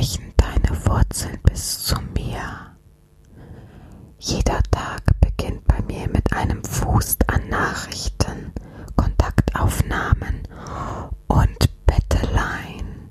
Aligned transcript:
reichen 0.00 0.32
deine 0.38 0.86
Wurzeln 0.86 1.38
bis 1.42 1.84
zu 1.84 1.94
mir. 2.14 2.40
Jeder 4.18 4.62
Tag 4.70 5.02
beginnt 5.20 5.66
bei 5.66 5.82
mir 5.82 6.08
mit 6.08 6.32
einem 6.32 6.64
Fuß 6.64 7.18
an 7.26 7.46
Nachrichten, 7.50 8.52
Kontaktaufnahmen 8.96 10.42
und 11.28 11.86
Betteleien. 11.86 13.10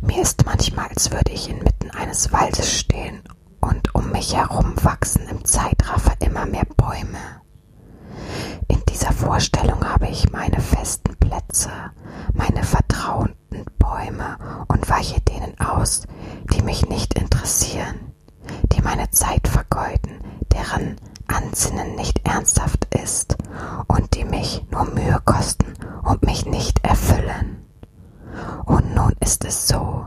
Mir 0.00 0.22
ist 0.22 0.46
manchmal, 0.46 0.86
als 0.88 1.10
würde 1.12 1.30
ich 1.32 1.50
inmitten 1.50 1.90
eines 1.90 2.32
Waldes 2.32 2.78
stehen 2.78 3.22
und 3.60 3.94
um 3.94 4.10
mich 4.10 4.34
herum 4.34 4.72
wachsen 4.82 5.28
im 5.28 5.44
Zeitraffer 5.44 6.14
immer 6.20 6.46
mehr 6.46 6.66
Bäume. 6.76 7.42
In 8.68 8.82
dieser 8.88 9.12
Vorstellung 9.12 9.84
habe 9.86 10.08
ich 10.08 10.30
meine 10.32 10.60
festen 10.60 11.16
Plätze, 11.16 11.70
meine 12.32 12.62
vertrauenden 12.62 13.64
Bäume 13.78 14.36
und 14.68 14.88
weiche 14.88 15.20
denen 15.22 15.58
aus, 15.60 16.02
die 16.52 16.62
mich 16.62 16.88
nicht 16.88 17.14
interessieren, 17.18 18.12
die 18.72 18.82
meine 18.82 19.10
Zeit 19.10 19.48
vergeuden, 19.48 20.20
deren 20.52 20.96
Ansinnen 21.26 21.94
nicht 21.94 22.26
ernsthaft 22.26 22.86
ist 23.02 23.36
und 23.86 24.14
die 24.14 24.24
mich 24.24 24.64
nur 24.70 24.84
Mühe 24.86 25.20
kosten 25.24 25.74
und 26.04 26.22
mich 26.24 26.46
nicht 26.46 26.84
erfüllen. 26.84 27.64
Und 28.66 28.94
nun 28.94 29.14
ist 29.20 29.44
es 29.44 29.68
so. 29.68 30.06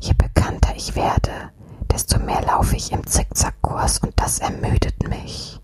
Je 0.00 0.12
bekannter 0.14 0.74
ich 0.76 0.94
werde, 0.96 1.52
desto 1.92 2.18
mehr 2.18 2.42
laufe 2.42 2.76
ich 2.76 2.92
im 2.92 3.06
Zickzackkurs 3.06 3.98
und 3.98 4.12
das 4.16 4.38
ermüdet 4.40 5.08
mich. 5.08 5.60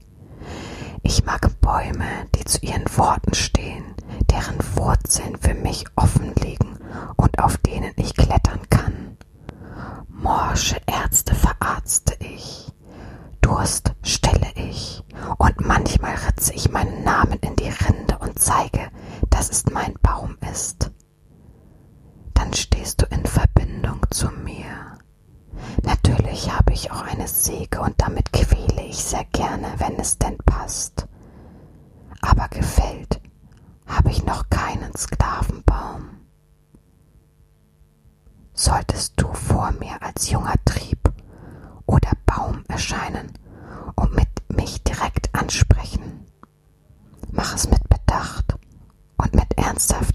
Ich 1.02 1.24
mag 1.24 1.48
Bäume, 1.60 2.26
die 2.34 2.44
zu 2.44 2.58
ihren 2.60 2.84
Worten 2.96 3.34
stehen, 3.34 3.84
deren 4.30 4.58
Wurzeln 4.76 5.36
für 5.40 5.54
mich 5.54 5.84
offen 5.96 6.34
liegen 6.42 6.78
und 7.16 7.38
auf 7.38 7.56
denen 7.58 7.92
ich 7.96 8.14
klettern 8.14 8.60
kann. 8.70 9.16
Morsche 10.08 10.80
Ärzte 10.86 11.34
verarzte 11.34 12.14
ich, 12.20 12.72
Durst 13.40 13.94
stille 14.02 14.52
ich, 14.54 15.02
und 15.38 15.60
manchmal 15.66 16.14
ritze 16.14 16.52
ich 16.54 16.70
meinen 16.70 17.02
Namen 17.02 17.38
in 17.40 17.56
die 17.56 17.68
Rinde 17.70 18.18
und 18.18 18.38
zeige, 18.38 18.90
dass 19.30 19.50
es 19.50 19.64
mein 19.70 19.94
Baum 20.02 20.36
ist. 20.52 20.90
Dann 22.34 22.52
stehst 22.54 23.00
du 23.02 23.06
in 23.06 23.24
Verbindung 23.24 24.00
zu 24.10 24.28
mir. 24.30 24.98
Natürlich 25.84 26.50
habe 26.52 26.72
ich 26.72 26.90
auch 26.90 27.02
eine 27.02 27.28
Säge 27.28 27.80
und 27.80 27.94
damit 28.00 28.32
quäle 28.32 28.82
ich 28.86 29.02
sehr 29.02 29.24
gerne, 29.32 29.68
wenn 29.78 29.96
es 29.98 30.18
denn 30.18 30.36
passt. 30.38 31.06
Aber 32.22 32.48
gefällt 32.48 33.20
habe 33.86 34.10
ich 34.10 34.24
noch 34.24 34.48
keinen 34.50 34.94
Sklavenbaum. 34.96 36.08
Solltest 38.62 39.14
du 39.16 39.32
vor 39.32 39.72
mir 39.80 40.02
als 40.02 40.28
junger 40.30 40.56
Trieb 40.66 40.98
oder 41.86 42.10
Baum 42.26 42.62
erscheinen 42.68 43.32
und 43.96 44.14
mit 44.14 44.28
mich 44.54 44.84
direkt 44.84 45.34
ansprechen, 45.34 46.26
mach 47.32 47.54
es 47.54 47.70
mit 47.70 47.80
Bedacht 47.88 48.54
und 49.16 49.34
mit 49.34 49.56
Ernsthaftigkeit. 49.56 50.09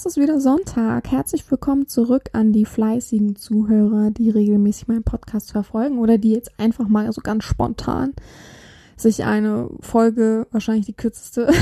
Es 0.00 0.06
ist 0.06 0.16
wieder 0.16 0.40
Sonntag. 0.40 1.10
Herzlich 1.10 1.50
willkommen 1.50 1.86
zurück 1.86 2.30
an 2.32 2.54
die 2.54 2.64
fleißigen 2.64 3.36
Zuhörer, 3.36 4.10
die 4.10 4.30
regelmäßig 4.30 4.88
meinen 4.88 5.02
Podcast 5.02 5.52
verfolgen 5.52 5.98
oder 5.98 6.16
die 6.16 6.32
jetzt 6.32 6.58
einfach 6.58 6.88
mal 6.88 7.12
so 7.12 7.20
ganz 7.20 7.44
spontan 7.44 8.14
sich 8.96 9.24
eine 9.26 9.68
Folge, 9.80 10.46
wahrscheinlich 10.52 10.86
die 10.86 10.94
kürzeste, 10.94 11.52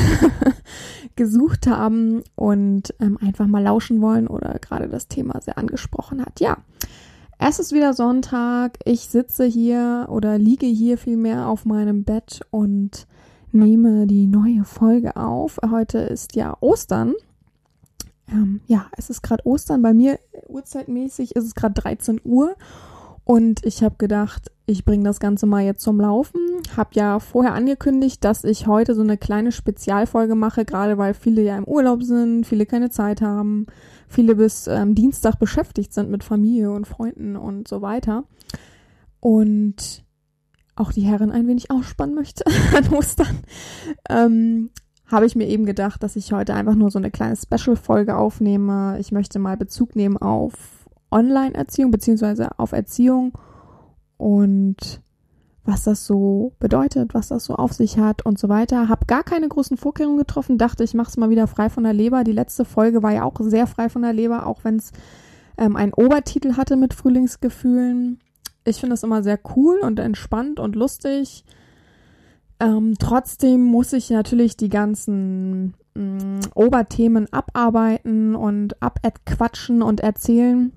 gesucht 1.16 1.66
haben 1.66 2.22
und 2.36 2.94
ähm, 3.00 3.18
einfach 3.20 3.48
mal 3.48 3.64
lauschen 3.64 4.00
wollen 4.00 4.28
oder 4.28 4.60
gerade 4.60 4.88
das 4.88 5.08
Thema 5.08 5.40
sehr 5.40 5.58
angesprochen 5.58 6.24
hat. 6.24 6.38
Ja, 6.38 6.58
es 7.40 7.58
ist 7.58 7.72
wieder 7.72 7.92
Sonntag. 7.92 8.78
Ich 8.84 9.08
sitze 9.08 9.46
hier 9.46 10.06
oder 10.10 10.38
liege 10.38 10.66
hier 10.66 10.96
vielmehr 10.96 11.48
auf 11.48 11.64
meinem 11.64 12.04
Bett 12.04 12.42
und 12.52 13.08
nehme 13.50 14.06
die 14.06 14.28
neue 14.28 14.62
Folge 14.62 15.16
auf. 15.16 15.58
Heute 15.68 15.98
ist 15.98 16.36
ja 16.36 16.56
Ostern. 16.60 17.14
Ähm, 18.30 18.60
ja, 18.66 18.86
es 18.96 19.10
ist 19.10 19.22
gerade 19.22 19.46
Ostern. 19.46 19.82
Bei 19.82 19.94
mir 19.94 20.18
uhrzeitmäßig 20.48 21.36
ist 21.36 21.44
es 21.44 21.54
gerade 21.54 21.74
13 21.74 22.20
Uhr. 22.24 22.56
Und 23.24 23.64
ich 23.66 23.82
habe 23.82 23.96
gedacht, 23.98 24.50
ich 24.64 24.86
bringe 24.86 25.04
das 25.04 25.20
Ganze 25.20 25.44
mal 25.44 25.62
jetzt 25.62 25.82
zum 25.82 26.00
Laufen. 26.00 26.40
Habe 26.76 26.90
ja 26.94 27.20
vorher 27.20 27.52
angekündigt, 27.52 28.24
dass 28.24 28.42
ich 28.42 28.66
heute 28.66 28.94
so 28.94 29.02
eine 29.02 29.18
kleine 29.18 29.52
Spezialfolge 29.52 30.34
mache, 30.34 30.64
gerade 30.64 30.96
weil 30.96 31.12
viele 31.12 31.42
ja 31.42 31.58
im 31.58 31.64
Urlaub 31.64 32.02
sind, 32.02 32.46
viele 32.46 32.64
keine 32.64 32.88
Zeit 32.88 33.20
haben, 33.20 33.66
viele 34.08 34.34
bis 34.36 34.66
ähm, 34.66 34.94
Dienstag 34.94 35.38
beschäftigt 35.38 35.92
sind 35.92 36.10
mit 36.10 36.24
Familie 36.24 36.70
und 36.70 36.86
Freunden 36.86 37.36
und 37.36 37.68
so 37.68 37.82
weiter. 37.82 38.24
Und 39.20 40.04
auch 40.74 40.92
die 40.92 41.02
Herren 41.02 41.30
ein 41.30 41.48
wenig 41.48 41.70
ausspannen 41.70 42.14
möchte 42.14 42.44
an 42.76 42.88
Ostern. 42.94 43.40
Ähm, 44.08 44.70
habe 45.10 45.26
ich 45.26 45.34
mir 45.34 45.46
eben 45.46 45.64
gedacht, 45.64 46.02
dass 46.02 46.16
ich 46.16 46.32
heute 46.32 46.54
einfach 46.54 46.74
nur 46.74 46.90
so 46.90 46.98
eine 46.98 47.10
kleine 47.10 47.36
Special-Folge 47.36 48.16
aufnehme. 48.16 48.98
Ich 49.00 49.10
möchte 49.10 49.38
mal 49.38 49.56
Bezug 49.56 49.96
nehmen 49.96 50.18
auf 50.18 50.52
Online-Erziehung 51.10 51.90
beziehungsweise 51.90 52.58
auf 52.58 52.72
Erziehung 52.72 53.32
und 54.18 55.02
was 55.64 55.84
das 55.84 56.06
so 56.06 56.54
bedeutet, 56.60 57.12
was 57.12 57.28
das 57.28 57.44
so 57.44 57.54
auf 57.54 57.72
sich 57.72 57.98
hat 57.98 58.24
und 58.24 58.38
so 58.38 58.48
weiter. 58.48 58.88
Hab 58.88 59.06
gar 59.06 59.22
keine 59.22 59.48
großen 59.48 59.76
Vorkehrungen 59.76 60.18
getroffen, 60.18 60.56
dachte 60.58 60.84
ich 60.84 60.94
mache 60.94 61.10
es 61.10 61.16
mal 61.16 61.30
wieder 61.30 61.46
frei 61.46 61.68
von 61.68 61.84
der 61.84 61.92
Leber. 61.92 62.24
Die 62.24 62.32
letzte 62.32 62.64
Folge 62.64 63.02
war 63.02 63.12
ja 63.12 63.24
auch 63.24 63.36
sehr 63.40 63.66
frei 63.66 63.88
von 63.88 64.02
der 64.02 64.14
Leber, 64.14 64.46
auch 64.46 64.64
wenn 64.64 64.76
es 64.76 64.92
ähm, 65.58 65.76
einen 65.76 65.92
Obertitel 65.92 66.56
hatte 66.56 66.76
mit 66.76 66.94
Frühlingsgefühlen. 66.94 68.20
Ich 68.64 68.80
finde 68.80 68.94
es 68.94 69.02
immer 69.02 69.22
sehr 69.22 69.38
cool 69.56 69.78
und 69.82 69.98
entspannt 69.98 70.58
und 70.58 70.74
lustig. 70.74 71.44
Ähm, 72.60 72.94
trotzdem 72.98 73.62
muss 73.64 73.92
ich 73.92 74.10
natürlich 74.10 74.56
die 74.56 74.68
ganzen 74.68 75.74
mh, 75.94 76.40
Oberthemen 76.54 77.32
abarbeiten 77.32 78.34
und 78.34 78.82
abquatschen 78.82 79.82
und 79.82 80.00
erzählen. 80.00 80.72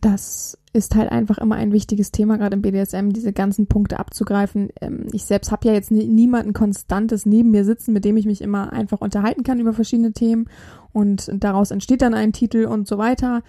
Das 0.00 0.58
ist 0.72 0.94
halt 0.94 1.10
einfach 1.10 1.38
immer 1.38 1.56
ein 1.56 1.72
wichtiges 1.72 2.12
Thema, 2.12 2.36
gerade 2.36 2.56
im 2.56 2.62
BDSM, 2.62 3.10
diese 3.10 3.32
ganzen 3.32 3.66
Punkte 3.66 3.98
abzugreifen. 3.98 4.70
Ähm, 4.80 5.06
ich 5.12 5.24
selbst 5.24 5.50
habe 5.50 5.68
ja 5.68 5.74
jetzt 5.74 5.90
nie, 5.90 6.06
niemanden 6.06 6.52
Konstantes 6.52 7.26
neben 7.26 7.50
mir 7.50 7.64
sitzen, 7.64 7.92
mit 7.92 8.04
dem 8.04 8.16
ich 8.16 8.26
mich 8.26 8.40
immer 8.42 8.72
einfach 8.72 9.00
unterhalten 9.00 9.44
kann 9.44 9.60
über 9.60 9.72
verschiedene 9.72 10.12
Themen 10.12 10.48
und 10.92 11.30
daraus 11.32 11.70
entsteht 11.70 12.02
dann 12.02 12.14
ein 12.14 12.32
Titel 12.32 12.66
und 12.66 12.86
so 12.86 12.98
weiter. 12.98 13.42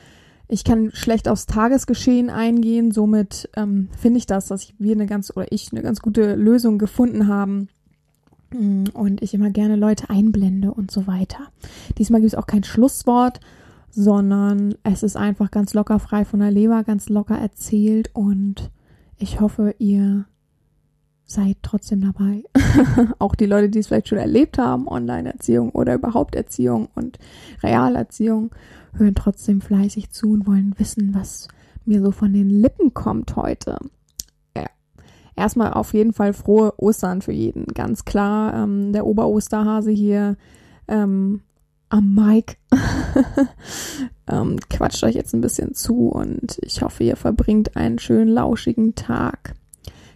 Ich 0.48 0.64
kann 0.64 0.92
schlecht 0.94 1.28
aufs 1.28 1.46
Tagesgeschehen 1.46 2.30
eingehen, 2.30 2.92
somit 2.92 3.50
ähm, 3.56 3.90
finde 3.98 4.18
ich 4.18 4.26
das, 4.26 4.48
dass 4.48 4.74
wir 4.78 4.94
eine 4.94 5.06
ganz 5.06 5.32
oder 5.36 5.52
ich 5.52 5.72
eine 5.72 5.82
ganz 5.82 6.02
gute 6.02 6.36
Lösung 6.36 6.78
gefunden 6.78 7.28
haben. 7.28 7.70
Mm, 8.52 8.84
und 8.94 9.22
ich 9.22 9.34
immer 9.34 9.50
gerne 9.50 9.76
Leute 9.76 10.10
einblende 10.10 10.74
und 10.74 10.92
so 10.92 11.08
weiter. 11.08 11.48
Diesmal 11.98 12.22
gibt 12.22 12.34
es 12.34 12.38
auch 12.38 12.48
kein 12.48 12.64
Schlusswort, 12.64 13.40
sondern 13.90 14.76
es 14.84 15.04
ist 15.04 15.18
einfach 15.18 15.52
ganz 15.52 15.74
locker 15.74 16.00
frei 16.00 16.26
von 16.26 16.40
der 16.40 16.52
Leber, 16.52 16.84
ganz 16.84 17.10
locker 17.10 17.38
erzählt. 17.38 18.10
Und 18.14 18.72
ich 19.18 19.40
hoffe, 19.40 19.76
ihr 19.80 20.26
seid 21.26 21.58
trotzdem 21.62 22.02
dabei. 22.02 22.44
auch 23.20 23.36
die 23.36 23.46
Leute, 23.46 23.70
die 23.70 23.80
es 23.80 23.88
vielleicht 23.88 24.10
schon 24.10 24.18
erlebt 24.18 24.58
haben, 24.58 24.88
Online-Erziehung 24.88 25.72
oder 25.72 25.96
überhaupt 25.96 26.36
Erziehung 26.36 26.90
und 26.96 27.18
Realerziehung, 27.62 28.52
hören 28.94 29.16
trotzdem 29.16 29.62
fleißig 29.62 30.12
zu 30.12 30.32
und 30.32 30.48
wollen 30.48 30.76
wissen, 30.78 31.14
was 31.14 31.48
mir 31.86 32.02
so 32.02 32.12
von 32.12 32.34
den 32.34 32.50
Lippen 32.50 32.94
kommt 32.94 33.36
heute. 33.36 33.78
Ja. 34.56 34.66
Erstmal 35.36 35.74
auf 35.74 35.94
jeden 35.94 36.14
Fall 36.14 36.34
frohe 36.34 36.74
Ostern 36.78 37.22
für 37.22 37.32
jeden. 37.34 37.66
Ganz 37.68 38.06
klar, 38.06 38.54
ähm, 38.54 38.94
der 38.94 39.06
Oberosterhase 39.06 39.92
hier 39.92 40.38
ähm, 40.88 41.42
am 41.90 42.16
Mic 42.16 42.58
ähm, 44.28 44.58
quatscht 44.70 45.04
euch 45.04 45.16
jetzt 45.16 45.34
ein 45.34 45.42
bisschen 45.42 45.76
zu 45.76 46.08
und 46.08 46.58
ich 46.62 46.82
hoffe, 46.82 47.04
ihr 47.04 47.16
verbringt 47.16 47.76
einen 47.76 48.00
schönen 48.00 48.30
lauschigen 48.30 48.96
Tag. 48.96 49.54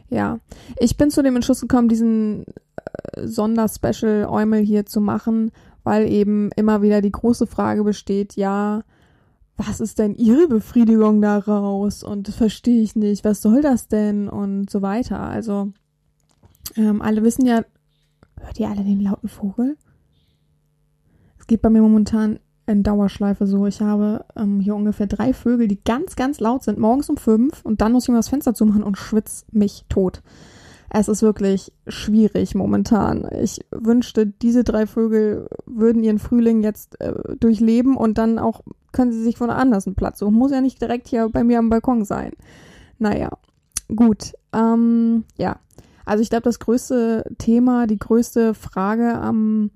Ja, 0.09 0.39
ich 0.79 0.97
bin 0.97 1.09
zu 1.09 1.21
dem 1.21 1.35
Entschluss 1.35 1.61
gekommen, 1.61 1.89
diesen 1.89 2.45
äh, 2.45 3.27
Sonderspecial 3.27 4.25
Eumel 4.25 4.61
hier 4.61 4.85
zu 4.85 5.01
machen, 5.01 5.51
weil 5.83 6.09
eben 6.09 6.49
immer 6.55 6.81
wieder 6.81 7.01
die 7.01 7.11
große 7.11 7.47
Frage 7.47 7.83
besteht, 7.83 8.35
ja, 8.35 8.83
was 9.57 9.79
ist 9.79 9.99
denn 9.99 10.15
ihre 10.15 10.47
Befriedigung 10.47 11.21
daraus? 11.21 12.03
Und 12.03 12.27
das 12.27 12.35
verstehe 12.35 12.81
ich 12.81 12.95
nicht, 12.95 13.25
was 13.25 13.41
soll 13.41 13.61
das 13.61 13.87
denn? 13.87 14.29
Und 14.29 14.69
so 14.69 14.81
weiter. 14.81 15.19
Also, 15.19 15.71
ähm, 16.75 17.01
alle 17.01 17.23
wissen 17.23 17.45
ja, 17.45 17.63
hört 18.39 18.59
ihr 18.59 18.69
alle 18.69 18.83
den 18.83 19.01
lauten 19.01 19.27
Vogel? 19.27 19.77
Es 21.39 21.47
geht 21.47 21.61
bei 21.61 21.69
mir 21.69 21.81
momentan 21.81 22.39
in 22.67 22.83
Dauerschleife 22.83 23.47
so. 23.47 23.65
Ich 23.65 23.81
habe 23.81 24.25
ähm, 24.35 24.59
hier 24.59 24.75
ungefähr 24.75 25.07
drei 25.07 25.33
Vögel, 25.33 25.67
die 25.67 25.81
ganz, 25.83 26.15
ganz 26.15 26.39
laut 26.39 26.63
sind, 26.63 26.77
morgens 26.77 27.09
um 27.09 27.17
fünf 27.17 27.63
und 27.63 27.81
dann 27.81 27.93
muss 27.93 28.03
ich 28.03 28.09
mir 28.09 28.17
das 28.17 28.29
Fenster 28.29 28.53
zumachen 28.53 28.83
und 28.83 28.97
schwitz 28.97 29.45
mich 29.51 29.85
tot. 29.89 30.21
Es 30.89 31.07
ist 31.07 31.21
wirklich 31.21 31.73
schwierig 31.87 32.55
momentan. 32.55 33.27
Ich 33.41 33.65
wünschte, 33.71 34.25
diese 34.25 34.63
drei 34.63 34.85
Vögel 34.85 35.49
würden 35.65 36.03
ihren 36.03 36.19
Frühling 36.19 36.63
jetzt 36.63 36.99
äh, 37.01 37.13
durchleben 37.39 37.97
und 37.97 38.17
dann 38.17 38.39
auch 38.39 38.61
können 38.93 39.11
sie 39.11 39.23
sich 39.23 39.37
von 39.37 39.49
anders 39.49 39.85
einen 39.85 39.95
Platz 39.95 40.19
suchen. 40.19 40.35
Muss 40.35 40.51
ja 40.51 40.61
nicht 40.61 40.81
direkt 40.81 41.07
hier 41.07 41.29
bei 41.29 41.43
mir 41.43 41.59
am 41.59 41.69
Balkon 41.69 42.05
sein. 42.05 42.31
Naja, 42.99 43.29
gut. 43.93 44.33
Ähm, 44.53 45.25
ja, 45.37 45.57
also 46.05 46.21
ich 46.21 46.29
glaube, 46.29 46.43
das 46.43 46.59
größte 46.59 47.25
Thema, 47.37 47.85
die 47.85 47.99
größte 47.99 48.53
Frage 48.53 49.19
am 49.19 49.71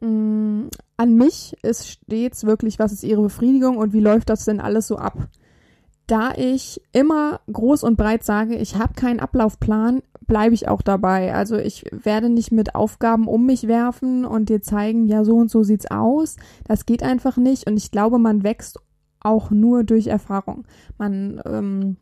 mh, 0.00 0.68
an 0.96 1.14
mich 1.14 1.56
ist 1.62 1.88
stets 1.88 2.44
wirklich, 2.44 2.78
was 2.78 2.92
ist 2.92 3.04
ihre 3.04 3.22
Befriedigung 3.22 3.76
und 3.76 3.92
wie 3.92 4.00
läuft 4.00 4.30
das 4.30 4.44
denn 4.44 4.60
alles 4.60 4.86
so 4.86 4.96
ab? 4.96 5.28
Da 6.06 6.32
ich 6.36 6.82
immer 6.92 7.40
groß 7.52 7.84
und 7.84 7.96
breit 7.96 8.24
sage, 8.24 8.56
ich 8.56 8.76
habe 8.76 8.94
keinen 8.94 9.20
Ablaufplan, 9.20 10.02
bleibe 10.26 10.54
ich 10.54 10.68
auch 10.68 10.82
dabei. 10.82 11.34
Also 11.34 11.56
ich 11.56 11.84
werde 11.92 12.28
nicht 12.28 12.50
mit 12.50 12.74
Aufgaben 12.74 13.28
um 13.28 13.46
mich 13.46 13.68
werfen 13.68 14.24
und 14.24 14.48
dir 14.48 14.60
zeigen, 14.60 15.06
ja, 15.06 15.24
so 15.24 15.36
und 15.36 15.50
so 15.50 15.62
sieht's 15.62 15.90
aus. 15.90 16.36
Das 16.66 16.84
geht 16.84 17.02
einfach 17.02 17.36
nicht. 17.36 17.68
Und 17.68 17.76
ich 17.76 17.92
glaube, 17.92 18.18
man 18.18 18.42
wächst 18.42 18.80
auch 19.20 19.50
nur 19.50 19.84
durch 19.84 20.08
Erfahrung. 20.08 20.66
Man 20.98 21.40
ähm, 21.46 21.96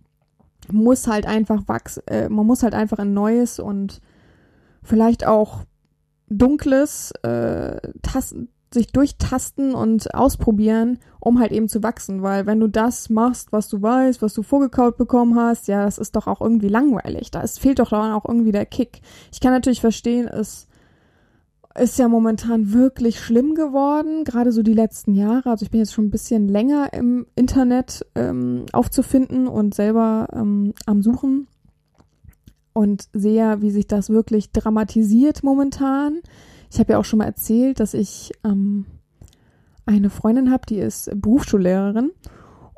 muss 0.70 1.06
halt 1.06 1.26
einfach 1.26 1.66
wachsen, 1.66 2.02
äh, 2.06 2.28
man 2.28 2.46
muss 2.46 2.62
halt 2.62 2.74
einfach 2.74 2.98
in 2.98 3.14
Neues 3.14 3.58
und 3.58 4.00
vielleicht 4.82 5.26
auch 5.26 5.64
Dunkles 6.30 7.12
äh, 7.22 7.80
tasten, 8.02 8.48
sich 8.72 8.88
durchtasten 8.88 9.74
und 9.74 10.14
ausprobieren, 10.14 10.98
um 11.20 11.40
halt 11.40 11.52
eben 11.52 11.68
zu 11.68 11.82
wachsen. 11.82 12.22
Weil 12.22 12.46
wenn 12.46 12.60
du 12.60 12.68
das 12.68 13.08
machst, 13.08 13.52
was 13.52 13.68
du 13.68 13.80
weißt, 13.80 14.20
was 14.20 14.34
du 14.34 14.42
vorgekaut 14.42 14.96
bekommen 14.96 15.36
hast, 15.36 15.68
ja, 15.68 15.84
das 15.84 15.98
ist 15.98 16.16
doch 16.16 16.26
auch 16.26 16.40
irgendwie 16.40 16.68
langweilig. 16.68 17.30
Da 17.30 17.40
ist, 17.40 17.60
fehlt 17.60 17.78
doch 17.78 17.90
dann 17.90 18.12
auch 18.12 18.26
irgendwie 18.26 18.52
der 18.52 18.66
Kick. 18.66 19.00
Ich 19.32 19.40
kann 19.40 19.52
natürlich 19.52 19.80
verstehen, 19.80 20.28
es 20.28 20.68
ist 21.78 21.98
ja 21.98 22.08
momentan 22.08 22.72
wirklich 22.72 23.20
schlimm 23.20 23.54
geworden, 23.54 24.24
gerade 24.24 24.52
so 24.52 24.62
die 24.62 24.74
letzten 24.74 25.14
Jahre. 25.14 25.50
Also 25.50 25.64
ich 25.64 25.70
bin 25.70 25.80
jetzt 25.80 25.92
schon 25.92 26.06
ein 26.06 26.10
bisschen 26.10 26.48
länger 26.48 26.92
im 26.92 27.26
Internet 27.36 28.04
ähm, 28.14 28.66
aufzufinden 28.72 29.46
und 29.46 29.74
selber 29.74 30.28
ähm, 30.32 30.74
am 30.86 31.02
Suchen 31.02 31.46
und 32.78 33.08
sehe, 33.12 33.60
wie 33.60 33.72
sich 33.72 33.88
das 33.88 34.08
wirklich 34.08 34.52
dramatisiert 34.52 35.42
momentan. 35.42 36.20
Ich 36.70 36.78
habe 36.78 36.92
ja 36.92 36.98
auch 37.00 37.04
schon 37.04 37.18
mal 37.18 37.24
erzählt, 37.24 37.80
dass 37.80 37.92
ich 37.92 38.30
ähm, 38.44 38.86
eine 39.84 40.10
Freundin 40.10 40.52
habe, 40.52 40.62
die 40.68 40.78
ist 40.78 41.10
Berufsschullehrerin. 41.12 42.12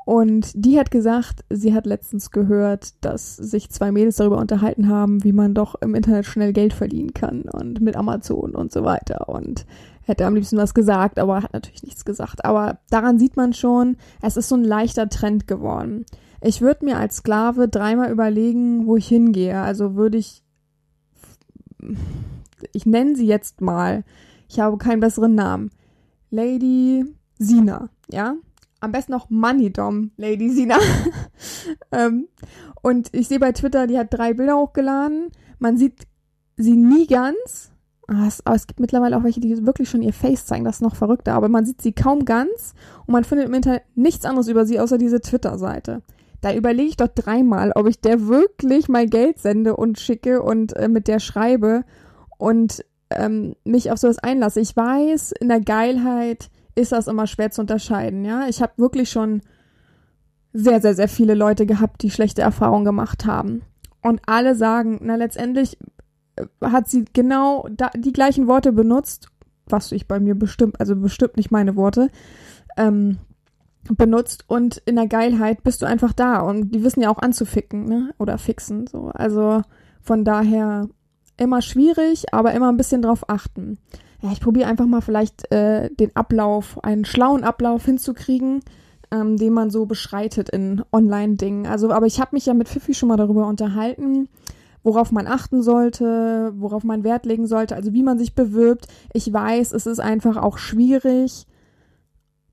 Und 0.06 0.52
die 0.54 0.78
hat 0.78 0.90
gesagt, 0.90 1.44
sie 1.50 1.74
hat 1.74 1.84
letztens 1.84 2.30
gehört, 2.30 3.04
dass 3.04 3.36
sich 3.36 3.68
zwei 3.68 3.92
Mädels 3.92 4.16
darüber 4.16 4.38
unterhalten 4.38 4.88
haben, 4.88 5.22
wie 5.22 5.34
man 5.34 5.52
doch 5.52 5.74
im 5.82 5.94
Internet 5.94 6.24
schnell 6.24 6.54
Geld 6.54 6.72
verdienen 6.72 7.12
kann 7.12 7.42
und 7.42 7.82
mit 7.82 7.94
Amazon 7.94 8.54
und 8.54 8.72
so 8.72 8.84
weiter. 8.84 9.28
Und 9.28 9.66
hätte 10.04 10.24
am 10.24 10.34
liebsten 10.34 10.56
was 10.56 10.72
gesagt, 10.72 11.18
aber 11.18 11.42
hat 11.42 11.52
natürlich 11.52 11.82
nichts 11.82 12.06
gesagt. 12.06 12.46
Aber 12.46 12.78
daran 12.88 13.18
sieht 13.18 13.36
man 13.36 13.52
schon, 13.52 13.98
es 14.22 14.38
ist 14.38 14.48
so 14.48 14.54
ein 14.54 14.64
leichter 14.64 15.10
Trend 15.10 15.46
geworden. 15.46 16.06
Ich 16.42 16.60
würde 16.60 16.84
mir 16.84 16.98
als 16.98 17.16
Sklave 17.16 17.68
dreimal 17.68 18.10
überlegen, 18.10 18.86
wo 18.86 18.96
ich 18.96 19.08
hingehe. 19.08 19.60
Also 19.60 19.94
würde 19.94 20.18
ich 20.18 20.42
ich 22.72 22.86
nenne 22.86 23.16
sie 23.16 23.26
jetzt 23.26 23.60
mal, 23.60 24.04
ich 24.48 24.60
habe 24.60 24.78
keinen 24.78 25.00
besseren 25.00 25.34
Namen, 25.34 25.70
Lady 26.30 27.04
Sina, 27.38 27.90
ja? 28.10 28.36
Am 28.80 28.92
besten 28.92 29.12
noch 29.12 29.28
Money 29.28 29.70
Dom, 29.72 30.10
Lady 30.16 30.50
Sina. 30.50 30.78
ähm, 31.92 32.28
und 32.82 33.10
ich 33.12 33.28
sehe 33.28 33.38
bei 33.38 33.52
Twitter, 33.52 33.86
die 33.86 33.98
hat 33.98 34.08
drei 34.10 34.32
Bilder 34.32 34.56
hochgeladen. 34.56 35.28
Man 35.58 35.76
sieht 35.76 36.06
sie 36.56 36.76
nie 36.76 37.06
ganz. 37.06 37.72
Es, 38.08 38.44
aber 38.44 38.56
es 38.56 38.66
gibt 38.66 38.80
mittlerweile 38.80 39.18
auch 39.18 39.22
welche, 39.22 39.40
die 39.40 39.66
wirklich 39.66 39.90
schon 39.90 40.02
ihr 40.02 40.14
Face 40.14 40.46
zeigen, 40.46 40.64
das 40.64 40.76
ist 40.76 40.82
noch 40.82 40.96
verrückter. 40.96 41.34
Aber 41.34 41.50
man 41.50 41.66
sieht 41.66 41.82
sie 41.82 41.92
kaum 41.92 42.24
ganz 42.24 42.74
und 43.06 43.12
man 43.12 43.24
findet 43.24 43.48
im 43.48 43.54
Internet 43.54 43.82
nichts 43.94 44.24
anderes 44.24 44.48
über 44.48 44.64
sie, 44.64 44.80
außer 44.80 44.96
diese 44.96 45.20
Twitter-Seite. 45.20 46.02
Da 46.40 46.54
überlege 46.54 46.88
ich 46.88 46.96
doch 46.96 47.08
dreimal, 47.08 47.72
ob 47.74 47.86
ich 47.86 48.00
der 48.00 48.26
wirklich 48.26 48.88
mal 48.88 49.06
Geld 49.06 49.38
sende 49.38 49.76
und 49.76 49.98
schicke 49.98 50.42
und 50.42 50.74
äh, 50.74 50.88
mit 50.88 51.06
der 51.06 51.20
schreibe 51.20 51.84
und 52.38 52.84
ähm, 53.10 53.54
mich 53.64 53.90
auf 53.90 53.98
sowas 53.98 54.18
einlasse. 54.18 54.60
Ich 54.60 54.76
weiß, 54.76 55.32
in 55.32 55.48
der 55.48 55.60
Geilheit 55.60 56.50
ist 56.74 56.92
das 56.92 57.08
immer 57.08 57.26
schwer 57.26 57.50
zu 57.50 57.60
unterscheiden, 57.60 58.24
ja. 58.24 58.48
Ich 58.48 58.62
habe 58.62 58.72
wirklich 58.76 59.10
schon 59.10 59.42
sehr, 60.52 60.80
sehr, 60.80 60.94
sehr 60.94 61.08
viele 61.08 61.34
Leute 61.34 61.66
gehabt, 61.66 62.02
die 62.02 62.10
schlechte 62.10 62.42
Erfahrungen 62.42 62.84
gemacht 62.84 63.26
haben. 63.26 63.62
Und 64.02 64.20
alle 64.26 64.54
sagen, 64.54 64.98
na 65.02 65.16
letztendlich 65.16 65.76
äh, 66.36 66.46
hat 66.62 66.88
sie 66.88 67.04
genau 67.12 67.68
da, 67.70 67.90
die 67.96 68.12
gleichen 68.12 68.46
Worte 68.46 68.72
benutzt, 68.72 69.28
was 69.66 69.92
ich 69.92 70.08
bei 70.08 70.18
mir 70.18 70.34
bestimmt, 70.34 70.80
also 70.80 70.96
bestimmt 70.96 71.36
nicht 71.36 71.50
meine 71.50 71.76
Worte, 71.76 72.08
ähm, 72.76 73.18
benutzt 73.88 74.44
und 74.46 74.78
in 74.84 74.96
der 74.96 75.06
Geilheit 75.06 75.62
bist 75.62 75.82
du 75.82 75.86
einfach 75.86 76.12
da 76.12 76.40
und 76.40 76.74
die 76.74 76.84
wissen 76.84 77.02
ja 77.02 77.10
auch 77.10 77.18
anzuficken, 77.18 77.84
ne? 77.84 78.14
Oder 78.18 78.38
fixen, 78.38 78.86
so. 78.86 79.10
Also 79.14 79.62
von 80.02 80.24
daher 80.24 80.88
immer 81.36 81.62
schwierig, 81.62 82.32
aber 82.32 82.52
immer 82.52 82.70
ein 82.70 82.76
bisschen 82.76 83.02
drauf 83.02 83.28
achten. 83.28 83.78
Ja, 84.22 84.30
ich 84.32 84.40
probiere 84.40 84.68
einfach 84.68 84.86
mal 84.86 85.00
vielleicht 85.00 85.50
äh, 85.50 85.90
den 85.94 86.14
Ablauf, 86.14 86.82
einen 86.84 87.06
schlauen 87.06 87.42
Ablauf 87.42 87.84
hinzukriegen, 87.86 88.60
ähm, 89.10 89.38
den 89.38 89.54
man 89.54 89.70
so 89.70 89.86
beschreitet 89.86 90.50
in 90.50 90.82
Online-Dingen. 90.92 91.66
Also, 91.66 91.90
aber 91.90 92.06
ich 92.06 92.20
habe 92.20 92.36
mich 92.36 92.46
ja 92.46 92.54
mit 92.54 92.68
Fifi 92.68 92.92
schon 92.92 93.08
mal 93.08 93.16
darüber 93.16 93.46
unterhalten, 93.46 94.28
worauf 94.82 95.10
man 95.10 95.26
achten 95.26 95.62
sollte, 95.62 96.52
worauf 96.56 96.84
man 96.84 97.02
Wert 97.02 97.24
legen 97.24 97.46
sollte, 97.46 97.76
also 97.76 97.94
wie 97.94 98.02
man 98.02 98.18
sich 98.18 98.34
bewirbt. 98.34 98.86
Ich 99.14 99.32
weiß, 99.32 99.72
es 99.72 99.86
ist 99.86 100.00
einfach 100.00 100.36
auch 100.36 100.58
schwierig 100.58 101.46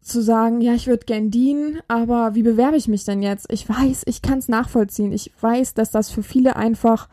zu 0.08 0.22
sagen, 0.22 0.62
ja, 0.62 0.74
ich 0.74 0.88
würde 0.88 1.06
gern 1.06 1.32
dienen, 1.32 1.80
aber 1.88 2.36
wie 2.36 2.44
bewerbe 2.44 2.78
ich 2.78 2.88
mich 2.88 3.04
denn 3.04 3.22
jetzt? 3.22 3.52
Ich 3.52 3.68
weiß, 3.68 4.04
ich 4.06 4.22
kann 4.22 4.40
es 4.40 4.48
nachvollziehen. 4.48 5.12
Ich 5.12 5.32
weiß, 5.40 5.74
dass 5.74 5.92
das 5.92 6.10
für 6.10 6.24
viele 6.24 6.56
einfach 6.56 7.10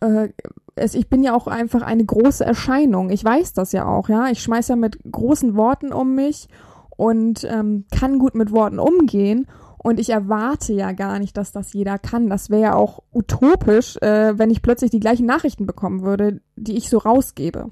äh, 0.00 0.28
es, 0.74 0.94
ich 0.94 1.08
bin 1.08 1.22
ja 1.22 1.34
auch 1.34 1.46
einfach 1.46 1.82
eine 1.82 2.04
große 2.04 2.44
Erscheinung. 2.44 3.10
Ich 3.10 3.24
weiß 3.24 3.52
das 3.52 3.72
ja 3.72 3.86
auch, 3.86 4.08
ja. 4.08 4.28
Ich 4.30 4.42
schmeiß 4.42 4.68
ja 4.68 4.76
mit 4.76 4.98
großen 5.10 5.56
Worten 5.56 5.92
um 5.92 6.14
mich 6.14 6.48
und 6.96 7.44
ähm, 7.44 7.84
kann 7.90 8.18
gut 8.18 8.34
mit 8.34 8.52
Worten 8.52 8.78
umgehen. 8.78 9.46
Und 9.78 9.98
ich 9.98 10.10
erwarte 10.10 10.74
ja 10.74 10.92
gar 10.92 11.18
nicht, 11.18 11.36
dass 11.36 11.52
das 11.52 11.72
jeder 11.72 11.98
kann. 11.98 12.28
Das 12.28 12.50
wäre 12.50 12.62
ja 12.62 12.74
auch 12.74 13.02
utopisch, 13.12 13.96
äh, 13.98 14.38
wenn 14.38 14.50
ich 14.50 14.60
plötzlich 14.60 14.90
die 14.90 15.00
gleichen 15.00 15.24
Nachrichten 15.24 15.64
bekommen 15.64 16.02
würde, 16.02 16.40
die 16.56 16.76
ich 16.76 16.90
so 16.90 16.98
rausgebe. 16.98 17.70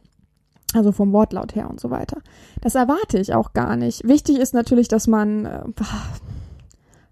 Also 0.75 0.93
vom 0.93 1.13
Wortlaut 1.13 1.55
her 1.55 1.71
und 1.71 1.81
so 1.81 1.91
weiter. 1.91 2.19
Das 2.61 2.75
erwarte 2.75 3.19
ich 3.19 3.35
auch 3.35 3.53
gar 3.55 3.77
nicht. 3.77 4.07
Wichtig 4.07 4.39
ist 4.39 4.53
natürlich, 4.53 4.89
dass 4.89 5.07
man 5.07 5.47
äh, 5.47 5.63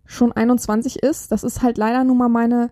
schon 0.05 0.33
21 0.33 1.03
ist. 1.03 1.33
Das 1.33 1.43
ist 1.43 1.63
halt 1.63 1.79
leider 1.79 2.05
nun 2.05 2.19
mal 2.19 2.29
meine 2.29 2.71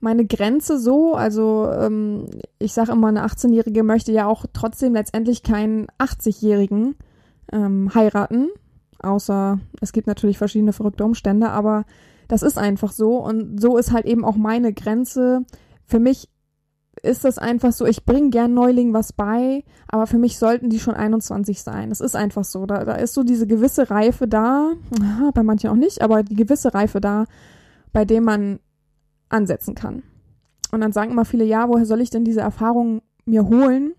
meine 0.00 0.26
Grenze 0.26 0.78
so. 0.78 1.14
Also 1.14 1.68
ähm, 1.70 2.26
ich 2.58 2.72
sage 2.72 2.92
immer, 2.92 3.08
eine 3.08 3.26
18-Jährige 3.26 3.82
möchte 3.82 4.12
ja 4.12 4.26
auch 4.26 4.46
trotzdem 4.52 4.94
letztendlich 4.94 5.42
keinen 5.42 5.86
80-Jährigen 5.98 6.96
ähm, 7.52 7.90
heiraten. 7.94 8.48
Außer 9.02 9.58
es 9.80 9.92
gibt 9.92 10.06
natürlich 10.06 10.38
verschiedene 10.38 10.72
verrückte 10.72 11.04
Umstände, 11.04 11.50
aber 11.50 11.84
das 12.28 12.42
ist 12.42 12.58
einfach 12.58 12.92
so. 12.92 13.16
Und 13.16 13.60
so 13.60 13.76
ist 13.76 13.92
halt 13.92 14.06
eben 14.06 14.24
auch 14.24 14.36
meine 14.36 14.72
Grenze. 14.72 15.44
Für 15.84 15.98
mich 15.98 16.28
ist 17.02 17.24
das 17.24 17.38
einfach 17.38 17.72
so, 17.72 17.86
ich 17.86 18.04
bringe 18.04 18.30
gern 18.30 18.54
Neulingen 18.54 18.94
was 18.94 19.12
bei, 19.12 19.64
aber 19.88 20.06
für 20.06 20.18
mich 20.18 20.38
sollten 20.38 20.70
die 20.70 20.80
schon 20.80 20.94
21 20.94 21.62
sein. 21.62 21.90
Das 21.90 22.00
ist 22.00 22.16
einfach 22.16 22.44
so. 22.44 22.66
Da, 22.66 22.84
da 22.84 22.94
ist 22.94 23.14
so 23.14 23.22
diese 23.22 23.46
gewisse 23.46 23.90
Reife 23.90 24.26
da, 24.26 24.72
bei 25.34 25.42
manchen 25.42 25.70
auch 25.70 25.76
nicht, 25.76 26.02
aber 26.02 26.22
die 26.22 26.36
gewisse 26.36 26.74
Reife 26.74 27.00
da, 27.00 27.24
bei 27.92 28.04
dem 28.04 28.24
man 28.24 28.60
ansetzen 29.28 29.74
kann. 29.74 30.02
Und 30.72 30.80
dann 30.80 30.92
sagen 30.92 31.12
immer 31.12 31.24
viele, 31.24 31.44
ja, 31.44 31.68
woher 31.68 31.86
soll 31.86 32.00
ich 32.00 32.10
denn 32.10 32.24
diese 32.24 32.40
Erfahrung 32.40 33.02
mir 33.24 33.46
holen, 33.46 33.92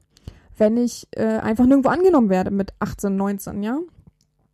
wenn 0.57 0.77
ich 0.77 1.07
äh, 1.11 1.37
einfach 1.39 1.65
nirgendwo 1.65 1.89
angenommen 1.89 2.29
werde 2.29 2.51
mit 2.51 2.73
18, 2.79 3.15
19, 3.15 3.63
ja? 3.63 3.79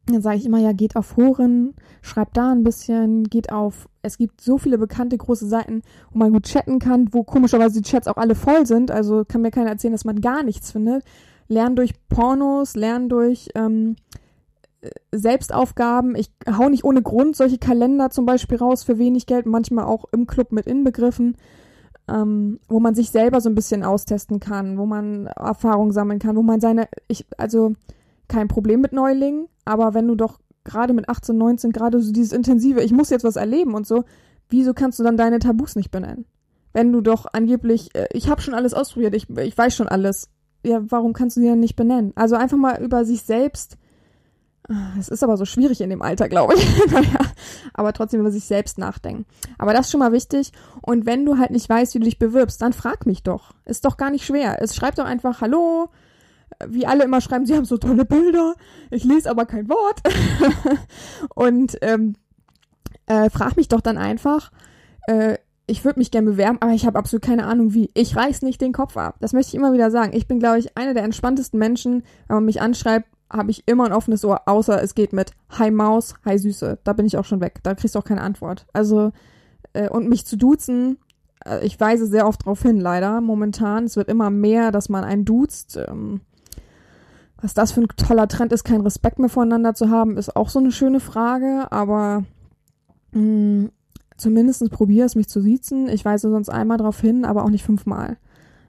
Dann 0.07 0.21
sage 0.21 0.37
ich 0.37 0.45
immer, 0.45 0.59
ja, 0.59 0.73
geht 0.73 0.97
auf 0.97 1.05
Foren, 1.05 1.75
schreibt 2.01 2.35
da 2.35 2.51
ein 2.51 2.63
bisschen, 2.63 3.23
geht 3.23 3.53
auf, 3.53 3.87
es 4.01 4.17
gibt 4.17 4.41
so 4.41 4.57
viele 4.57 4.77
bekannte 4.77 5.17
große 5.17 5.47
Seiten, 5.47 5.81
wo 6.11 6.19
man 6.19 6.33
gut 6.33 6.43
chatten 6.43 6.79
kann, 6.79 7.13
wo 7.13 7.23
komischerweise 7.23 7.81
die 7.81 7.89
Chats 7.89 8.07
auch 8.07 8.17
alle 8.17 8.35
voll 8.35 8.65
sind, 8.65 8.91
also 8.91 9.23
kann 9.25 9.41
mir 9.41 9.51
keiner 9.51 9.69
erzählen, 9.69 9.93
dass 9.93 10.03
man 10.03 10.19
gar 10.19 10.43
nichts 10.43 10.71
findet. 10.71 11.05
lerne 11.47 11.75
durch 11.75 11.93
Pornos, 12.09 12.75
lerne 12.75 13.07
durch 13.07 13.49
ähm, 13.55 13.95
äh, 14.81 14.89
Selbstaufgaben. 15.13 16.15
Ich 16.15 16.29
hau 16.49 16.67
nicht 16.67 16.83
ohne 16.83 17.01
Grund 17.01 17.37
solche 17.37 17.57
Kalender 17.57 18.09
zum 18.09 18.25
Beispiel 18.25 18.57
raus 18.57 18.83
für 18.83 18.97
wenig 18.97 19.25
Geld, 19.25 19.45
manchmal 19.45 19.85
auch 19.85 20.05
im 20.11 20.27
Club 20.27 20.51
mit 20.51 20.67
inbegriffen, 20.67 21.37
ähm, 22.09 22.59
wo 22.67 22.81
man 22.81 22.93
sich 22.93 23.09
selber 23.09 23.39
so 23.39 23.49
ein 23.49 23.55
bisschen 23.55 23.83
austesten 23.83 24.41
kann, 24.41 24.77
wo 24.77 24.85
man 24.85 25.27
Erfahrung 25.27 25.93
sammeln 25.93 26.19
kann, 26.19 26.35
wo 26.35 26.43
man 26.43 26.59
seine, 26.59 26.89
ich, 27.07 27.25
also 27.37 27.73
kein 28.27 28.47
Problem 28.47 28.81
mit 28.81 28.93
Neulingen, 28.93 29.47
aber 29.65 29.93
wenn 29.93 30.07
du 30.07 30.15
doch 30.15 30.39
gerade 30.63 30.93
mit 30.93 31.09
18, 31.09 31.37
19 31.37 31.71
gerade 31.71 32.01
so 32.01 32.11
dieses 32.11 32.31
intensive, 32.31 32.81
ich 32.81 32.91
muss 32.91 33.09
jetzt 33.09 33.23
was 33.23 33.35
erleben 33.35 33.73
und 33.73 33.85
so, 33.85 34.03
wieso 34.49 34.73
kannst 34.73 34.99
du 34.99 35.03
dann 35.03 35.17
deine 35.17 35.39
Tabus 35.39 35.75
nicht 35.75 35.91
benennen? 35.91 36.25
Wenn 36.71 36.91
du 36.91 37.01
doch 37.01 37.25
angeblich, 37.31 37.93
äh, 37.95 38.07
ich 38.13 38.29
habe 38.29 38.41
schon 38.41 38.53
alles 38.53 38.73
ausprobiert, 38.73 39.13
ich, 39.13 39.29
ich 39.29 39.57
weiß 39.57 39.75
schon 39.75 39.87
alles. 39.87 40.29
Ja, 40.65 40.81
warum 40.89 41.13
kannst 41.13 41.37
du 41.37 41.41
die 41.41 41.47
dann 41.47 41.59
nicht 41.59 41.75
benennen? 41.75 42.13
Also 42.15 42.35
einfach 42.35 42.57
mal 42.57 42.81
über 42.81 43.05
sich 43.05 43.23
selbst. 43.23 43.77
Ah, 44.69 44.93
es 44.97 45.09
ist 45.09 45.23
aber 45.23 45.35
so 45.35 45.43
schwierig 45.43 45.81
in 45.81 45.89
dem 45.89 46.01
Alter, 46.01 46.29
glaube 46.29 46.53
ich. 46.55 46.85
naja, 46.91 47.19
aber 47.73 47.91
trotzdem 47.91 48.21
über 48.21 48.31
sich 48.31 48.45
selbst 48.45 48.77
nachdenken. 48.77 49.25
Aber 49.57 49.73
das 49.73 49.87
ist 49.87 49.91
schon 49.91 49.99
mal 49.99 50.13
wichtig. 50.13 50.53
Und 50.81 51.05
wenn 51.05 51.25
du 51.25 51.37
halt 51.37 51.51
nicht 51.51 51.67
weißt, 51.67 51.93
wie 51.93 51.99
du 51.99 52.05
dich 52.05 52.17
bewirbst, 52.17 52.61
dann 52.61 52.71
frag 52.71 53.05
mich 53.05 53.23
doch. 53.23 53.53
Ist 53.65 53.83
doch 53.83 53.97
gar 53.97 54.09
nicht 54.09 54.25
schwer. 54.25 54.61
Es 54.61 54.75
schreibt 54.75 54.99
doch 54.99 55.05
einfach 55.05 55.41
Hallo. 55.41 55.89
Wie 56.67 56.85
alle 56.85 57.03
immer 57.03 57.21
schreiben, 57.21 57.45
sie 57.45 57.55
haben 57.55 57.65
so 57.65 57.77
tolle 57.77 58.05
Bilder. 58.05 58.55
Ich 58.89 59.03
lese 59.03 59.29
aber 59.29 59.45
kein 59.45 59.69
Wort. 59.69 60.01
und 61.35 61.77
ähm, 61.81 62.15
äh, 63.05 63.29
frag 63.29 63.57
mich 63.57 63.67
doch 63.67 63.81
dann 63.81 63.97
einfach, 63.97 64.51
äh, 65.07 65.37
ich 65.65 65.85
würde 65.85 65.99
mich 65.99 66.11
gerne 66.11 66.31
bewerben, 66.31 66.57
aber 66.61 66.73
ich 66.73 66.85
habe 66.85 66.99
absolut 66.99 67.23
keine 67.23 67.45
Ahnung 67.45 67.73
wie. 67.73 67.89
Ich 67.93 68.15
reiß 68.15 68.41
nicht 68.41 68.59
den 68.59 68.73
Kopf 68.73 68.97
ab. 68.97 69.15
Das 69.21 69.33
möchte 69.33 69.49
ich 69.49 69.55
immer 69.55 69.73
wieder 69.73 69.91
sagen. 69.91 70.11
Ich 70.13 70.27
bin, 70.27 70.39
glaube 70.39 70.59
ich, 70.59 70.77
einer 70.77 70.93
der 70.93 71.03
entspanntesten 71.03 71.57
Menschen. 71.57 72.03
Wenn 72.27 72.35
man 72.35 72.45
mich 72.45 72.61
anschreibt, 72.61 73.07
habe 73.31 73.51
ich 73.51 73.63
immer 73.65 73.85
ein 73.85 73.93
offenes 73.93 74.23
Ohr, 74.25 74.41
außer 74.45 74.81
es 74.83 74.93
geht 74.93 75.13
mit 75.13 75.31
Hi 75.57 75.71
Maus, 75.71 76.15
Hi 76.25 76.37
Süße. 76.37 76.79
Da 76.83 76.93
bin 76.93 77.05
ich 77.05 77.17
auch 77.17 77.25
schon 77.25 77.41
weg. 77.41 77.59
Da 77.63 77.75
kriegst 77.75 77.95
du 77.95 77.99
auch 77.99 78.03
keine 78.03 78.21
Antwort. 78.21 78.67
Also, 78.73 79.11
äh, 79.73 79.89
und 79.89 80.09
mich 80.09 80.25
zu 80.25 80.37
duzen, 80.37 80.97
äh, 81.45 81.65
ich 81.65 81.79
weise 81.79 82.07
sehr 82.07 82.27
oft 82.27 82.41
darauf 82.41 82.61
hin, 82.61 82.79
leider, 82.79 83.21
momentan. 83.21 83.85
Es 83.85 83.95
wird 83.95 84.09
immer 84.09 84.29
mehr, 84.29 84.71
dass 84.71 84.89
man 84.89 85.03
einen 85.03 85.25
duzt. 85.25 85.77
Ähm, 85.77 86.21
was 87.43 87.53
das 87.53 87.73
für 87.73 87.81
ein 87.81 87.87
toller 87.89 88.29
Trend 88.29 88.53
ist, 88.53 88.63
keinen 88.63 88.81
Respekt 88.81 89.19
mehr 89.19 89.27
voneinander 89.27 89.75
zu 89.75 89.89
haben, 89.89 90.17
ist 90.17 90.35
auch 90.35 90.47
so 90.47 90.59
eine 90.59 90.71
schöne 90.71 91.01
Frage, 91.01 91.67
aber 91.71 92.23
mh, 93.11 93.21
mm, 93.21 93.71
zumindest 94.15 94.71
probiere 94.71 95.05
es, 95.05 95.15
mich 95.15 95.27
zu 95.27 95.41
siezen. 95.41 95.89
Ich 95.89 96.05
weise 96.05 96.29
sonst 96.29 96.47
einmal 96.47 96.77
darauf 96.77 97.01
hin, 97.01 97.25
aber 97.25 97.43
auch 97.43 97.49
nicht 97.49 97.65
fünfmal. 97.65 98.15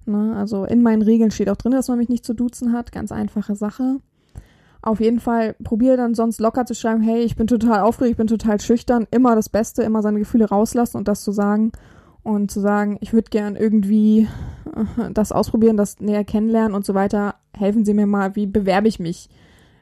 Ne? 0.07 0.35
Also 0.37 0.65
in 0.65 0.83
meinen 0.83 1.03
Regeln 1.03 1.31
steht 1.31 1.49
auch 1.51 1.57
drin, 1.57 1.71
dass 1.71 1.87
man 1.87 1.99
mich 1.99 2.09
nicht 2.09 2.25
zu 2.25 2.35
duzen 2.35 2.73
hat. 2.73 2.91
Ganz 2.91 3.13
einfache 3.13 3.55
Sache. 3.55 4.01
Auf 4.83 4.99
jeden 4.99 5.21
Fall 5.21 5.55
probiere 5.63 5.97
dann 5.97 6.15
sonst 6.15 6.41
locker 6.41 6.67
zu 6.67 6.75
schreiben, 6.75 7.01
hey, 7.01 7.23
ich 7.23 7.37
bin 7.37 7.47
total 7.47 7.81
aufgeregt, 7.81 8.13
ich 8.13 8.17
bin 8.19 8.27
total 8.27 8.61
schüchtern. 8.61 9.07
Immer 9.13 9.37
das 9.37 9.49
Beste, 9.49 9.85
immer 9.85 10.03
seine 10.03 10.19
Gefühle 10.19 10.49
rauslassen 10.49 10.97
und 10.97 11.07
das 11.07 11.23
zu 11.23 11.31
sagen. 11.31 11.71
Und 12.25 12.51
zu 12.51 12.61
sagen, 12.61 12.97
ich 13.01 13.13
würde 13.13 13.31
gern 13.31 13.55
irgendwie 13.55 14.29
äh, 14.75 15.13
das 15.13 15.31
ausprobieren, 15.31 15.77
das 15.77 16.01
näher 16.01 16.25
kennenlernen 16.25 16.75
und 16.75 16.85
so 16.85 16.95
weiter. 16.95 17.37
Helfen 17.53 17.85
Sie 17.85 17.95
mir 17.95 18.07
mal, 18.07 18.35
wie 18.35 18.47
bewerbe 18.47 18.89
ich 18.89 18.99
mich? 18.99 19.29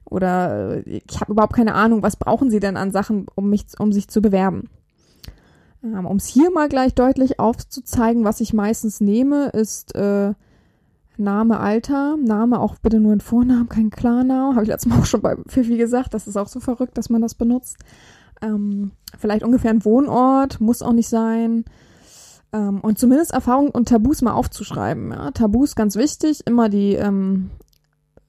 Oder 0.05 0.85
äh, 0.87 1.01
ich 1.09 1.21
habe 1.21 1.33
überhaupt 1.33 1.55
keine 1.55 1.75
Ahnung, 1.75 2.03
was 2.03 2.17
brauchen 2.17 2.51
Sie 2.51 2.61
denn 2.61 2.77
an 2.77 2.91
Sachen, 2.91 3.27
um 3.35 3.49
mich, 3.49 3.67
um 3.79 3.93
sich 3.93 4.09
zu 4.09 4.21
bewerben? 4.21 4.69
Ähm, 5.85 6.05
um 6.05 6.17
es 6.17 6.27
hier 6.27 6.51
mal 6.51 6.69
gleich 6.69 6.95
deutlich 6.95 7.39
aufzuzeigen, 7.39 8.25
was 8.25 8.41
ich 8.41 8.53
meistens 8.53 9.01
nehme, 9.01 9.47
ist 9.51 9.95
äh, 9.95 10.35
Name, 11.17 11.61
Alter. 11.61 12.17
Name 12.17 12.61
auch 12.61 12.77
bitte 12.77 13.01
nur 13.01 13.13
ein 13.13 13.21
Vornamen, 13.21 13.69
kein 13.69 13.91
Klarnamen. 13.91 14.55
Habe 14.55 14.65
ich 14.65 14.69
letztes 14.69 14.91
Mal 14.91 15.01
auch 15.01 15.07
schon 15.07 15.23
bei 15.23 15.37
Fifi 15.47 15.77
gesagt. 15.77 16.15
Das 16.15 16.27
ist 16.27 16.37
auch 16.37 16.49
so 16.49 16.61
verrückt, 16.61 16.99
dass 16.99 17.11
man 17.11 17.23
das 17.23 17.35
benutzt. 17.35 17.77
Ähm, 18.41 18.93
vielleicht 19.19 19.45
ungefähr 19.45 19.71
ein 19.71 19.85
Wohnort, 19.85 20.61
muss 20.61 20.83
auch 20.83 20.93
nicht 20.93 21.09
sein. 21.09 21.65
Ähm, 22.53 22.81
und 22.81 22.99
zumindest 22.99 23.33
Erfahrungen 23.33 23.71
und 23.71 23.89
Tabus 23.89 24.23
mal 24.23 24.33
aufzuschreiben. 24.33 25.11
Ja? 25.11 25.31
Tabus 25.31 25.75
ganz 25.75 25.97
wichtig, 25.97 26.47
immer 26.47 26.69
die, 26.69 26.95
ähm, 26.95 27.51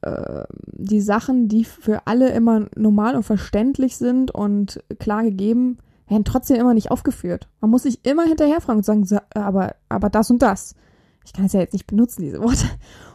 äh, 0.02 0.44
die 0.68 1.02
Sachen, 1.02 1.48
die 1.48 1.66
für 1.66 2.08
alle 2.08 2.30
immer 2.30 2.68
normal 2.76 3.16
und 3.16 3.24
verständlich 3.24 3.98
sind 3.98 4.32
und 4.32 4.84
klar 5.00 5.24
gegeben 5.24 5.78
werden 6.08 6.26
trotzdem 6.26 6.58
immer 6.58 6.74
nicht 6.74 6.92
aufgeführt. 6.92 7.48
Man 7.62 7.72
muss 7.72 7.84
sich 7.84 8.06
immer 8.06 8.24
hinterherfragen 8.24 8.84
und 8.86 9.06
sagen, 9.06 9.08
aber, 9.34 9.76
aber 9.90 10.10
das 10.10 10.30
und 10.30 10.42
das. 10.42 10.76
Ich 11.26 11.34
kann 11.34 11.46
es 11.46 11.54
ja 11.54 11.62
jetzt 11.62 11.74
nicht 11.74 11.88
benutzen, 11.88 12.22
diese 12.22 12.42
Worte. 12.42 12.66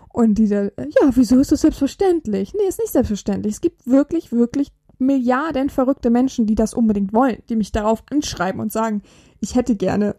Und 0.09 0.35
die 0.39 0.49
da, 0.49 0.65
ja, 0.65 1.11
wieso 1.13 1.39
ist 1.39 1.53
das 1.53 1.61
selbstverständlich? 1.61 2.55
Nee, 2.55 2.67
ist 2.69 2.81
nicht 2.81 2.93
selbstverständlich. 2.93 3.55
Es 3.55 3.61
gibt 3.61 3.87
wirklich, 3.87 4.33
wirklich 4.33 4.73
Milliarden 4.99 5.71
verrückte 5.71 6.11
Menschen, 6.11 6.47
die 6.47 6.57
das 6.57 6.75
unbedingt 6.75 7.13
wollen, 7.13 7.43
die 7.49 7.57
mich 7.57 7.71
darauf 7.71 8.03
anschreiben 8.11 8.61
und 8.61 8.73
sagen, 8.73 9.03
ich 9.39 9.55
hätte 9.55 9.77
gerne, 9.77 10.17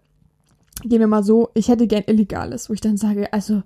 gehen 0.81 0.99
wir 0.99 1.07
mal 1.07 1.23
so, 1.23 1.49
ich 1.53 1.67
hätte 1.67 1.87
gern 1.87 2.03
Illegales, 2.07 2.69
wo 2.69 2.73
ich 2.73 2.81
dann 2.81 2.97
sage, 2.97 3.31
also, 3.33 3.63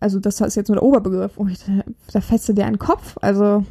also 0.00 0.20
das 0.20 0.40
ist 0.40 0.56
jetzt 0.56 0.68
nur 0.68 0.76
der 0.76 0.84
Oberbegriff, 0.84 1.32
wo 1.36 1.46
ich, 1.46 1.58
da 2.12 2.20
du 2.20 2.52
dir 2.52 2.66
einen 2.66 2.78
Kopf, 2.78 3.16
also, 3.20 3.64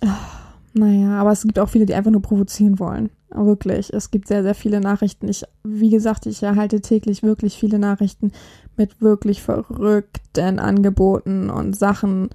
ach, 0.00 0.38
naja, 0.74 1.20
aber 1.20 1.32
es 1.32 1.42
gibt 1.42 1.58
auch 1.58 1.68
viele, 1.68 1.86
die 1.86 1.94
einfach 1.94 2.10
nur 2.10 2.22
provozieren 2.22 2.78
wollen. 2.78 3.10
Wirklich. 3.30 3.92
Es 3.92 4.10
gibt 4.10 4.26
sehr, 4.26 4.42
sehr 4.42 4.54
viele 4.54 4.80
Nachrichten. 4.80 5.28
Ich, 5.28 5.44
wie 5.62 5.90
gesagt, 5.90 6.26
ich 6.26 6.42
erhalte 6.42 6.80
täglich 6.80 7.22
wirklich 7.22 7.56
viele 7.58 7.78
Nachrichten 7.78 8.32
mit 8.76 9.02
wirklich 9.02 9.42
verrückten 9.42 10.58
Angeboten 10.58 11.50
und 11.50 11.76
Sachen, 11.76 12.30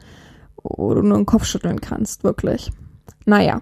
wo 0.62 0.94
du 0.94 1.01
nur 1.01 1.18
den 1.18 1.25
Kopf 1.25 1.46
schütteln 1.46 1.82
kannst. 1.82 2.24
Wirklich. 2.24 2.72
Naja. 3.25 3.62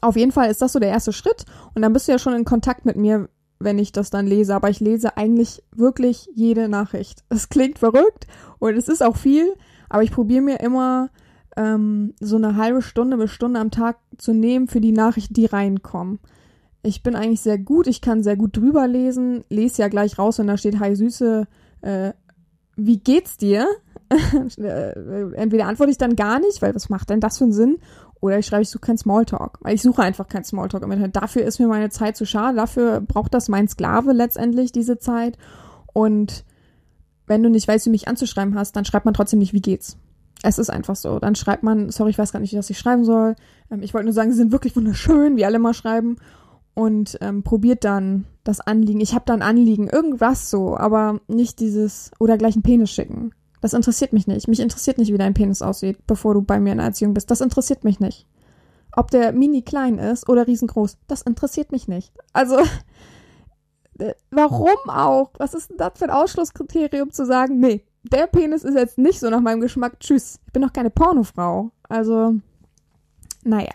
Auf 0.00 0.16
jeden 0.16 0.32
Fall 0.32 0.50
ist 0.50 0.60
das 0.60 0.72
so 0.72 0.80
der 0.80 0.88
erste 0.88 1.12
Schritt. 1.12 1.44
Und 1.74 1.82
dann 1.82 1.92
bist 1.92 2.08
du 2.08 2.12
ja 2.12 2.18
schon 2.18 2.34
in 2.34 2.44
Kontakt 2.44 2.84
mit 2.84 2.96
mir, 2.96 3.28
wenn 3.58 3.78
ich 3.78 3.92
das 3.92 4.10
dann 4.10 4.26
lese. 4.26 4.54
Aber 4.54 4.70
ich 4.70 4.80
lese 4.80 5.16
eigentlich 5.16 5.62
wirklich 5.74 6.28
jede 6.34 6.68
Nachricht. 6.68 7.24
Es 7.28 7.48
klingt 7.48 7.78
verrückt 7.78 8.26
und 8.58 8.76
es 8.76 8.88
ist 8.88 9.02
auch 9.02 9.16
viel. 9.16 9.54
Aber 9.88 10.02
ich 10.02 10.10
probiere 10.10 10.42
mir 10.42 10.60
immer 10.60 11.10
ähm, 11.56 12.14
so 12.20 12.36
eine 12.36 12.56
halbe 12.56 12.82
Stunde 12.82 13.16
bis 13.16 13.30
Stunde 13.30 13.60
am 13.60 13.70
Tag 13.70 13.98
zu 14.18 14.32
nehmen 14.32 14.68
für 14.68 14.80
die 14.80 14.92
Nachrichten, 14.92 15.34
die 15.34 15.46
reinkommen. 15.46 16.18
Ich 16.82 17.02
bin 17.02 17.16
eigentlich 17.16 17.40
sehr 17.40 17.58
gut, 17.58 17.86
ich 17.86 18.00
kann 18.00 18.22
sehr 18.22 18.36
gut 18.36 18.56
drüber 18.56 18.86
lesen, 18.86 19.44
lese 19.48 19.82
ja 19.82 19.88
gleich 19.88 20.18
raus, 20.18 20.38
wenn 20.38 20.48
da 20.48 20.58
steht, 20.58 20.80
hi 20.80 20.94
Süße, 20.94 21.46
äh, 21.80 22.12
wie 22.76 22.98
geht's 22.98 23.36
dir? 23.36 23.66
Äh, 24.58 25.32
entweder 25.34 25.66
antworte 25.66 25.90
ich 25.90 25.98
dann 25.98 26.14
gar 26.14 26.38
nicht, 26.38 26.62
weil 26.62 26.74
was 26.74 26.88
macht 26.88 27.10
denn 27.10 27.20
das 27.20 27.38
für 27.38 27.44
einen 27.44 27.52
Sinn? 27.52 27.78
Oder 28.24 28.38
ich 28.38 28.46
schreibe, 28.46 28.62
ich 28.62 28.70
suche 28.70 28.80
keinen 28.80 28.96
Smalltalk. 28.96 29.58
Weil 29.60 29.74
ich 29.74 29.82
suche 29.82 30.00
einfach 30.00 30.26
keinen 30.28 30.44
Smalltalk 30.44 30.82
im 30.82 30.90
Internet. 30.92 31.14
Dafür 31.14 31.42
ist 31.42 31.58
mir 31.58 31.68
meine 31.68 31.90
Zeit 31.90 32.16
zu 32.16 32.24
schade. 32.24 32.56
Dafür 32.56 33.02
braucht 33.02 33.34
das 33.34 33.50
mein 33.50 33.68
Sklave 33.68 34.12
letztendlich, 34.14 34.72
diese 34.72 34.98
Zeit. 34.98 35.36
Und 35.92 36.46
wenn 37.26 37.42
du 37.42 37.50
nicht 37.50 37.68
weißt, 37.68 37.84
wie 37.84 37.90
mich 37.90 38.08
anzuschreiben 38.08 38.54
hast, 38.54 38.76
dann 38.76 38.86
schreibt 38.86 39.04
man 39.04 39.12
trotzdem 39.12 39.40
nicht, 39.40 39.52
wie 39.52 39.60
geht's. 39.60 39.98
Es 40.42 40.58
ist 40.58 40.70
einfach 40.70 40.96
so. 40.96 41.18
Dann 41.18 41.34
schreibt 41.34 41.64
man, 41.64 41.90
sorry, 41.90 42.12
ich 42.12 42.18
weiß 42.18 42.32
gar 42.32 42.40
nicht, 42.40 42.56
was 42.56 42.70
ich 42.70 42.78
schreiben 42.78 43.04
soll. 43.04 43.36
Ähm, 43.70 43.82
ich 43.82 43.92
wollte 43.92 44.06
nur 44.06 44.14
sagen, 44.14 44.30
sie 44.30 44.38
sind 44.38 44.52
wirklich 44.52 44.74
wunderschön, 44.74 45.36
wie 45.36 45.44
alle 45.44 45.58
mal 45.58 45.74
schreiben. 45.74 46.16
Und 46.72 47.18
ähm, 47.20 47.42
probiert 47.42 47.84
dann 47.84 48.24
das 48.42 48.62
Anliegen. 48.62 49.02
Ich 49.02 49.14
habe 49.14 49.26
dann 49.26 49.42
Anliegen, 49.42 49.86
irgendwas 49.86 50.48
so, 50.48 50.78
aber 50.78 51.20
nicht 51.28 51.60
dieses 51.60 52.10
oder 52.18 52.38
gleich 52.38 52.54
einen 52.54 52.62
Penis 52.62 52.90
schicken. 52.90 53.32
Das 53.64 53.72
interessiert 53.72 54.12
mich 54.12 54.26
nicht. 54.26 54.46
Mich 54.46 54.60
interessiert 54.60 54.98
nicht, 54.98 55.10
wie 55.10 55.16
dein 55.16 55.32
Penis 55.32 55.62
aussieht, 55.62 56.06
bevor 56.06 56.34
du 56.34 56.42
bei 56.42 56.60
mir 56.60 56.72
in 56.72 56.76
der 56.76 56.88
Erziehung 56.88 57.14
bist. 57.14 57.30
Das 57.30 57.40
interessiert 57.40 57.82
mich 57.82 57.98
nicht. 57.98 58.26
Ob 58.94 59.10
der 59.10 59.32
mini 59.32 59.62
klein 59.62 59.96
ist 59.96 60.28
oder 60.28 60.46
riesengroß, 60.46 60.98
das 61.06 61.22
interessiert 61.22 61.72
mich 61.72 61.88
nicht. 61.88 62.12
Also, 62.34 62.58
äh, 63.98 64.12
warum 64.30 64.76
auch? 64.88 65.30
Was 65.38 65.54
ist 65.54 65.70
denn 65.70 65.78
das 65.78 65.92
für 65.96 66.04
ein 66.04 66.10
Ausschlusskriterium 66.10 67.10
zu 67.10 67.24
sagen, 67.24 67.58
nee, 67.58 67.86
der 68.02 68.26
Penis 68.26 68.64
ist 68.64 68.74
jetzt 68.74 68.98
nicht 68.98 69.18
so 69.18 69.30
nach 69.30 69.40
meinem 69.40 69.62
Geschmack. 69.62 69.98
Tschüss. 69.98 70.40
Ich 70.46 70.52
bin 70.52 70.60
doch 70.60 70.74
keine 70.74 70.90
Pornofrau. 70.90 71.70
Also, 71.88 72.34
naja. 73.44 73.72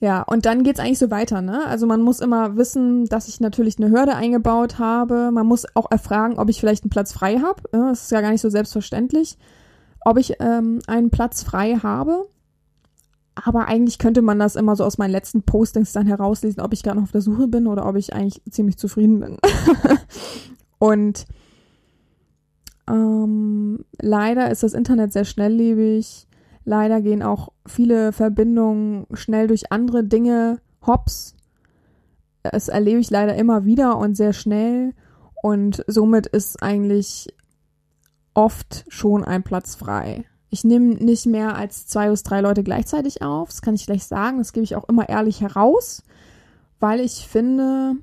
Ja, 0.00 0.22
und 0.22 0.46
dann 0.46 0.62
geht's 0.62 0.78
eigentlich 0.78 1.00
so 1.00 1.10
weiter, 1.10 1.42
ne? 1.42 1.66
Also 1.66 1.86
man 1.86 2.02
muss 2.02 2.20
immer 2.20 2.56
wissen, 2.56 3.06
dass 3.06 3.26
ich 3.26 3.40
natürlich 3.40 3.78
eine 3.78 3.90
Hürde 3.90 4.14
eingebaut 4.14 4.78
habe. 4.78 5.32
Man 5.32 5.46
muss 5.46 5.66
auch 5.74 5.90
erfragen, 5.90 6.38
ob 6.38 6.48
ich 6.48 6.60
vielleicht 6.60 6.84
einen 6.84 6.90
Platz 6.90 7.12
frei 7.12 7.38
habe. 7.38 7.62
Das 7.72 8.04
ist 8.04 8.12
ja 8.12 8.20
gar 8.20 8.30
nicht 8.30 8.40
so 8.40 8.48
selbstverständlich, 8.48 9.36
ob 10.04 10.16
ich 10.16 10.34
ähm, 10.38 10.78
einen 10.86 11.10
Platz 11.10 11.42
frei 11.42 11.76
habe. 11.82 12.28
Aber 13.34 13.66
eigentlich 13.66 13.98
könnte 13.98 14.22
man 14.22 14.38
das 14.38 14.56
immer 14.56 14.76
so 14.76 14.84
aus 14.84 14.98
meinen 14.98 15.10
letzten 15.10 15.42
Postings 15.42 15.92
dann 15.92 16.06
herauslesen, 16.06 16.62
ob 16.62 16.72
ich 16.72 16.82
gerade 16.84 16.96
noch 16.96 17.04
auf 17.04 17.12
der 17.12 17.20
Suche 17.20 17.48
bin 17.48 17.66
oder 17.66 17.86
ob 17.86 17.96
ich 17.96 18.12
eigentlich 18.12 18.40
ziemlich 18.50 18.78
zufrieden 18.78 19.18
bin. 19.18 19.38
und 20.78 21.26
ähm, 22.88 23.84
leider 24.00 24.50
ist 24.50 24.62
das 24.62 24.74
Internet 24.74 25.12
sehr 25.12 25.24
schnelllebig. 25.24 26.27
Leider 26.68 27.00
gehen 27.00 27.22
auch 27.22 27.48
viele 27.64 28.12
Verbindungen 28.12 29.06
schnell 29.14 29.46
durch 29.46 29.72
andere 29.72 30.04
Dinge 30.04 30.60
hops. 30.86 31.34
Das 32.42 32.68
erlebe 32.68 33.00
ich 33.00 33.08
leider 33.08 33.34
immer 33.36 33.64
wieder 33.64 33.96
und 33.96 34.18
sehr 34.18 34.34
schnell. 34.34 34.92
Und 35.42 35.82
somit 35.86 36.26
ist 36.26 36.62
eigentlich 36.62 37.34
oft 38.34 38.84
schon 38.88 39.24
ein 39.24 39.44
Platz 39.44 39.76
frei. 39.76 40.26
Ich 40.50 40.62
nehme 40.62 40.96
nicht 40.96 41.24
mehr 41.24 41.56
als 41.56 41.86
zwei 41.86 42.10
bis 42.10 42.22
drei 42.22 42.42
Leute 42.42 42.62
gleichzeitig 42.62 43.22
auf. 43.22 43.48
Das 43.48 43.62
kann 43.62 43.74
ich 43.74 43.86
gleich 43.86 44.04
sagen. 44.04 44.36
Das 44.36 44.52
gebe 44.52 44.64
ich 44.64 44.76
auch 44.76 44.90
immer 44.90 45.08
ehrlich 45.08 45.40
heraus, 45.40 46.02
weil 46.80 47.00
ich 47.00 47.26
finde, 47.26 47.94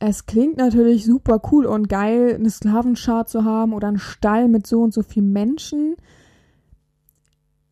es 0.00 0.26
klingt 0.26 0.56
natürlich 0.56 1.04
super 1.04 1.40
cool 1.52 1.66
und 1.66 1.88
geil, 1.88 2.34
eine 2.34 2.50
Sklavenschar 2.50 3.26
zu 3.26 3.44
haben 3.44 3.74
oder 3.74 3.86
einen 3.86 4.00
Stall 4.00 4.48
mit 4.48 4.66
so 4.66 4.82
und 4.82 4.92
so 4.92 5.04
vielen 5.04 5.32
Menschen. 5.32 5.94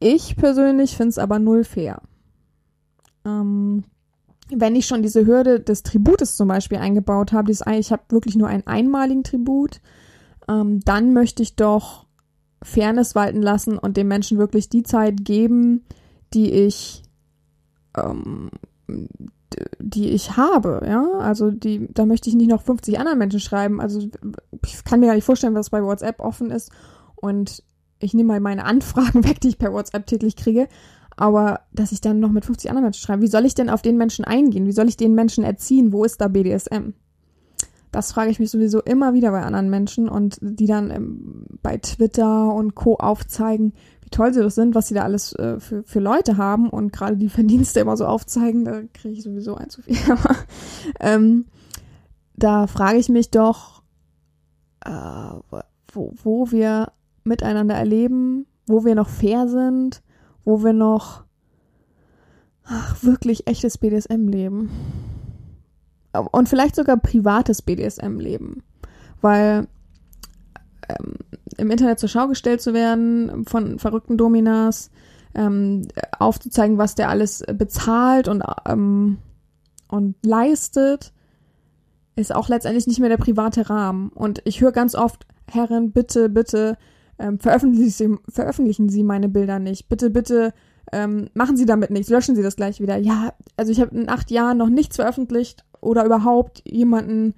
Ich 0.03 0.37
persönlich 0.37 0.97
finde 0.97 1.11
es 1.11 1.19
aber 1.19 1.39
null 1.39 1.65
fair. 1.65 2.03
Ähm, 3.25 3.85
wenn 4.51 4.75
ich 4.75 4.87
schon 4.87 5.03
diese 5.03 5.27
Hürde 5.27 5.61
des 5.61 5.85
Tributes 5.85 6.37
zum 6.37 6.49
Beispiel 6.49 6.79
eingebaut 6.79 7.33
habe, 7.33 7.53
ich 7.53 7.63
habe 7.63 8.03
wirklich 8.09 8.35
nur 8.35 8.49
einen 8.49 8.67
einmaligen 8.67 9.23
Tribut, 9.23 9.81
ähm, 10.49 10.81
dann 10.81 11.13
möchte 11.13 11.43
ich 11.43 11.55
doch 11.55 12.07
Fairness 12.63 13.15
walten 13.15 13.43
lassen 13.43 13.79
und 13.79 13.97
dem 13.97 14.09
Menschen 14.09 14.39
wirklich 14.39 14.69
die 14.69 14.83
Zeit 14.83 15.25
geben, 15.25 15.85
die 16.35 16.53
ich 16.53 17.03
ähm, 17.97 18.51
die 19.79 20.09
ich 20.11 20.37
habe, 20.37 20.83
ja, 20.87 21.05
also 21.19 21.51
die, 21.51 21.87
da 21.93 22.07
möchte 22.07 22.31
ich 22.31 22.35
nicht 22.35 22.49
noch 22.49 22.63
50 22.63 22.99
anderen 22.99 23.19
Menschen 23.19 23.41
schreiben, 23.41 23.81
also 23.81 24.01
ich 24.65 24.85
kann 24.85 25.01
mir 25.01 25.07
gar 25.07 25.15
nicht 25.15 25.25
vorstellen, 25.25 25.55
was 25.55 25.71
bei 25.71 25.85
WhatsApp 25.85 26.21
offen 26.21 26.51
ist 26.51 26.73
und 27.17 27.63
ich 28.03 28.15
nehme 28.15 28.29
mal 28.29 28.41
meine 28.41 28.65
Anfragen 28.65 29.25
weg, 29.29 29.41
die 29.41 29.49
ich 29.49 29.59
per 29.59 29.73
WhatsApp 29.73 30.07
täglich 30.07 30.37
kriege, 30.37 30.69
aber 31.17 31.61
dass 31.73 31.93
ich 31.93 32.01
dann 32.01 32.21
noch 32.21 32.31
mit 32.31 32.45
50 32.45 32.71
anderen 32.71 32.85
Menschen 32.85 33.05
schreibe, 33.05 33.23
wie 33.23 33.29
soll 33.29 33.45
ich 33.45 33.55
denn 33.55 33.71
auf 33.71 33.83
den 33.83 33.97
Menschen 33.97 34.25
eingehen? 34.25 34.67
Wie 34.67 34.73
soll 34.73 34.89
ich 34.89 34.97
den 34.97 35.15
Menschen 35.15 35.45
erziehen? 35.45 35.93
Wo 35.93 36.05
ist 36.05 36.21
da 36.21 36.29
BDSM? 36.29 36.95
Das 37.91 38.13
frage 38.13 38.31
ich 38.31 38.41
mich 38.41 38.51
sowieso 38.51 38.81
immer 38.81 39.13
wieder 39.13 39.31
bei 39.33 39.43
anderen 39.43 39.69
Menschen 39.69 40.09
und 40.09 40.39
die 40.41 40.67
dann 40.67 40.91
ähm, 40.91 41.45
bei 41.63 41.77
Twitter 41.77 42.53
und 42.55 42.75
Co. 42.75 42.97
aufzeigen, 42.97 43.75
wie 44.01 44.09
toll 44.09 44.33
sie 44.33 44.41
das 44.41 44.55
sind, 44.55 44.75
was 44.75 44.89
sie 44.89 44.95
da 44.95 45.03
alles 45.03 45.35
äh, 45.35 45.61
für, 45.61 45.83
für 45.83 46.01
Leute 46.01 46.39
haben 46.39 46.71
und 46.71 46.93
gerade 46.93 47.19
die 47.19 47.29
Verdienste 47.29 47.81
immer 47.81 47.99
so 47.99 48.07
aufzeigen, 48.07 48.65
da 48.65 48.81
kriege 48.95 49.15
ich 49.15 49.23
sowieso 49.23 49.57
ein 49.57 49.69
zu 49.69 49.83
viel. 49.83 49.97
ähm, 51.01 51.45
da 52.35 52.67
frage 52.67 52.99
ich 52.99 53.11
mich 53.11 53.31
doch, 53.31 53.83
äh, 54.85 54.91
wo, 55.93 56.15
wo 56.23 56.51
wir 56.51 56.93
miteinander 57.25 57.75
erleben, 57.75 58.47
wo 58.67 58.85
wir 58.85 58.95
noch 58.95 59.09
fair 59.09 59.49
sind, 59.49 60.02
wo 60.45 60.62
wir 60.64 60.73
noch 60.73 61.25
ach, 62.64 63.02
wirklich 63.02 63.47
echtes 63.47 63.79
BDSM 63.79 64.29
leben. 64.29 64.71
Und 66.31 66.49
vielleicht 66.49 66.76
sogar 66.76 66.97
privates 66.99 67.62
BDSM 67.62 68.19
leben. 68.19 68.62
Weil 69.21 69.67
ähm, 70.88 71.14
im 71.57 71.71
Internet 71.71 71.99
zur 71.99 72.09
Schau 72.09 72.29
gestellt 72.29 72.61
zu 72.61 72.75
werden 72.75 73.45
von 73.47 73.79
verrückten 73.79 74.17
Dominas, 74.17 74.91
ähm, 75.35 75.88
aufzuzeigen, 76.19 76.79
was 76.79 76.95
der 76.95 77.09
alles 77.09 77.43
bezahlt 77.55 78.29
und, 78.29 78.43
ähm, 78.67 79.19
und 79.88 80.17
leistet, 80.25 81.12
ist 82.17 82.35
auch 82.35 82.49
letztendlich 82.49 82.87
nicht 82.87 83.00
mehr 83.00 83.09
der 83.09 83.17
private 83.17 83.71
Rahmen. 83.71 84.11
Und 84.11 84.43
ich 84.45 84.61
höre 84.61 84.73
ganz 84.73 84.95
oft, 84.95 85.26
Herren, 85.50 85.93
bitte, 85.93 86.29
bitte, 86.29 86.76
ähm, 87.23 87.38
veröffentlichen, 87.38 87.91
Sie, 87.91 88.33
veröffentlichen 88.33 88.88
Sie 88.88 89.05
meine 89.05 89.29
Bilder 89.29 89.59
nicht. 89.59 89.88
Bitte, 89.88 90.11
bitte 90.11 90.52
ähm, 90.93 91.29
machen 91.35 91.57
Sie 91.57 91.67
damit 91.67 91.91
nichts, 91.91 92.11
löschen 92.11 92.35
Sie 92.35 92.43
das 92.43 92.57
gleich 92.57 92.81
wieder. 92.81 92.97
Ja, 92.97 93.35
also 93.57 93.71
ich 93.71 93.81
habe 93.81 93.97
in 93.97 94.09
acht 94.09 94.31
Jahren 94.31 94.59
noch 94.59 94.69
nichts 94.69 94.97
veröffentlicht 94.97 95.64
oder 95.81 96.05
überhaupt 96.05 96.62
jemanden, 96.67 97.35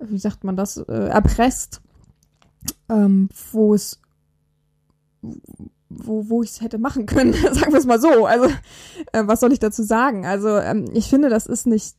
wie 0.00 0.18
sagt 0.18 0.44
man 0.44 0.56
das, 0.56 0.78
äh, 0.78 1.08
erpresst, 1.08 1.82
ähm, 2.88 3.28
wo 3.52 3.74
es 3.74 4.00
wo, 5.88 6.28
wo 6.30 6.42
ich 6.42 6.50
es 6.50 6.60
hätte 6.62 6.78
machen 6.78 7.04
können, 7.04 7.32
sagen 7.52 7.72
wir 7.72 7.78
es 7.78 7.86
mal 7.86 8.00
so. 8.00 8.26
Also, 8.26 8.46
äh, 9.12 9.22
was 9.26 9.40
soll 9.40 9.52
ich 9.52 9.58
dazu 9.58 9.82
sagen? 9.82 10.24
Also, 10.24 10.56
ähm, 10.56 10.86
ich 10.94 11.08
finde, 11.08 11.28
das 11.28 11.46
ist 11.46 11.66
nicht. 11.66 11.96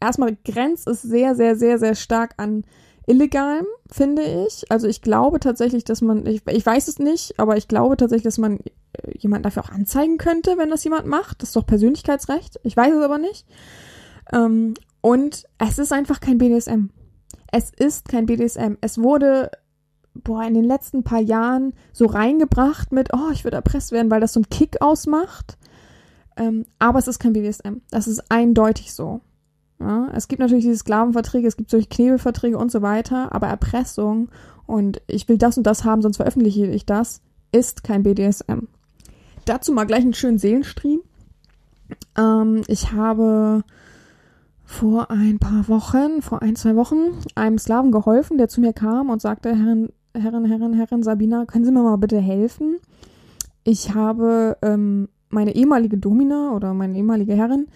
Erstmal 0.00 0.36
grenzt 0.44 0.86
es 0.86 1.02
sehr, 1.02 1.34
sehr, 1.34 1.56
sehr, 1.56 1.78
sehr 1.78 1.94
stark 1.94 2.34
an 2.36 2.64
illegalem, 3.08 3.66
finde 3.90 4.22
ich. 4.22 4.70
Also 4.70 4.86
ich 4.86 5.02
glaube 5.02 5.40
tatsächlich, 5.40 5.84
dass 5.84 6.00
man, 6.02 6.26
ich, 6.26 6.46
ich 6.46 6.64
weiß 6.64 6.88
es 6.88 6.98
nicht, 6.98 7.38
aber 7.38 7.56
ich 7.56 7.68
glaube 7.68 7.96
tatsächlich, 7.96 8.24
dass 8.24 8.38
man 8.38 8.58
äh, 8.58 9.18
jemanden 9.18 9.44
dafür 9.44 9.64
auch 9.64 9.70
anzeigen 9.70 10.18
könnte, 10.18 10.58
wenn 10.58 10.70
das 10.70 10.84
jemand 10.84 11.06
macht. 11.06 11.42
Das 11.42 11.50
ist 11.50 11.56
doch 11.56 11.66
Persönlichkeitsrecht. 11.66 12.60
Ich 12.62 12.76
weiß 12.76 12.94
es 12.94 13.02
aber 13.02 13.18
nicht. 13.18 13.46
Ähm, 14.32 14.74
und 15.00 15.44
es 15.58 15.78
ist 15.78 15.92
einfach 15.92 16.20
kein 16.20 16.38
BDSM. 16.38 16.90
Es 17.50 17.70
ist 17.70 18.08
kein 18.08 18.26
BDSM. 18.26 18.74
Es 18.80 18.98
wurde 18.98 19.50
boah, 20.24 20.44
in 20.44 20.54
den 20.54 20.64
letzten 20.64 21.04
paar 21.04 21.20
Jahren 21.20 21.74
so 21.92 22.06
reingebracht 22.06 22.92
mit, 22.92 23.12
oh, 23.12 23.30
ich 23.32 23.44
würde 23.44 23.56
erpresst 23.56 23.92
werden, 23.92 24.10
weil 24.10 24.20
das 24.20 24.32
so 24.32 24.40
einen 24.40 24.50
Kick 24.50 24.80
ausmacht. 24.80 25.56
Ähm, 26.36 26.66
aber 26.78 26.98
es 26.98 27.08
ist 27.08 27.18
kein 27.18 27.32
BDSM. 27.32 27.78
Das 27.90 28.06
ist 28.06 28.30
eindeutig 28.30 28.92
so. 28.92 29.20
Ja, 29.80 30.08
es 30.12 30.26
gibt 30.28 30.40
natürlich 30.40 30.64
diese 30.64 30.78
Sklavenverträge, 30.78 31.46
es 31.46 31.56
gibt 31.56 31.70
solche 31.70 31.88
Knebelverträge 31.88 32.58
und 32.58 32.72
so 32.72 32.82
weiter, 32.82 33.32
aber 33.32 33.46
Erpressung 33.46 34.28
und 34.66 35.00
ich 35.06 35.28
will 35.28 35.38
das 35.38 35.56
und 35.56 35.66
das 35.66 35.84
haben, 35.84 36.02
sonst 36.02 36.16
veröffentliche 36.16 36.66
ich 36.66 36.84
das, 36.84 37.22
ist 37.52 37.84
kein 37.84 38.02
BDSM. 38.02 38.66
Dazu 39.44 39.72
mal 39.72 39.84
gleich 39.84 40.02
einen 40.02 40.14
schönen 40.14 40.38
Seelenstream. 40.38 41.00
Ähm, 42.18 42.62
ich 42.66 42.92
habe 42.92 43.62
vor 44.64 45.10
ein 45.10 45.38
paar 45.38 45.68
Wochen, 45.68 46.20
vor 46.20 46.42
ein, 46.42 46.54
zwei 46.54 46.76
Wochen, 46.76 46.96
einem 47.34 47.56
Sklaven 47.56 47.90
geholfen, 47.92 48.36
der 48.36 48.48
zu 48.48 48.60
mir 48.60 48.74
kam 48.74 49.08
und 49.08 49.22
sagte, 49.22 49.48
Herrin, 49.48 49.90
Herrin, 50.14 50.44
Herrin, 50.44 50.74
Herrin 50.74 51.02
Sabina, 51.02 51.46
können 51.46 51.64
Sie 51.64 51.72
mir 51.72 51.82
mal 51.82 51.96
bitte 51.96 52.18
helfen? 52.18 52.76
Ich 53.64 53.94
habe 53.94 54.58
ähm, 54.60 55.08
meine 55.30 55.54
ehemalige 55.54 55.96
Domina 55.96 56.52
oder 56.52 56.74
meine 56.74 56.96
ehemalige 56.98 57.34
Herrin 57.34 57.68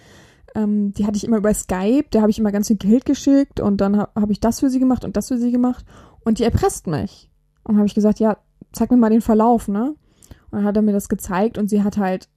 ähm, 0.54 0.92
die 0.92 1.06
hatte 1.06 1.16
ich 1.16 1.24
immer 1.24 1.38
über 1.38 1.52
Skype, 1.54 2.06
da 2.10 2.20
habe 2.20 2.30
ich 2.30 2.38
immer 2.38 2.52
ganz 2.52 2.68
viel 2.68 2.76
Geld 2.76 3.04
geschickt 3.04 3.60
und 3.60 3.80
dann 3.80 3.96
habe 3.96 4.20
hab 4.20 4.30
ich 4.30 4.40
das 4.40 4.60
für 4.60 4.70
sie 4.70 4.78
gemacht 4.80 5.04
und 5.04 5.16
das 5.16 5.28
für 5.28 5.38
sie 5.38 5.52
gemacht 5.52 5.84
und 6.24 6.38
die 6.38 6.44
erpresst 6.44 6.86
mich. 6.86 7.30
Und 7.64 7.76
habe 7.76 7.86
ich 7.86 7.94
gesagt, 7.94 8.18
ja, 8.18 8.38
zeig 8.72 8.90
mir 8.90 8.96
mal 8.96 9.10
den 9.10 9.20
Verlauf, 9.20 9.68
ne? 9.68 9.94
Und 10.50 10.58
dann 10.58 10.64
hat 10.64 10.76
er 10.76 10.82
mir 10.82 10.92
das 10.92 11.08
gezeigt 11.08 11.58
und 11.58 11.68
sie 11.68 11.82
hat 11.82 11.96
halt 11.96 12.28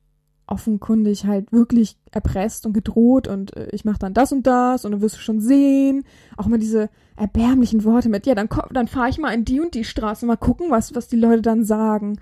offenkundig 0.47 1.25
halt 1.25 1.51
wirklich 1.51 1.97
erpresst 2.11 2.67
und 2.67 2.73
gedroht 2.73 3.27
und 3.27 3.55
äh, 3.57 3.69
ich 3.71 3.83
mache 3.83 3.97
dann 3.97 4.13
das 4.13 4.31
und 4.31 4.45
das 4.45 4.85
und 4.85 4.91
dann 4.91 5.01
wirst 5.01 5.15
du 5.15 5.19
schon 5.19 5.41
sehen. 5.41 6.03
Auch 6.37 6.45
mal 6.45 6.59
diese 6.59 6.89
erbärmlichen 7.15 7.83
Worte 7.83 8.09
mit, 8.09 8.27
ja, 8.27 8.35
dann, 8.35 8.49
dann 8.71 8.87
fahre 8.87 9.09
ich 9.09 9.17
mal 9.17 9.33
in 9.33 9.45
die 9.45 9.59
und 9.59 9.73
die 9.73 9.83
Straße, 9.83 10.25
mal 10.25 10.35
gucken, 10.35 10.69
was, 10.69 10.93
was 10.93 11.07
die 11.07 11.15
Leute 11.15 11.41
dann 11.41 11.63
sagen. 11.63 12.19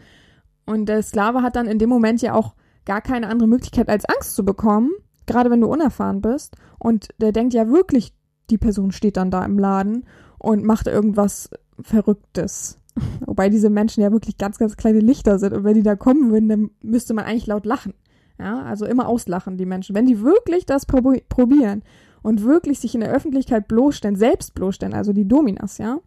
Und 0.65 0.87
der 0.87 1.03
Sklave 1.03 1.41
hat 1.41 1.55
dann 1.55 1.67
in 1.67 1.79
dem 1.79 1.89
Moment 1.89 2.21
ja 2.21 2.33
auch 2.33 2.55
gar 2.85 3.01
keine 3.01 3.27
andere 3.27 3.49
Möglichkeit 3.49 3.89
als 3.89 4.05
Angst 4.05 4.35
zu 4.35 4.45
bekommen 4.45 4.91
gerade 5.27 5.49
wenn 5.49 5.61
du 5.61 5.67
unerfahren 5.67 6.21
bist 6.21 6.55
und 6.79 7.09
der 7.19 7.31
denkt 7.31 7.53
ja 7.53 7.69
wirklich, 7.69 8.13
die 8.49 8.57
Person 8.57 8.91
steht 8.91 9.17
dann 9.17 9.31
da 9.31 9.43
im 9.45 9.57
Laden 9.57 10.05
und 10.37 10.63
macht 10.63 10.87
irgendwas 10.87 11.49
Verrücktes. 11.79 12.77
Wobei 13.25 13.49
diese 13.49 13.69
Menschen 13.69 14.01
ja 14.01 14.11
wirklich 14.11 14.37
ganz, 14.37 14.57
ganz 14.57 14.77
kleine 14.77 14.99
Lichter 14.99 15.39
sind 15.39 15.53
und 15.53 15.63
wenn 15.63 15.75
die 15.75 15.83
da 15.83 15.95
kommen 15.95 16.31
würden, 16.31 16.49
dann 16.49 16.69
müsste 16.81 17.13
man 17.13 17.25
eigentlich 17.25 17.47
laut 17.47 17.65
lachen. 17.65 17.93
Ja, 18.39 18.63
also 18.63 18.85
immer 18.85 19.07
auslachen, 19.07 19.57
die 19.57 19.65
Menschen. 19.65 19.95
Wenn 19.95 20.07
die 20.07 20.21
wirklich 20.21 20.65
das 20.65 20.85
probieren 20.85 21.83
und 22.23 22.43
wirklich 22.43 22.79
sich 22.79 22.95
in 22.95 23.01
der 23.01 23.11
Öffentlichkeit 23.11 23.67
bloßstellen, 23.67 24.15
selbst 24.15 24.55
bloßstellen, 24.55 24.95
also 24.95 25.13
die 25.13 25.27
Dominas, 25.27 25.77
ja, 25.77 25.99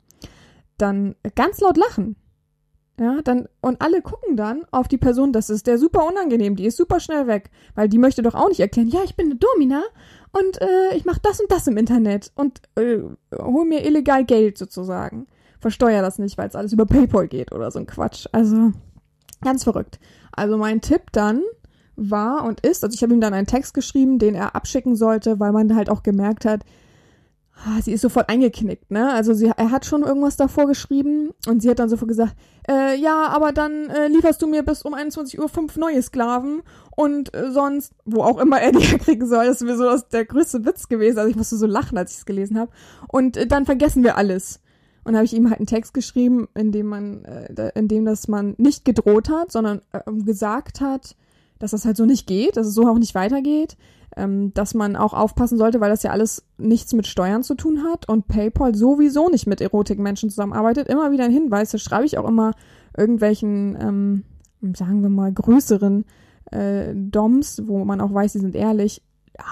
dann 0.76 1.14
ganz 1.34 1.60
laut 1.60 1.76
lachen. 1.76 2.16
Ja, 2.98 3.20
dann, 3.22 3.46
und 3.60 3.82
alle 3.82 4.00
gucken 4.00 4.36
dann 4.36 4.64
auf 4.70 4.88
die 4.88 4.96
Person, 4.96 5.32
das 5.32 5.50
ist 5.50 5.66
der 5.66 5.78
super 5.78 6.06
unangenehm, 6.06 6.56
die 6.56 6.64
ist 6.64 6.78
super 6.78 6.98
schnell 6.98 7.26
weg, 7.26 7.50
weil 7.74 7.90
die 7.90 7.98
möchte 7.98 8.22
doch 8.22 8.34
auch 8.34 8.48
nicht 8.48 8.60
erklären, 8.60 8.88
ja, 8.88 9.00
ich 9.04 9.16
bin 9.16 9.26
eine 9.26 9.36
Domina 9.36 9.82
und 10.32 10.60
äh, 10.62 10.96
ich 10.96 11.04
mache 11.04 11.20
das 11.22 11.38
und 11.38 11.50
das 11.52 11.66
im 11.66 11.76
Internet 11.76 12.32
und 12.36 12.62
äh, 12.76 13.00
hol 13.38 13.66
mir 13.66 13.84
illegal 13.84 14.24
Geld 14.24 14.56
sozusagen. 14.56 15.26
Versteuer 15.60 16.00
das 16.00 16.18
nicht, 16.18 16.38
weil 16.38 16.48
es 16.48 16.54
alles 16.54 16.72
über 16.72 16.86
PayPal 16.86 17.28
geht 17.28 17.52
oder 17.52 17.70
so 17.70 17.78
ein 17.78 17.86
Quatsch. 17.86 18.26
Also, 18.32 18.72
ganz 19.42 19.64
verrückt. 19.64 19.98
Also 20.32 20.56
mein 20.56 20.80
Tipp 20.80 21.12
dann 21.12 21.42
war 21.96 22.44
und 22.44 22.60
ist, 22.60 22.84
also 22.84 22.94
ich 22.94 23.02
habe 23.02 23.12
ihm 23.12 23.20
dann 23.20 23.34
einen 23.34 23.46
Text 23.46 23.74
geschrieben, 23.74 24.18
den 24.18 24.34
er 24.34 24.54
abschicken 24.54 24.96
sollte, 24.96 25.40
weil 25.40 25.52
man 25.52 25.74
halt 25.74 25.90
auch 25.90 26.02
gemerkt 26.02 26.44
hat, 26.44 26.62
sie 27.80 27.92
ist 27.92 28.02
sofort 28.02 28.28
eingeknickt, 28.28 28.90
ne? 28.90 29.12
Also 29.12 29.32
sie, 29.32 29.50
er 29.56 29.70
hat 29.70 29.86
schon 29.86 30.02
irgendwas 30.02 30.36
davor 30.36 30.66
geschrieben 30.66 31.30
und 31.48 31.62
sie 31.62 31.70
hat 31.70 31.78
dann 31.78 31.88
sofort 31.88 32.08
gesagt, 32.08 32.36
äh, 32.68 32.96
ja, 32.96 33.28
aber 33.28 33.52
dann 33.52 33.88
äh, 33.90 34.08
lieferst 34.08 34.42
du 34.42 34.46
mir 34.46 34.62
bis 34.62 34.82
um 34.82 34.94
21 34.94 35.38
Uhr 35.40 35.48
fünf 35.48 35.76
neue 35.76 36.02
Sklaven 36.02 36.62
und 36.96 37.34
äh, 37.34 37.50
sonst, 37.50 37.94
wo 38.04 38.22
auch 38.22 38.38
immer 38.38 38.60
er 38.60 38.72
die 38.72 38.98
kriegen 38.98 39.26
soll, 39.26 39.46
das 39.46 39.62
ist 39.62 39.66
mir 39.66 39.76
so 39.76 39.84
das, 39.84 40.08
der 40.08 40.24
größte 40.24 40.64
Witz 40.64 40.88
gewesen. 40.88 41.18
Also 41.18 41.30
ich 41.30 41.36
musste 41.36 41.56
so 41.56 41.66
lachen, 41.66 41.96
als 41.96 42.12
ich 42.12 42.18
es 42.18 42.26
gelesen 42.26 42.58
habe. 42.58 42.70
Und 43.08 43.36
äh, 43.36 43.46
dann 43.46 43.66
vergessen 43.66 44.04
wir 44.04 44.16
alles. 44.16 44.60
Und 45.04 45.14
habe 45.14 45.24
ich 45.24 45.34
ihm 45.34 45.48
halt 45.48 45.60
einen 45.60 45.68
Text 45.68 45.94
geschrieben, 45.94 46.48
in 46.54 46.72
dem 46.72 46.86
man, 46.86 47.24
äh, 47.24 47.70
in 47.74 47.86
dem 47.86 48.04
das 48.04 48.26
man 48.26 48.54
nicht 48.58 48.84
gedroht 48.84 49.28
hat, 49.30 49.52
sondern 49.52 49.80
äh, 49.92 50.00
gesagt 50.24 50.80
hat, 50.80 51.16
dass 51.58 51.70
das 51.70 51.84
halt 51.84 51.96
so 51.96 52.04
nicht 52.04 52.26
geht, 52.26 52.56
dass 52.56 52.66
es 52.66 52.74
so 52.74 52.86
auch 52.86 52.98
nicht 52.98 53.14
weitergeht, 53.14 53.76
ähm, 54.16 54.52
dass 54.54 54.74
man 54.74 54.96
auch 54.96 55.12
aufpassen 55.12 55.58
sollte, 55.58 55.80
weil 55.80 55.90
das 55.90 56.02
ja 56.02 56.10
alles 56.10 56.44
nichts 56.58 56.92
mit 56.92 57.06
Steuern 57.06 57.42
zu 57.42 57.54
tun 57.54 57.84
hat 57.84 58.08
und 58.08 58.28
PayPal 58.28 58.74
sowieso 58.74 59.28
nicht 59.28 59.46
mit 59.46 59.60
Erotikmenschen 59.60 60.30
zusammenarbeitet. 60.30 60.88
Immer 60.88 61.10
wieder 61.10 61.24
ein 61.24 61.32
Hinweis, 61.32 61.70
da 61.70 61.78
schreibe 61.78 62.06
ich 62.06 62.18
auch 62.18 62.28
immer 62.28 62.52
irgendwelchen, 62.96 63.76
ähm, 63.80 64.24
sagen 64.74 65.02
wir 65.02 65.10
mal, 65.10 65.32
größeren 65.32 66.04
äh, 66.50 66.94
DOMs, 66.94 67.62
wo 67.66 67.84
man 67.84 68.00
auch 68.00 68.12
weiß, 68.12 68.32
die 68.32 68.38
sind 68.40 68.54
ehrlich, 68.54 69.02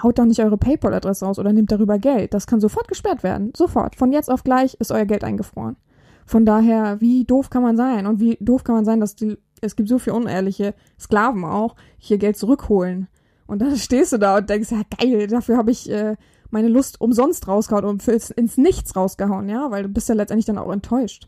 haut 0.01 0.17
doch 0.17 0.25
nicht 0.25 0.41
eure 0.41 0.57
PayPal-Adresse 0.57 1.25
raus 1.25 1.39
oder 1.39 1.53
nehmt 1.53 1.71
darüber 1.71 1.99
Geld. 1.99 2.33
Das 2.33 2.47
kann 2.47 2.59
sofort 2.59 2.87
gesperrt 2.87 3.23
werden. 3.23 3.51
Sofort. 3.55 3.95
Von 3.95 4.11
jetzt 4.11 4.31
auf 4.31 4.43
gleich 4.43 4.75
ist 4.75 4.91
euer 4.91 5.05
Geld 5.05 5.23
eingefroren. 5.23 5.75
Von 6.25 6.45
daher, 6.45 7.01
wie 7.01 7.23
doof 7.23 7.51
kann 7.51 7.61
man 7.61 7.77
sein? 7.77 8.07
Und 8.07 8.19
wie 8.19 8.37
doof 8.39 8.63
kann 8.63 8.75
man 8.75 8.85
sein, 8.85 8.99
dass 8.99 9.15
die, 9.15 9.37
es 9.65 9.75
gibt 9.75 9.89
so 9.89 9.99
viele 9.99 10.15
unehrliche 10.15 10.73
Sklaven 10.99 11.43
auch, 11.43 11.75
hier 11.97 12.17
Geld 12.17 12.37
zurückholen. 12.37 13.07
Und 13.47 13.59
dann 13.59 13.75
stehst 13.77 14.13
du 14.13 14.17
da 14.17 14.37
und 14.37 14.49
denkst, 14.49 14.71
ja 14.71 14.81
geil, 14.99 15.27
dafür 15.27 15.57
habe 15.57 15.71
ich 15.71 15.89
äh, 15.89 16.15
meine 16.51 16.67
Lust 16.69 17.01
umsonst 17.01 17.47
rausgehauen 17.47 17.85
und 17.85 18.07
ins, 18.07 18.31
ins 18.31 18.57
Nichts 18.57 18.95
rausgehauen, 18.95 19.49
ja, 19.49 19.71
weil 19.71 19.83
du 19.83 19.89
bist 19.89 20.09
ja 20.09 20.15
letztendlich 20.15 20.45
dann 20.45 20.57
auch 20.57 20.71
enttäuscht. 20.71 21.27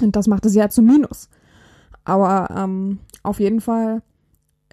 Und 0.00 0.16
das 0.16 0.26
macht 0.26 0.46
es 0.46 0.54
ja 0.54 0.68
zum 0.68 0.86
Minus. 0.86 1.28
Aber 2.04 2.54
ähm, 2.56 3.00
auf 3.22 3.40
jeden 3.40 3.60
Fall 3.60 4.02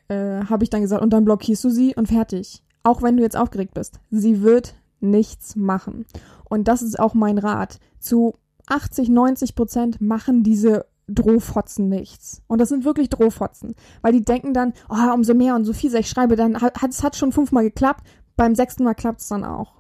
äh, 0.08 0.46
habe 0.46 0.64
ich 0.64 0.70
dann 0.70 0.82
gesagt, 0.82 1.02
und 1.02 1.12
dann 1.12 1.26
blockierst 1.26 1.64
du 1.64 1.70
sie 1.70 1.96
und 1.96 2.08
fertig. 2.08 2.64
Auch 2.84 3.02
wenn 3.02 3.18
du 3.18 3.24
jetzt 3.24 3.36
aufgeregt 3.36 3.74
bist. 3.74 4.00
Sie 4.12 4.42
wird 4.42 4.76
nichts 5.00 5.56
machen. 5.56 6.06
Und 6.46 6.68
das 6.68 6.82
ist 6.82 7.00
auch 7.00 7.14
mein 7.14 7.38
Rat. 7.38 7.80
Zu 8.00 8.36
80, 8.68 9.10
90 9.10 9.56
Prozent 9.56 10.02
machen 10.02 10.44
diese 10.44 10.86
Drohfotzen 11.08 11.88
nichts. 11.90 12.42
Und 12.48 12.60
das 12.60 12.70
sind 12.70 12.86
wirklich 12.86 13.10
Drohfotzen. 13.10 13.76
Weil 14.02 14.14
die 14.14 14.24
denken 14.24 14.54
dann, 14.54 14.74
oh, 14.90 15.14
umso 15.14 15.34
mehr 15.34 15.56
und 15.56 15.66
so 15.66 15.74
viel 15.74 15.94
ich 15.96 16.10
schreibe, 16.10 16.36
dann 16.36 16.62
hat 16.62 16.90
es 16.90 17.04
hat 17.04 17.16
schon 17.16 17.32
fünfmal 17.32 17.64
geklappt, 17.64 18.06
beim 18.36 18.56
sechsten 18.56 18.84
Mal 18.84 18.96
klappt 18.96 19.22
es 19.22 19.28
dann 19.28 19.44
auch. 19.44 19.76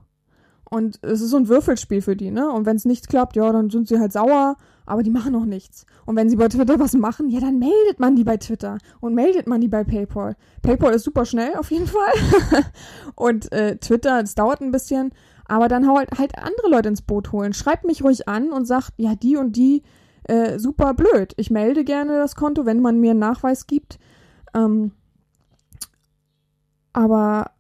Und 0.69 0.99
es 1.03 1.21
ist 1.21 1.29
so 1.29 1.37
ein 1.37 1.47
Würfelspiel 1.47 2.01
für 2.01 2.15
die, 2.15 2.31
ne? 2.31 2.51
Und 2.51 2.65
wenn 2.65 2.75
es 2.75 2.85
nicht 2.85 3.07
klappt, 3.07 3.35
ja, 3.35 3.51
dann 3.51 3.69
sind 3.69 3.87
sie 3.87 3.99
halt 3.99 4.11
sauer, 4.11 4.57
aber 4.85 5.03
die 5.03 5.11
machen 5.11 5.31
noch 5.31 5.45
nichts. 5.45 5.85
Und 6.05 6.15
wenn 6.15 6.29
sie 6.29 6.35
bei 6.35 6.47
Twitter 6.47 6.79
was 6.79 6.93
machen, 6.93 7.29
ja, 7.29 7.39
dann 7.39 7.59
meldet 7.59 7.99
man 7.99 8.15
die 8.15 8.23
bei 8.23 8.37
Twitter 8.37 8.77
und 8.99 9.13
meldet 9.13 9.47
man 9.47 9.61
die 9.61 9.67
bei 9.67 9.83
PayPal. 9.83 10.35
PayPal 10.63 10.93
ist 10.93 11.03
super 11.03 11.25
schnell 11.25 11.55
auf 11.55 11.71
jeden 11.71 11.87
Fall. 11.87 12.63
und 13.15 13.51
äh, 13.51 13.77
Twitter, 13.77 14.21
es 14.21 14.35
dauert 14.35 14.61
ein 14.61 14.71
bisschen, 14.71 15.11
aber 15.47 15.67
dann 15.67 15.87
halt, 15.87 16.09
halt 16.17 16.37
andere 16.37 16.69
Leute 16.69 16.89
ins 16.89 17.03
Boot 17.03 17.31
holen. 17.31 17.53
Schreibt 17.53 17.85
mich 17.85 18.03
ruhig 18.03 18.27
an 18.27 18.51
und 18.51 18.65
sagt, 18.65 18.93
ja, 18.97 19.15
die 19.15 19.37
und 19.37 19.55
die 19.55 19.83
äh, 20.25 20.59
super 20.59 20.93
blöd. 20.93 21.33
Ich 21.37 21.51
melde 21.51 21.83
gerne 21.83 22.17
das 22.17 22.35
Konto, 22.35 22.65
wenn 22.65 22.81
man 22.81 22.99
mir 22.99 23.11
einen 23.11 23.19
Nachweis 23.19 23.67
gibt. 23.67 23.99
Ähm, 24.53 24.91
aber 26.93 27.51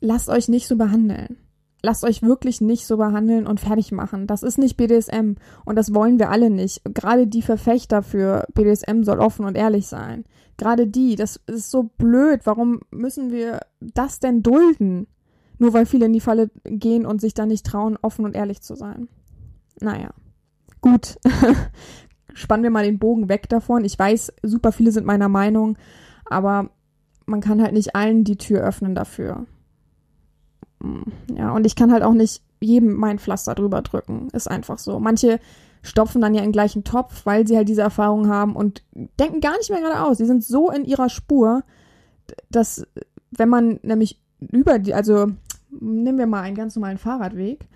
lasst 0.00 0.28
euch 0.28 0.48
nicht 0.48 0.68
so 0.68 0.76
behandeln. 0.76 1.38
Lasst 1.82 2.04
euch 2.04 2.22
wirklich 2.22 2.60
nicht 2.60 2.86
so 2.86 2.96
behandeln 2.96 3.46
und 3.46 3.60
fertig 3.60 3.92
machen. 3.92 4.26
Das 4.26 4.42
ist 4.42 4.58
nicht 4.58 4.76
BDSM 4.76 5.34
und 5.64 5.76
das 5.76 5.94
wollen 5.94 6.18
wir 6.18 6.30
alle 6.30 6.50
nicht. 6.50 6.82
Gerade 6.84 7.26
die 7.26 7.42
Verfechter 7.42 8.02
für 8.02 8.44
BDSM 8.54 9.02
soll 9.02 9.20
offen 9.20 9.44
und 9.44 9.56
ehrlich 9.56 9.86
sein. 9.86 10.24
Gerade 10.56 10.86
die, 10.86 11.16
das 11.16 11.40
ist 11.46 11.70
so 11.70 11.84
blöd. 11.84 12.40
Warum 12.44 12.80
müssen 12.90 13.30
wir 13.30 13.60
das 13.80 14.20
denn 14.20 14.42
dulden? 14.42 15.06
Nur 15.58 15.72
weil 15.74 15.86
viele 15.86 16.06
in 16.06 16.12
die 16.12 16.20
Falle 16.20 16.50
gehen 16.64 17.06
und 17.06 17.20
sich 17.20 17.34
dann 17.34 17.48
nicht 17.48 17.64
trauen, 17.64 17.96
offen 18.02 18.24
und 18.24 18.34
ehrlich 18.34 18.62
zu 18.62 18.74
sein. 18.74 19.08
Naja. 19.80 20.10
Gut, 20.86 21.18
spannen 22.34 22.62
wir 22.62 22.70
mal 22.70 22.84
den 22.84 23.00
Bogen 23.00 23.28
weg 23.28 23.48
davon. 23.48 23.84
Ich 23.84 23.98
weiß, 23.98 24.32
super 24.44 24.70
viele 24.70 24.92
sind 24.92 25.04
meiner 25.04 25.28
Meinung, 25.28 25.76
aber 26.24 26.70
man 27.24 27.40
kann 27.40 27.60
halt 27.60 27.72
nicht 27.72 27.96
allen 27.96 28.22
die 28.22 28.36
Tür 28.36 28.60
öffnen 28.60 28.94
dafür. 28.94 29.46
Mm, 30.78 31.02
ja, 31.34 31.50
und 31.50 31.66
ich 31.66 31.74
kann 31.74 31.90
halt 31.90 32.04
auch 32.04 32.12
nicht 32.12 32.40
jedem 32.60 32.94
mein 32.94 33.18
Pflaster 33.18 33.56
drüber 33.56 33.82
drücken. 33.82 34.28
Ist 34.32 34.48
einfach 34.48 34.78
so. 34.78 35.00
Manche 35.00 35.40
stopfen 35.82 36.20
dann 36.20 36.34
ja 36.34 36.40
in 36.40 36.48
den 36.48 36.52
gleichen 36.52 36.84
Topf, 36.84 37.26
weil 37.26 37.48
sie 37.48 37.56
halt 37.56 37.68
diese 37.68 37.82
Erfahrung 37.82 38.28
haben 38.28 38.54
und 38.54 38.84
denken 39.18 39.40
gar 39.40 39.56
nicht 39.56 39.70
mehr 39.70 39.80
geradeaus. 39.80 40.18
Sie 40.18 40.26
sind 40.26 40.44
so 40.44 40.70
in 40.70 40.84
ihrer 40.84 41.08
Spur, 41.08 41.64
dass 42.48 42.86
wenn 43.32 43.48
man 43.48 43.80
nämlich 43.82 44.20
über 44.38 44.78
die, 44.78 44.94
also 44.94 45.26
nehmen 45.80 46.18
wir 46.18 46.28
mal 46.28 46.42
einen 46.42 46.56
ganz 46.56 46.76
normalen 46.76 46.98
Fahrradweg 46.98 47.66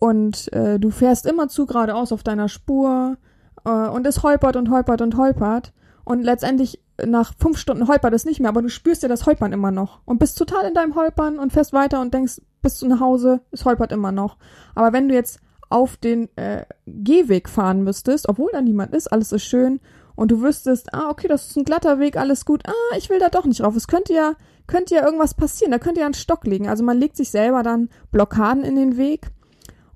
und 0.00 0.52
äh, 0.52 0.78
du 0.78 0.90
fährst 0.90 1.26
immer 1.26 1.48
zu 1.48 1.66
geradeaus 1.66 2.12
auf 2.12 2.22
deiner 2.22 2.48
Spur 2.48 3.16
äh, 3.64 3.70
und 3.70 4.06
es 4.06 4.22
holpert 4.22 4.56
und 4.56 4.70
holpert 4.70 5.00
und 5.00 5.16
holpert 5.16 5.72
und 6.04 6.22
letztendlich 6.22 6.80
nach 7.04 7.34
fünf 7.38 7.58
Stunden 7.58 7.88
holpert 7.88 8.14
es 8.14 8.24
nicht 8.24 8.40
mehr, 8.40 8.48
aber 8.48 8.62
du 8.62 8.68
spürst 8.68 9.02
ja 9.02 9.08
das 9.08 9.26
Holpern 9.26 9.52
immer 9.52 9.70
noch 9.70 10.00
und 10.04 10.18
bist 10.18 10.38
total 10.38 10.66
in 10.66 10.74
deinem 10.74 10.94
Holpern 10.94 11.38
und 11.38 11.52
fährst 11.52 11.72
weiter 11.72 12.00
und 12.00 12.14
denkst, 12.14 12.40
bist 12.62 12.80
du 12.80 12.86
nach 12.86 13.00
Hause, 13.00 13.40
es 13.50 13.64
holpert 13.64 13.92
immer 13.92 14.12
noch. 14.12 14.38
Aber 14.74 14.92
wenn 14.92 15.08
du 15.08 15.14
jetzt 15.14 15.40
auf 15.68 15.96
den 15.96 16.34
äh, 16.36 16.64
Gehweg 16.86 17.48
fahren 17.48 17.82
müsstest, 17.82 18.28
obwohl 18.28 18.50
da 18.52 18.60
niemand 18.60 18.94
ist, 18.94 19.08
alles 19.08 19.32
ist 19.32 19.44
schön 19.44 19.80
und 20.14 20.30
du 20.30 20.42
wüsstest, 20.42 20.94
ah, 20.94 21.10
okay, 21.10 21.28
das 21.28 21.48
ist 21.48 21.56
ein 21.56 21.64
glatter 21.64 21.98
Weg, 21.98 22.16
alles 22.16 22.44
gut, 22.44 22.62
ah, 22.66 22.96
ich 22.96 23.10
will 23.10 23.18
da 23.18 23.28
doch 23.28 23.44
nicht 23.44 23.62
rauf. 23.62 23.76
Es 23.76 23.88
könnte 23.88 24.14
ja, 24.14 24.34
könnte 24.66 24.94
ja 24.94 25.04
irgendwas 25.04 25.34
passieren, 25.34 25.72
da 25.72 25.78
könnte 25.78 26.00
ja 26.00 26.06
ein 26.06 26.14
Stock 26.14 26.44
liegen. 26.44 26.68
Also 26.68 26.82
man 26.82 26.98
legt 26.98 27.16
sich 27.16 27.30
selber 27.30 27.62
dann 27.62 27.90
Blockaden 28.10 28.64
in 28.64 28.76
den 28.76 28.96
Weg 28.96 29.28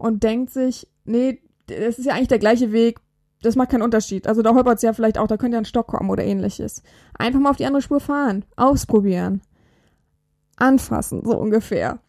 und 0.00 0.22
denkt 0.22 0.50
sich, 0.50 0.88
nee, 1.04 1.42
das 1.66 1.98
ist 1.98 2.06
ja 2.06 2.14
eigentlich 2.14 2.28
der 2.28 2.38
gleiche 2.38 2.72
Weg, 2.72 3.00
das 3.42 3.54
macht 3.54 3.68
keinen 3.70 3.82
Unterschied. 3.82 4.26
Also 4.26 4.40
da 4.40 4.54
holpert 4.54 4.76
es 4.76 4.82
ja 4.82 4.94
vielleicht 4.94 5.18
auch, 5.18 5.26
da 5.26 5.36
könnte 5.36 5.56
ja 5.56 5.60
ein 5.60 5.66
Stock 5.66 5.88
kommen 5.88 6.08
oder 6.08 6.24
ähnliches. 6.24 6.82
Einfach 7.18 7.38
mal 7.38 7.50
auf 7.50 7.58
die 7.58 7.66
andere 7.66 7.82
Spur 7.82 8.00
fahren, 8.00 8.46
ausprobieren, 8.56 9.42
anfassen, 10.56 11.22
so 11.22 11.36
ungefähr 11.36 12.00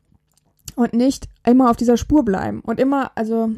und 0.76 0.93
nicht 0.93 1.28
immer 1.45 1.69
auf 1.69 1.78
dieser 1.78 1.97
Spur 1.97 2.24
bleiben 2.24 2.62
und 2.62 2.80
immer, 2.80 3.12
also 3.15 3.50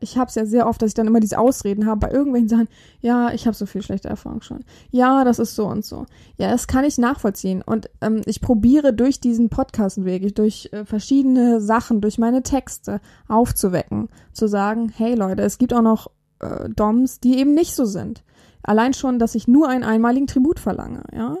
ich 0.00 0.16
habe 0.16 0.28
es 0.28 0.34
ja 0.34 0.46
sehr 0.46 0.66
oft, 0.66 0.82
dass 0.82 0.88
ich 0.88 0.94
dann 0.94 1.06
immer 1.06 1.20
diese 1.20 1.38
Ausreden 1.38 1.86
habe 1.86 2.00
bei 2.00 2.10
irgendwelchen 2.10 2.48
Sachen. 2.48 2.68
Ja, 3.00 3.32
ich 3.32 3.46
habe 3.46 3.56
so 3.56 3.66
viel 3.66 3.82
schlechte 3.82 4.08
Erfahrung 4.08 4.42
schon. 4.42 4.64
Ja, 4.90 5.24
das 5.24 5.38
ist 5.38 5.54
so 5.54 5.66
und 5.66 5.84
so. 5.84 6.06
Ja, 6.36 6.50
das 6.50 6.66
kann 6.66 6.84
ich 6.84 6.98
nachvollziehen 6.98 7.62
und 7.62 7.88
ähm, 8.00 8.22
ich 8.26 8.40
probiere 8.40 8.92
durch 8.92 9.20
diesen 9.20 9.48
Podcastweg, 9.48 10.34
durch 10.34 10.68
äh, 10.72 10.84
verschiedene 10.84 11.60
Sachen, 11.60 12.00
durch 12.00 12.18
meine 12.18 12.42
Texte 12.42 13.00
aufzuwecken, 13.28 14.08
zu 14.32 14.46
sagen, 14.46 14.92
hey 14.94 15.14
Leute, 15.14 15.42
es 15.42 15.58
gibt 15.58 15.72
auch 15.72 15.82
noch 15.82 16.10
äh, 16.40 16.68
Doms, 16.68 17.20
die 17.20 17.38
eben 17.38 17.54
nicht 17.54 17.74
so 17.74 17.84
sind. 17.84 18.22
Allein 18.62 18.94
schon, 18.94 19.18
dass 19.18 19.34
ich 19.34 19.46
nur 19.46 19.68
einen 19.68 19.84
einmaligen 19.84 20.26
Tribut 20.26 20.58
verlange, 20.58 21.04
ja, 21.14 21.36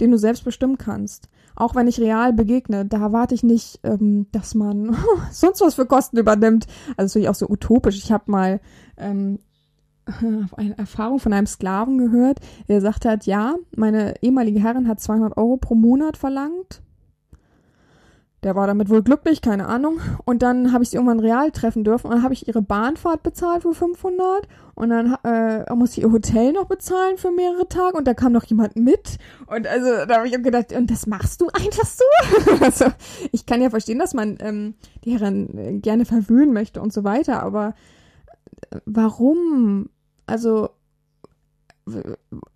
den 0.00 0.10
du 0.10 0.18
selbst 0.18 0.44
bestimmen 0.44 0.78
kannst 0.78 1.28
auch 1.56 1.74
wenn 1.74 1.88
ich 1.88 2.00
real 2.00 2.32
begegne, 2.32 2.84
da 2.84 3.00
erwarte 3.00 3.34
ich 3.34 3.42
nicht, 3.42 3.80
ähm, 3.82 4.26
dass 4.30 4.54
man 4.54 4.96
sonst 5.32 5.60
was 5.60 5.74
für 5.74 5.86
Kosten 5.86 6.18
übernimmt. 6.18 6.66
Also 6.96 7.10
natürlich 7.10 7.28
auch 7.28 7.34
so 7.34 7.48
utopisch. 7.48 7.96
Ich 7.96 8.12
habe 8.12 8.30
mal 8.30 8.60
ähm, 8.96 9.38
eine 10.56 10.78
Erfahrung 10.78 11.18
von 11.18 11.32
einem 11.32 11.46
Sklaven 11.46 11.98
gehört, 11.98 12.38
der 12.68 12.76
gesagt 12.76 13.04
hat, 13.04 13.26
ja, 13.26 13.56
meine 13.74 14.14
ehemalige 14.22 14.60
Herrin 14.60 14.86
hat 14.86 15.00
200 15.00 15.36
Euro 15.36 15.56
pro 15.56 15.74
Monat 15.74 16.16
verlangt 16.16 16.82
der 18.42 18.54
war 18.54 18.66
damit 18.66 18.90
wohl 18.90 19.02
glücklich, 19.02 19.40
keine 19.40 19.66
Ahnung. 19.66 19.98
Und 20.24 20.42
dann 20.42 20.72
habe 20.72 20.84
ich 20.84 20.90
sie 20.90 20.96
irgendwann 20.96 21.20
real 21.20 21.50
treffen 21.50 21.84
dürfen 21.84 22.06
und 22.06 22.14
dann 22.14 22.22
habe 22.22 22.34
ich 22.34 22.46
ihre 22.46 22.62
Bahnfahrt 22.62 23.22
bezahlt 23.22 23.62
für 23.62 23.74
500 23.74 24.46
und 24.74 24.90
dann 24.90 25.16
äh, 25.24 25.74
musste 25.74 26.00
ich 26.00 26.06
ihr 26.06 26.12
Hotel 26.12 26.52
noch 26.52 26.66
bezahlen 26.66 27.16
für 27.16 27.30
mehrere 27.30 27.66
Tage 27.68 27.96
und 27.96 28.06
da 28.06 28.14
kam 28.14 28.32
noch 28.32 28.44
jemand 28.44 28.76
mit 28.76 29.18
und 29.46 29.66
also 29.66 30.04
da 30.06 30.18
habe 30.18 30.28
ich 30.28 30.42
gedacht, 30.42 30.72
und 30.72 30.90
das 30.90 31.06
machst 31.06 31.40
du 31.40 31.48
einfach 31.48 31.86
so? 31.86 32.04
also 32.60 32.84
ich 33.32 33.46
kann 33.46 33.62
ja 33.62 33.70
verstehen, 33.70 33.98
dass 33.98 34.14
man 34.14 34.36
ähm, 34.40 34.74
die 35.04 35.12
Herren 35.12 35.58
äh, 35.58 35.72
gerne 35.78 36.04
verwöhnen 36.04 36.52
möchte 36.52 36.80
und 36.80 36.92
so 36.92 37.04
weiter, 37.04 37.42
aber 37.42 37.74
äh, 38.70 38.80
warum? 38.84 39.88
Also 40.26 40.70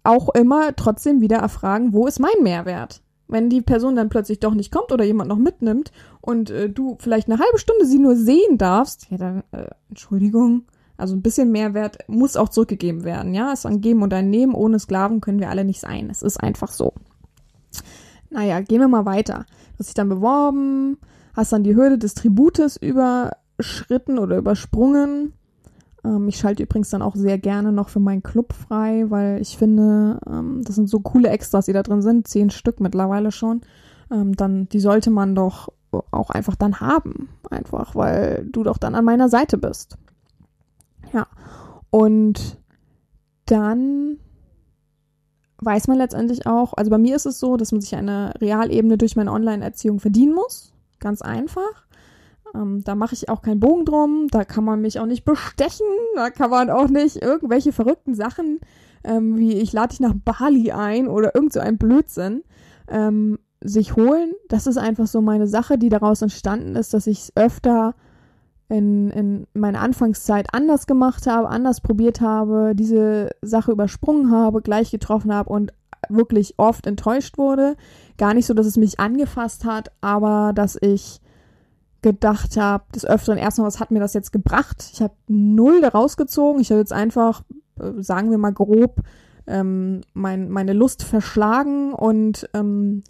auch 0.03 0.29
immer 0.35 0.75
trotzdem 0.75 1.21
wieder 1.21 1.39
erfragen, 1.39 1.93
wo 1.93 2.07
ist 2.07 2.19
mein 2.19 2.43
Mehrwert? 2.43 3.03
Wenn 3.31 3.49
die 3.49 3.63
Person 3.63 3.97
dann 3.97 4.09
plötzlich 4.09 4.41
doch 4.41 4.55
nicht 4.55 4.73
kommt 4.73 4.93
oder 4.93 5.05
jemand 5.05 5.29
noch 5.29 5.39
mitnimmt 5.39 5.93
und 6.21 6.51
äh, 6.51 6.69
du 6.69 6.97
vielleicht 7.01 7.29
eine 7.29 7.39
halbe 7.39 7.59
Stunde 7.59 7.87
sie 7.87 7.99
nur 7.99 8.17
sehen 8.17 8.59
darfst, 8.59 9.07
ja 9.11 9.17
dann, 9.17 9.43
äh, 9.53 9.67
Entschuldigung, 9.89 10.65
also 10.97 11.15
ein 11.15 11.23
bisschen 11.23 11.51
Mehrwert 11.51 11.99
muss 12.09 12.37
auch 12.37 12.51
zurückgegeben 12.51 13.05
werden, 13.05 13.33
ja. 13.35 13.53
Es 13.53 13.61
ist 13.61 13.67
ein 13.67 13.81
Geben 13.81 14.03
und 14.03 14.13
ein 14.13 14.29
Nehmen, 14.29 14.55
ohne 14.55 14.79
Sklaven 14.79 15.21
können 15.21 15.41
wir 15.41 15.49
alle 15.49 15.65
nicht 15.65 15.81
sein. 15.81 16.11
Es 16.11 16.23
ist 16.23 16.39
einfach 16.39 16.73
so. 16.73 16.93
Naja, 18.29 18.61
gehen 18.61 18.81
wir 18.81 18.89
mal 18.89 19.07
weiter. 19.07 19.47
Du 19.73 19.79
hast 19.79 19.89
dich 19.89 19.95
dann 19.95 20.09
beworben, 20.09 20.99
hast 21.35 21.53
dann 21.53 21.65
die 21.65 21.75
Hürde 21.75 21.99
des 21.99 22.15
Tributes 22.15 22.77
überschritten 22.77 24.19
oder 24.19 24.37
übersprungen. 24.37 25.33
Ähm, 26.05 26.29
ich 26.29 26.37
schalte 26.37 26.63
übrigens 26.63 26.91
dann 26.91 27.03
auch 27.03 27.15
sehr 27.15 27.39
gerne 27.39 27.73
noch 27.73 27.89
für 27.89 28.01
meinen 28.01 28.23
Club 28.23 28.53
frei, 28.53 29.07
weil 29.09 29.41
ich 29.41 29.57
finde, 29.57 30.19
ähm, 30.29 30.63
das 30.65 30.77
sind 30.77 30.89
so 30.89 31.01
coole 31.01 31.29
Extras, 31.29 31.67
die 31.67 31.73
da 31.73 31.83
drin 31.83 32.03
sind, 32.03 32.29
zehn 32.29 32.51
Stück 32.51 32.81
mittlerweile 32.81 33.33
schon. 33.33 33.63
Ähm, 34.11 34.35
dann, 34.37 34.69
die 34.69 34.81
sollte 34.81 35.11
man 35.11 35.35
doch 35.35 35.73
auch 36.11 36.31
einfach 36.31 36.57
dann 36.57 36.81
haben. 36.81 37.29
Einfach, 37.51 37.95
weil 37.95 38.47
du 38.51 38.63
doch 38.63 38.79
dann 38.79 38.95
an 38.95 39.05
meiner 39.05 39.29
Seite 39.29 39.59
bist. 39.59 39.99
Ja. 41.13 41.27
Und 41.91 42.59
dann 43.47 44.19
weiß 45.59 45.89
man 45.89 45.99
letztendlich 45.99 46.47
auch, 46.47 46.73
also 46.75 46.91
bei 46.91 46.99
mir 46.99 47.17
ist 47.17 47.27
es 47.27 47.39
so, 47.39 47.57
dass 47.57 47.73
man 47.73 47.81
sich 47.81 47.95
eine 47.95 48.33
Realebene 48.41 48.97
durch 48.97 49.17
meine 49.17 49.33
Online-Erziehung 49.33 50.01
verdienen 50.01 50.35
muss. 50.35 50.73
Ganz 51.01 51.23
einfach. 51.23 51.87
Ähm, 52.55 52.83
da 52.85 52.95
mache 52.95 53.15
ich 53.15 53.29
auch 53.29 53.43
keinen 53.43 53.61
Bogen 53.61 53.85
drum, 53.85 54.27
da 54.31 54.45
kann 54.45 54.65
man 54.65 54.81
mich 54.81 54.99
auch 54.99 55.07
nicht 55.07 55.25
bestechen, 55.25 55.87
da 56.15 56.31
kann 56.31 56.51
man 56.51 56.71
auch 56.71 56.89
nicht 56.89 57.23
irgendwelche 57.23 57.73
verrückten 57.73 58.15
Sachen, 58.15 58.61
ähm, 59.05 59.39
wie 59.39 59.55
ich 59.55 59.73
lade 59.73 59.91
dich 59.91 60.01
nach 60.01 60.15
Bali 60.15 60.73
ein 60.73 61.09
oder 61.09 61.35
irgend 61.35 61.53
so 61.53 61.61
ein 61.61 61.79
Blödsinn, 61.79 62.43
ähm, 62.89 63.39
sich 63.63 63.97
holen. 63.97 64.33
Das 64.49 64.67
ist 64.67 64.79
einfach 64.79 65.07
so 65.07 65.21
meine 65.21 65.47
Sache, 65.47 65.79
die 65.79 65.89
daraus 65.89 66.23
entstanden 66.23 66.77
ist, 66.77 66.95
dass 66.95 67.07
ich 67.07 67.19
es 67.21 67.33
öfter 67.37 67.95
in, 68.69 69.11
in 69.11 69.47
meiner 69.53 69.81
Anfangszeit 69.81 70.55
anders 70.55 70.87
gemacht 70.87 71.27
habe, 71.27 71.49
anders 71.49 71.81
probiert 71.81 72.21
habe, 72.21 72.73
diese 72.75 73.31
Sache 73.43 73.73
übersprungen 73.73 74.31
habe, 74.31 74.63
gleich 74.63 74.91
getroffen 74.91 75.35
habe 75.35 75.51
und 75.51 75.73
wirklich 76.09 76.55
oft 76.57 76.87
enttäuscht 76.87 77.37
wurde. 77.37 77.77
Gar 78.17 78.35
nicht 78.35 78.47
so, 78.47 78.55
dass 78.55 78.67
es 78.67 78.77
mich 78.77 79.01
angefasst 79.01 79.65
hat, 79.65 79.91
aber 80.01 80.53
dass 80.55 80.79
ich 80.81 81.21
gedacht 82.03 82.57
habe, 82.57 82.85
des 82.95 83.05
Öfteren 83.05 83.39
erstmal, 83.39 83.67
was 83.67 83.81
hat 83.81 83.91
mir 83.91 84.01
das 84.01 84.15
jetzt 84.15 84.33
gebracht? 84.33 84.91
Ich 84.93 85.03
habe 85.03 85.15
null 85.29 85.81
daraus 85.81 86.17
gezogen. 86.17 86.61
Ich 86.61 86.71
habe 86.71 86.81
jetzt 86.81 86.93
einfach, 86.93 87.43
äh, 87.79 88.03
sagen 88.03 88.31
wir 88.31 88.39
mal 88.39 88.53
grob, 88.53 89.01
ähm, 89.47 90.03
mein, 90.13 90.51
meine 90.51 90.73
Lust 90.73 91.03
verschlagen 91.03 91.93
und 91.93 92.49
ähm, 92.55 93.03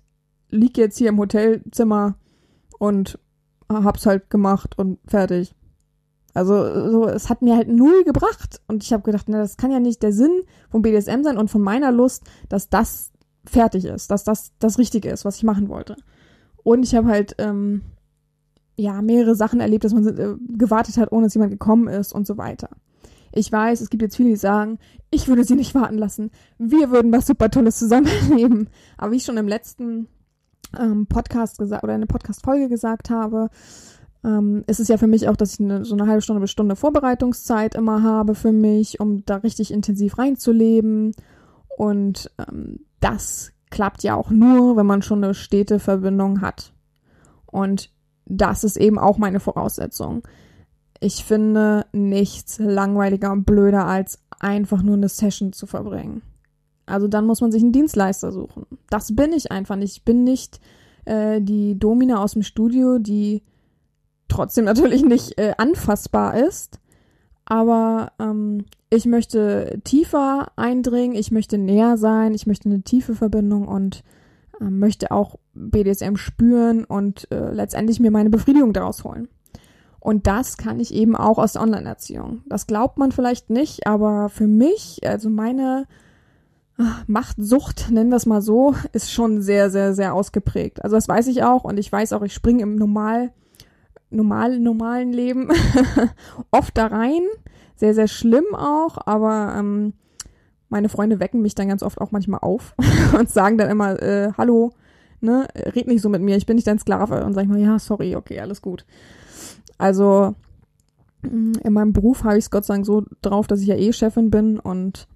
liege 0.48 0.80
jetzt 0.80 0.98
hier 0.98 1.10
im 1.10 1.18
Hotelzimmer 1.18 2.16
und 2.78 3.18
hab's 3.68 4.06
halt 4.06 4.30
gemacht 4.30 4.76
und 4.78 4.98
fertig. 5.06 5.54
Also 6.34 6.90
so, 6.90 7.08
es 7.08 7.28
hat 7.28 7.42
mir 7.42 7.56
halt 7.56 7.68
null 7.68 8.04
gebracht 8.04 8.60
und 8.68 8.82
ich 8.84 8.92
habe 8.92 9.02
gedacht, 9.02 9.26
na, 9.28 9.38
das 9.38 9.56
kann 9.56 9.72
ja 9.72 9.80
nicht 9.80 10.02
der 10.02 10.12
Sinn 10.12 10.42
vom 10.70 10.82
BDSM 10.82 11.22
sein 11.22 11.38
und 11.38 11.50
von 11.50 11.60
meiner 11.60 11.92
Lust, 11.92 12.24
dass 12.48 12.68
das 12.68 13.12
fertig 13.44 13.84
ist, 13.84 14.10
dass 14.10 14.24
das 14.24 14.52
das 14.58 14.78
Richtige 14.78 15.10
ist, 15.10 15.24
was 15.24 15.36
ich 15.36 15.42
machen 15.42 15.68
wollte. 15.68 15.96
Und 16.62 16.84
ich 16.84 16.94
habe 16.94 17.08
halt 17.08 17.34
ähm, 17.38 17.82
ja 18.80 19.02
mehrere 19.02 19.34
Sachen 19.34 19.60
erlebt, 19.60 19.84
dass 19.84 19.94
man 19.94 20.06
äh, 20.06 20.34
gewartet 20.56 20.96
hat, 20.96 21.12
ohne 21.12 21.26
dass 21.26 21.34
jemand 21.34 21.52
gekommen 21.52 21.88
ist 21.88 22.12
und 22.12 22.26
so 22.26 22.36
weiter. 22.36 22.70
Ich 23.32 23.50
weiß, 23.50 23.80
es 23.80 23.90
gibt 23.90 24.02
jetzt 24.02 24.16
viele, 24.16 24.30
die 24.30 24.36
sagen, 24.36 24.78
ich 25.10 25.28
würde 25.28 25.44
sie 25.44 25.54
nicht 25.54 25.74
warten 25.74 25.98
lassen. 25.98 26.30
Wir 26.58 26.90
würden 26.90 27.12
was 27.12 27.26
super 27.26 27.50
Tolles 27.50 27.78
zusammenleben. 27.78 28.68
Aber 28.96 29.12
wie 29.12 29.16
ich 29.16 29.24
schon 29.24 29.36
im 29.36 29.48
letzten 29.48 30.08
ähm, 30.78 31.06
Podcast 31.06 31.58
gesagt 31.58 31.84
oder 31.84 31.94
in 31.94 32.00
der 32.00 32.08
Podcast-Folge 32.08 32.68
gesagt 32.68 33.10
habe, 33.10 33.50
ähm, 34.24 34.64
ist 34.66 34.80
es 34.80 34.88
ja 34.88 34.96
für 34.96 35.06
mich 35.06 35.28
auch, 35.28 35.36
dass 35.36 35.54
ich 35.54 35.60
eine, 35.60 35.84
so 35.84 35.94
eine 35.94 36.06
halbe 36.06 36.22
Stunde 36.22 36.40
bis 36.40 36.50
Stunde 36.50 36.76
Vorbereitungszeit 36.76 37.74
immer 37.74 38.02
habe 38.02 38.34
für 38.34 38.52
mich, 38.52 39.00
um 39.00 39.24
da 39.24 39.36
richtig 39.36 39.72
intensiv 39.72 40.18
reinzuleben. 40.18 41.12
Und 41.76 42.30
ähm, 42.38 42.80
das 42.98 43.52
klappt 43.70 44.02
ja 44.02 44.16
auch 44.16 44.30
nur, 44.30 44.76
wenn 44.76 44.86
man 44.86 45.02
schon 45.02 45.24
eine 45.24 45.34
stete 45.34 45.78
Verbindung 45.78 46.40
hat. 46.40 46.72
Und 47.46 47.90
das 48.30 48.64
ist 48.64 48.76
eben 48.76 48.98
auch 48.98 49.18
meine 49.18 49.40
Voraussetzung. 49.40 50.22
Ich 51.00 51.24
finde 51.24 51.86
nichts 51.92 52.58
langweiliger 52.58 53.32
und 53.32 53.44
blöder, 53.44 53.86
als 53.86 54.20
einfach 54.38 54.82
nur 54.82 54.94
eine 54.94 55.08
Session 55.08 55.52
zu 55.52 55.66
verbringen. 55.66 56.22
Also 56.86 57.08
dann 57.08 57.26
muss 57.26 57.40
man 57.40 57.52
sich 57.52 57.62
einen 57.62 57.72
Dienstleister 57.72 58.32
suchen. 58.32 58.66
Das 58.88 59.14
bin 59.14 59.32
ich 59.32 59.52
einfach 59.52 59.76
nicht. 59.76 59.96
Ich 59.96 60.04
bin 60.04 60.24
nicht 60.24 60.60
äh, 61.04 61.40
die 61.40 61.78
Domina 61.78 62.22
aus 62.22 62.32
dem 62.32 62.42
Studio, 62.42 62.98
die 62.98 63.42
trotzdem 64.28 64.64
natürlich 64.66 65.04
nicht 65.04 65.38
äh, 65.38 65.54
anfassbar 65.58 66.36
ist. 66.36 66.80
Aber 67.44 68.12
ähm, 68.20 68.64
ich 68.90 69.06
möchte 69.06 69.80
tiefer 69.82 70.52
eindringen, 70.54 71.16
ich 71.16 71.32
möchte 71.32 71.58
näher 71.58 71.96
sein, 71.96 72.32
ich 72.32 72.46
möchte 72.46 72.68
eine 72.68 72.82
tiefe 72.82 73.16
Verbindung 73.16 73.66
und 73.66 74.04
möchte 74.68 75.10
auch 75.10 75.36
BDSM 75.54 76.16
spüren 76.16 76.84
und 76.84 77.30
äh, 77.30 77.52
letztendlich 77.52 78.00
mir 78.00 78.10
meine 78.10 78.30
Befriedigung 78.30 78.72
daraus 78.72 79.04
holen. 79.04 79.28
Und 80.00 80.26
das 80.26 80.56
kann 80.56 80.80
ich 80.80 80.94
eben 80.94 81.14
auch 81.14 81.38
aus 81.38 81.52
der 81.52 81.62
Online-Erziehung. 81.62 82.42
Das 82.48 82.66
glaubt 82.66 82.98
man 82.98 83.12
vielleicht 83.12 83.50
nicht, 83.50 83.86
aber 83.86 84.28
für 84.28 84.46
mich, 84.46 85.00
also 85.06 85.28
meine 85.28 85.86
Machtsucht, 87.06 87.90
nennen 87.90 88.10
wir 88.10 88.16
es 88.16 88.26
mal 88.26 88.42
so, 88.42 88.74
ist 88.92 89.12
schon 89.12 89.42
sehr, 89.42 89.70
sehr, 89.70 89.94
sehr 89.94 90.14
ausgeprägt. 90.14 90.82
Also 90.82 90.96
das 90.96 91.08
weiß 91.08 91.26
ich 91.26 91.42
auch 91.42 91.64
und 91.64 91.78
ich 91.78 91.90
weiß 91.90 92.12
auch, 92.12 92.22
ich 92.22 92.32
springe 92.32 92.62
im 92.62 92.76
normal, 92.76 93.32
normal, 94.10 94.58
normalen 94.58 95.12
Leben 95.12 95.50
oft 96.50 96.76
da 96.76 96.86
rein. 96.86 97.22
Sehr, 97.76 97.94
sehr 97.94 98.08
schlimm 98.08 98.54
auch, 98.54 98.98
aber 99.06 99.54
ähm, 99.58 99.94
meine 100.70 100.88
Freunde 100.88 101.20
wecken 101.20 101.42
mich 101.42 101.54
dann 101.54 101.68
ganz 101.68 101.82
oft 101.82 102.00
auch 102.00 102.12
manchmal 102.12 102.40
auf 102.40 102.74
und 103.18 103.28
sagen 103.28 103.58
dann 103.58 103.70
immer, 103.70 104.00
äh, 104.02 104.32
hallo, 104.38 104.72
ne, 105.20 105.46
red 105.54 105.86
nicht 105.86 106.00
so 106.00 106.08
mit 106.08 106.22
mir, 106.22 106.36
ich 106.36 106.46
bin 106.46 106.56
nicht 106.56 106.66
dein 106.66 106.78
Sklave. 106.78 107.24
Und 107.24 107.34
sag 107.34 107.42
ich 107.42 107.48
mal, 107.48 107.60
ja, 107.60 107.78
sorry, 107.78 108.16
okay, 108.16 108.40
alles 108.40 108.62
gut. 108.62 108.86
Also 109.76 110.34
in 111.22 111.72
meinem 111.72 111.92
Beruf 111.92 112.24
habe 112.24 112.38
ich 112.38 112.44
es 112.44 112.50
Gott 112.50 112.64
sei 112.64 112.74
Dank 112.74 112.86
so 112.86 113.04
drauf, 113.20 113.46
dass 113.46 113.60
ich 113.60 113.66
ja 113.66 113.76
eh 113.76 113.92
Chefin 113.92 114.30
bin 114.30 114.58
und 114.58 115.06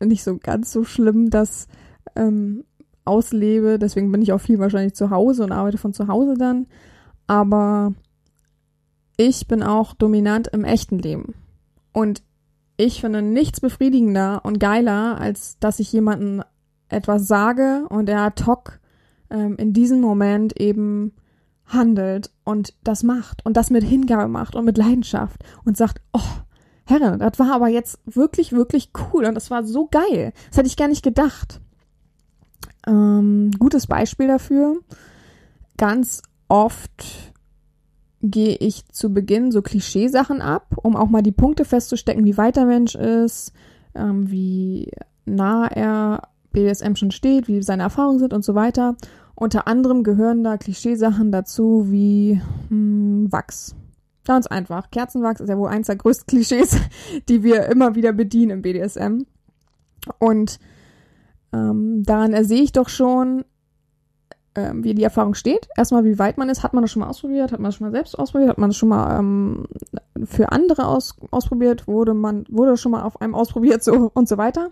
nicht 0.00 0.22
so 0.22 0.38
ganz 0.38 0.70
so 0.70 0.84
schlimm 0.84 1.30
das 1.30 1.66
ähm, 2.14 2.64
auslebe. 3.04 3.78
Deswegen 3.78 4.12
bin 4.12 4.22
ich 4.22 4.32
auch 4.32 4.40
viel 4.40 4.58
wahrscheinlich 4.58 4.94
zu 4.94 5.10
Hause 5.10 5.44
und 5.44 5.52
arbeite 5.52 5.78
von 5.78 5.92
zu 5.92 6.08
Hause 6.08 6.34
dann. 6.38 6.66
Aber 7.26 7.94
ich 9.16 9.46
bin 9.48 9.62
auch 9.62 9.94
dominant 9.94 10.48
im 10.48 10.64
echten 10.64 10.98
Leben. 10.98 11.34
Und 11.92 12.22
ich 12.76 13.00
finde 13.00 13.22
nichts 13.22 13.60
befriedigender 13.60 14.40
und 14.44 14.58
geiler, 14.58 15.20
als 15.20 15.58
dass 15.58 15.78
ich 15.78 15.92
jemanden 15.92 16.42
etwas 16.88 17.26
sage 17.26 17.86
und 17.88 18.08
er 18.08 18.20
ad 18.20 18.44
hoc 18.44 18.80
ähm, 19.30 19.56
in 19.56 19.72
diesem 19.72 20.00
Moment 20.00 20.60
eben 20.60 21.12
handelt 21.66 22.30
und 22.44 22.74
das 22.84 23.02
macht 23.02 23.44
und 23.44 23.56
das 23.56 23.70
mit 23.70 23.84
Hingabe 23.84 24.28
macht 24.28 24.54
und 24.54 24.64
mit 24.64 24.76
Leidenschaft 24.76 25.42
und 25.64 25.76
sagt, 25.76 26.00
oh, 26.12 26.20
Herren, 26.86 27.18
das 27.18 27.38
war 27.38 27.52
aber 27.52 27.68
jetzt 27.68 27.98
wirklich, 28.04 28.52
wirklich 28.52 28.90
cool 29.12 29.24
und 29.24 29.34
das 29.34 29.50
war 29.50 29.64
so 29.64 29.88
geil. 29.90 30.32
Das 30.48 30.58
hätte 30.58 30.68
ich 30.68 30.76
gar 30.76 30.88
nicht 30.88 31.02
gedacht. 31.02 31.60
Ähm, 32.86 33.52
gutes 33.58 33.86
Beispiel 33.86 34.26
dafür. 34.26 34.80
Ganz 35.78 36.20
oft 36.48 37.32
gehe 38.30 38.56
ich 38.56 38.88
zu 38.88 39.12
Beginn 39.12 39.52
so 39.52 39.60
Klischeesachen 39.60 40.40
ab, 40.40 40.76
um 40.82 40.96
auch 40.96 41.08
mal 41.08 41.22
die 41.22 41.32
Punkte 41.32 41.64
festzustecken, 41.64 42.24
wie 42.24 42.38
weit 42.38 42.56
der 42.56 42.64
Mensch 42.64 42.94
ist, 42.94 43.52
ähm, 43.94 44.30
wie 44.30 44.90
nah 45.26 45.66
er 45.66 46.28
BDSM 46.52 46.94
schon 46.94 47.10
steht, 47.10 47.48
wie 47.48 47.62
seine 47.62 47.82
Erfahrungen 47.82 48.18
sind 48.18 48.32
und 48.32 48.44
so 48.44 48.54
weiter. 48.54 48.96
Unter 49.34 49.66
anderem 49.66 50.04
gehören 50.04 50.42
da 50.42 50.56
Klischeesachen 50.56 51.32
dazu 51.32 51.90
wie 51.90 52.40
hm, 52.68 53.30
Wachs. 53.30 53.74
Ganz 54.24 54.46
einfach. 54.46 54.90
Kerzenwachs 54.90 55.40
ist 55.40 55.50
ja 55.50 55.58
wohl 55.58 55.68
eins 55.68 55.88
der 55.88 55.96
größten 55.96 56.26
Klischees, 56.26 56.78
die 57.28 57.42
wir 57.42 57.66
immer 57.66 57.94
wieder 57.94 58.12
bedienen 58.12 58.50
im 58.52 58.62
BDSM. 58.62 59.26
Und 60.18 60.58
ähm, 61.52 62.02
daran 62.04 62.32
ersehe 62.32 62.62
ich 62.62 62.72
doch 62.72 62.88
schon, 62.88 63.44
ähm, 64.54 64.84
wie 64.84 64.94
die 64.94 65.02
Erfahrung 65.02 65.34
steht. 65.34 65.68
Erstmal, 65.76 66.04
wie 66.04 66.18
weit 66.18 66.38
man 66.38 66.48
ist. 66.48 66.62
Hat 66.62 66.74
man 66.74 66.82
das 66.82 66.90
schon 66.90 67.00
mal 67.00 67.08
ausprobiert? 67.08 67.52
Hat 67.52 67.60
man 67.60 67.68
das 67.68 67.76
schon 67.76 67.86
mal 67.86 67.92
selbst 67.92 68.18
ausprobiert? 68.18 68.50
Hat 68.50 68.58
man 68.58 68.70
das 68.70 68.76
schon 68.76 68.88
mal 68.88 69.18
ähm, 69.18 69.64
für 70.24 70.52
andere 70.52 70.86
aus, 70.86 71.16
ausprobiert? 71.30 71.86
Wurde 71.86 72.14
man, 72.14 72.44
wurde 72.48 72.72
das 72.72 72.80
schon 72.80 72.92
mal 72.92 73.02
auf 73.02 73.20
einem 73.20 73.34
ausprobiert? 73.34 73.82
So 73.84 74.10
und 74.14 74.28
so 74.28 74.38
weiter. 74.38 74.70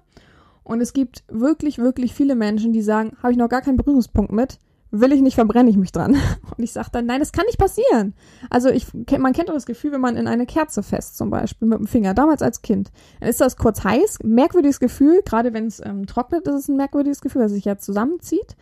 Und 0.64 0.81
es 0.81 0.92
gibt 0.92 1.25
wirklich, 1.29 1.79
wirklich 1.79 2.14
viele 2.14 2.35
Menschen, 2.35 2.73
die 2.73 2.83
sagen, 2.83 3.16
habe 3.23 3.33
ich 3.33 3.38
noch 3.38 3.49
gar 3.49 3.62
keinen 3.62 3.77
Berührungspunkt 3.77 4.33
mit 4.33 4.59
will 4.92 5.12
ich 5.12 5.23
nicht, 5.23 5.35
verbrenne 5.35 5.71
ich 5.71 5.77
mich 5.77 5.90
dran. 5.90 6.12
Und 6.57 6.62
ich 6.62 6.73
sage 6.73 6.90
dann, 6.92 7.07
nein, 7.07 7.21
das 7.21 7.33
kann 7.33 7.47
nicht 7.47 7.59
passieren. 7.59 8.14
Also 8.51 8.68
ich, 8.68 8.87
man 9.18 9.33
kennt 9.33 9.49
doch 9.49 9.55
das 9.55 9.66
Gefühl, 9.66 9.92
wenn 9.92 10.01
man 10.01 10.16
in 10.16 10.29
eine 10.29 10.47
Kerze 10.47 10.83
fest, 10.83 11.16
zum 11.16 11.31
Beispiel 11.31 11.66
mit 11.66 11.79
dem 11.79 11.87
Finger, 11.87 12.14
damals 12.14 12.42
als 12.42 12.62
Kind, 12.62 12.92
dann 13.18 13.31
ist 13.31 13.40
das 13.40 13.57
kurz 13.57 13.83
heiß, 13.83 14.18
merkwürdiges 14.23 14.79
Gefühl, 14.79 15.23
gerade 15.25 15.55
wenn 15.55 15.66
es 15.66 15.85
ähm, 15.85 16.07
trocknet, 16.07 16.47
ist 16.47 16.55
es 16.55 16.68
ein 16.68 16.77
merkwürdiges 16.77 17.23
Gefühl, 17.23 17.42
das 17.42 17.53
sich 17.53 17.64
ja 17.64 17.79
zusammenzieht. 17.79 18.57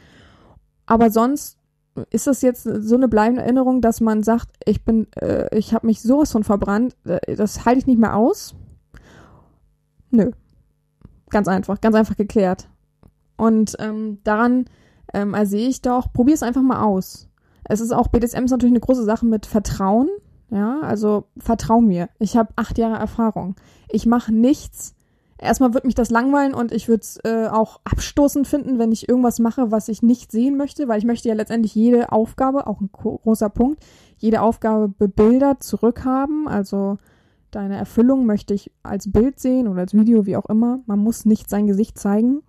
Aber 0.91 1.13
sonst 1.13 1.57
ist 2.11 2.27
das 2.27 2.43
jetzt 2.43 2.65
so 2.65 2.97
eine 2.97 3.07
bleibende 3.07 3.43
Erinnerung, 3.43 3.81
dass 3.81 4.01
man 4.01 4.25
sagt, 4.25 4.49
ich 4.65 4.85
bin, 4.85 5.07
äh, 5.13 5.57
ich 5.57 5.73
habe 5.73 5.87
mich 5.87 6.03
sowas 6.03 6.33
von 6.33 6.43
verbrannt, 6.43 6.97
äh, 7.05 7.37
das 7.37 7.65
halte 7.65 7.79
ich 7.79 7.87
nicht 7.87 8.01
mehr 8.01 8.17
aus? 8.17 8.57
Nö. 10.11 10.33
Ganz 11.29 11.47
einfach, 11.47 11.81
ganz 11.81 11.95
einfach 11.95 12.17
geklärt. 12.17 12.69
Und 13.37 13.77
ähm, 13.79 14.19
daran 14.25 14.65
ähm, 15.15 15.33
ersehe 15.35 15.69
ich 15.69 15.81
doch, 15.81 16.13
probier 16.13 16.35
es 16.35 16.43
einfach 16.43 16.63
mal 16.63 16.83
aus. 16.83 17.29
Es 17.63 17.81
ist 17.81 17.93
auch, 17.93 18.09
BDSM 18.09 18.47
ist 18.47 18.51
natürlich 18.51 18.73
eine 18.73 18.81
große 18.81 19.05
Sache 19.05 19.27
mit 19.27 19.47
Vertrauen. 19.47 20.09
Ja, 20.51 20.81
also 20.81 21.29
vertrau 21.39 21.81
mir. 21.81 22.09
Ich 22.19 22.37
habe 22.37 22.53
acht 22.57 22.79
Jahre 22.79 22.99
Erfahrung. 22.99 23.55
Ich 23.89 24.07
mache 24.07 24.35
nichts. 24.35 24.97
Erstmal 25.41 25.73
wird 25.73 25.87
mich 25.87 25.95
das 25.95 26.11
langweilen 26.11 26.53
und 26.53 26.71
ich 26.71 26.89
würde 26.89 27.01
es 27.01 27.19
äh, 27.25 27.49
auch 27.51 27.81
abstoßend 27.85 28.47
finden, 28.47 28.79
wenn 28.79 28.93
ich 28.93 29.09
irgendwas 29.09 29.39
mache, 29.39 29.71
was 29.71 29.89
ich 29.89 30.03
nicht 30.03 30.31
sehen 30.31 30.59
möchte, 30.59 30.87
weil 30.87 30.99
ich 30.99 31.07
möchte 31.07 31.29
ja 31.29 31.35
letztendlich 31.35 31.75
jede 31.75 32.13
Aufgabe, 32.13 32.67
auch 32.67 32.81
ein 32.81 32.91
großer 32.93 33.49
Punkt, 33.49 33.83
jede 34.19 34.43
Aufgabe 34.43 34.89
bebildert 34.89 35.63
zurückhaben. 35.63 36.47
Also 36.47 36.99
deine 37.51 37.77
Erfüllung 37.77 38.27
möchte 38.27 38.53
ich 38.53 38.71
als 38.83 39.11
Bild 39.11 39.41
sehen 39.41 39.67
oder 39.67 39.81
als 39.81 39.95
Video, 39.95 40.27
wie 40.27 40.37
auch 40.37 40.47
immer. 40.47 40.81
Man 40.85 40.99
muss 40.99 41.25
nicht 41.25 41.49
sein 41.49 41.67
Gesicht 41.67 41.99
zeigen. 41.99 42.43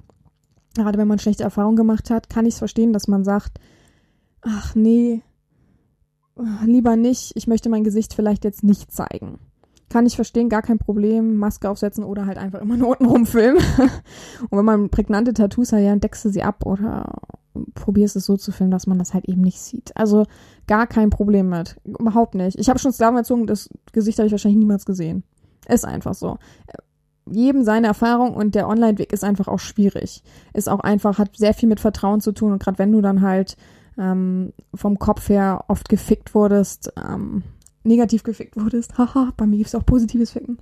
Gerade 0.76 0.98
wenn 0.98 1.08
man 1.08 1.20
schlechte 1.20 1.44
Erfahrungen 1.44 1.78
gemacht 1.78 2.10
hat, 2.10 2.30
kann 2.30 2.46
ich 2.46 2.56
es 2.56 2.60
verstehen, 2.60 2.92
dass 2.92 3.08
man 3.08 3.24
sagt, 3.24 3.60
ach 4.42 4.76
nee, 4.76 5.22
lieber 6.66 6.98
nicht, 6.98 7.32
ich 7.36 7.48
möchte 7.48 7.70
mein 7.70 7.84
Gesicht 7.84 8.14
vielleicht 8.14 8.44
jetzt 8.44 8.64
nicht 8.64 8.92
zeigen. 8.92 9.40
Kann 9.92 10.06
ich 10.06 10.16
verstehen, 10.16 10.48
gar 10.48 10.62
kein 10.62 10.80
Problem, 10.80 11.36
Maske 11.36 11.70
aufsetzen 11.70 12.06
oder 12.06 12.26
halt 12.26 12.38
einfach 12.38 12.62
immer 12.62 12.78
nur 12.78 12.90
unten 12.92 13.06
rumfilmen. 13.06 13.62
Und 14.50 14.58
wenn 14.58 14.66
man 14.66 14.90
prägnante 14.90 15.34
Tattoos 15.34 15.74
hat, 15.74 15.82
ja, 15.82 15.92
entdeckst 15.92 16.24
du 16.24 16.30
sie 16.30 16.44
ab 16.44 16.66
oder 16.66 17.14
probierst 17.74 18.16
es 18.16 18.26
so 18.26 18.38
zu 18.38 18.54
filmen, 18.54 18.72
dass 18.72 18.88
man 18.88 18.98
das 18.98 19.14
halt 19.14 19.26
eben 19.26 19.42
nicht 19.42 19.60
sieht. 19.60 19.92
Also 19.98 20.26
gar 20.66 20.88
kein 20.88 21.10
Problem 21.10 21.50
mit. 21.50 21.76
Überhaupt 21.84 22.36
nicht. 22.36 22.58
Ich 22.58 22.70
habe 22.70 22.80
schon 22.80 22.94
Sklaven 22.94 23.18
erzogen, 23.18 23.48
das 23.48 23.70
Gesicht 23.92 24.20
habe 24.20 24.28
ich 24.28 24.32
wahrscheinlich 24.32 24.60
niemals 24.60 24.86
gesehen. 24.86 25.24
Ist 25.68 25.86
einfach 25.86 26.14
so. 26.14 26.38
Jedem 27.30 27.66
seine 27.66 27.88
Erfahrung 27.88 28.34
und 28.34 28.56
der 28.56 28.70
Online-Weg 28.70 29.12
ist 29.12 29.26
einfach 29.26 29.50
auch 29.50 29.60
schwierig. 29.60 30.24
Ist 30.54 30.70
auch 30.70 30.80
einfach, 30.80 31.20
hat 31.20 31.36
sehr 31.36 31.54
viel 31.54 31.68
mit 31.68 31.82
Vertrauen 31.82 32.22
zu 32.22 32.32
tun 32.32 32.54
und 32.54 32.64
gerade 32.64 32.80
wenn 32.80 32.94
du 32.94 33.02
dann 33.02 33.22
halt 33.22 33.58
ähm, 33.98 34.54
vom 34.74 34.98
Kopf 34.98 35.28
her 35.28 35.66
oft 35.68 35.90
gefickt 35.90 36.34
wurdest, 36.34 36.94
ähm, 36.98 37.44
negativ 37.84 38.24
gefickt 38.24 38.56
wurdest, 38.58 38.98
haha, 38.98 39.34
bei 39.38 39.46
mir 39.46 39.58
gibt 39.58 39.68
es 39.68 39.76
auch 39.76 39.86
positives 39.86 40.32
Ficken, 40.32 40.58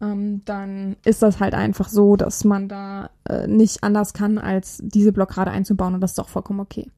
ähm, 0.00 0.42
dann 0.44 0.96
ist 1.04 1.22
das 1.22 1.40
halt 1.40 1.54
einfach 1.54 1.88
so, 1.88 2.16
dass 2.16 2.44
man 2.44 2.68
da 2.68 3.10
äh, 3.28 3.46
nicht 3.46 3.82
anders 3.84 4.12
kann, 4.12 4.38
als 4.38 4.80
diese 4.82 5.12
Blockade 5.12 5.50
einzubauen 5.50 5.94
und 5.94 6.00
das 6.00 6.12
ist 6.12 6.20
auch 6.20 6.28
vollkommen 6.28 6.60
okay. 6.60 6.90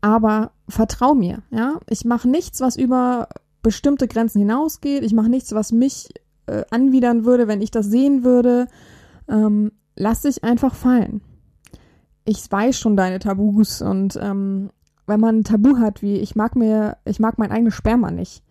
Aber 0.00 0.52
vertrau 0.68 1.14
mir, 1.14 1.42
ja, 1.50 1.80
ich 1.88 2.04
mache 2.04 2.28
nichts, 2.28 2.60
was 2.60 2.76
über 2.76 3.28
bestimmte 3.62 4.06
Grenzen 4.06 4.38
hinausgeht, 4.38 5.02
ich 5.02 5.12
mache 5.12 5.28
nichts, 5.28 5.52
was 5.52 5.72
mich 5.72 6.08
äh, 6.46 6.64
anwidern 6.70 7.24
würde, 7.24 7.48
wenn 7.48 7.60
ich 7.60 7.70
das 7.70 7.86
sehen 7.86 8.24
würde. 8.24 8.68
Ähm, 9.28 9.72
lass 9.96 10.22
dich 10.22 10.44
einfach 10.44 10.74
fallen. 10.74 11.20
Ich 12.24 12.50
weiß 12.50 12.78
schon 12.78 12.96
deine 12.96 13.18
Tabus 13.18 13.82
und 13.82 14.18
ähm, 14.20 14.70
wenn 15.06 15.20
man 15.20 15.38
ein 15.38 15.44
Tabu 15.44 15.78
hat, 15.78 16.02
wie 16.02 16.16
ich 16.16 16.36
mag 16.36 16.54
mir, 16.54 16.98
ich 17.04 17.18
mag 17.18 17.38
mein 17.38 17.50
eigenes 17.50 17.74
Sperma 17.74 18.10
nicht, 18.10 18.42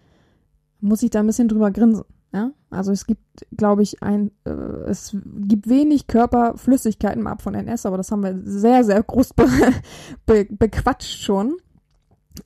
muss 0.79 1.03
ich 1.03 1.09
da 1.09 1.19
ein 1.19 1.27
bisschen 1.27 1.47
drüber 1.47 1.71
grinsen. 1.71 2.03
Ja? 2.33 2.51
Also 2.69 2.91
es 2.91 3.05
gibt, 3.05 3.21
glaube 3.55 3.83
ich, 3.83 4.03
ein, 4.03 4.31
äh, 4.45 4.51
es 4.87 5.15
gibt 5.23 5.69
wenig 5.69 6.07
Körperflüssigkeiten 6.07 7.25
Ab 7.27 7.41
von 7.41 7.55
NS, 7.55 7.85
aber 7.85 7.97
das 7.97 8.11
haben 8.11 8.23
wir 8.23 8.39
sehr, 8.43 8.83
sehr 8.83 9.01
groß 9.01 9.33
be 9.33 9.47
be 10.25 10.47
bequatscht 10.49 11.21
schon. 11.21 11.57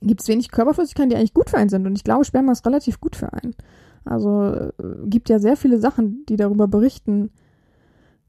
Gibt 0.00 0.22
es 0.22 0.28
wenig 0.28 0.50
Körperflüssigkeiten, 0.50 1.10
die 1.10 1.16
eigentlich 1.16 1.34
gut 1.34 1.50
für 1.50 1.58
einen 1.58 1.68
sind. 1.68 1.86
Und 1.86 1.96
ich 1.96 2.04
glaube, 2.04 2.24
Sperma 2.24 2.52
ist 2.52 2.64
relativ 2.64 3.00
gut 3.00 3.16
für 3.16 3.32
einen. 3.32 3.54
Also 4.04 4.44
äh, 4.44 4.72
gibt 5.06 5.28
ja 5.28 5.38
sehr 5.38 5.56
viele 5.56 5.78
Sachen, 5.78 6.24
die 6.28 6.36
darüber 6.36 6.66
berichten, 6.66 7.30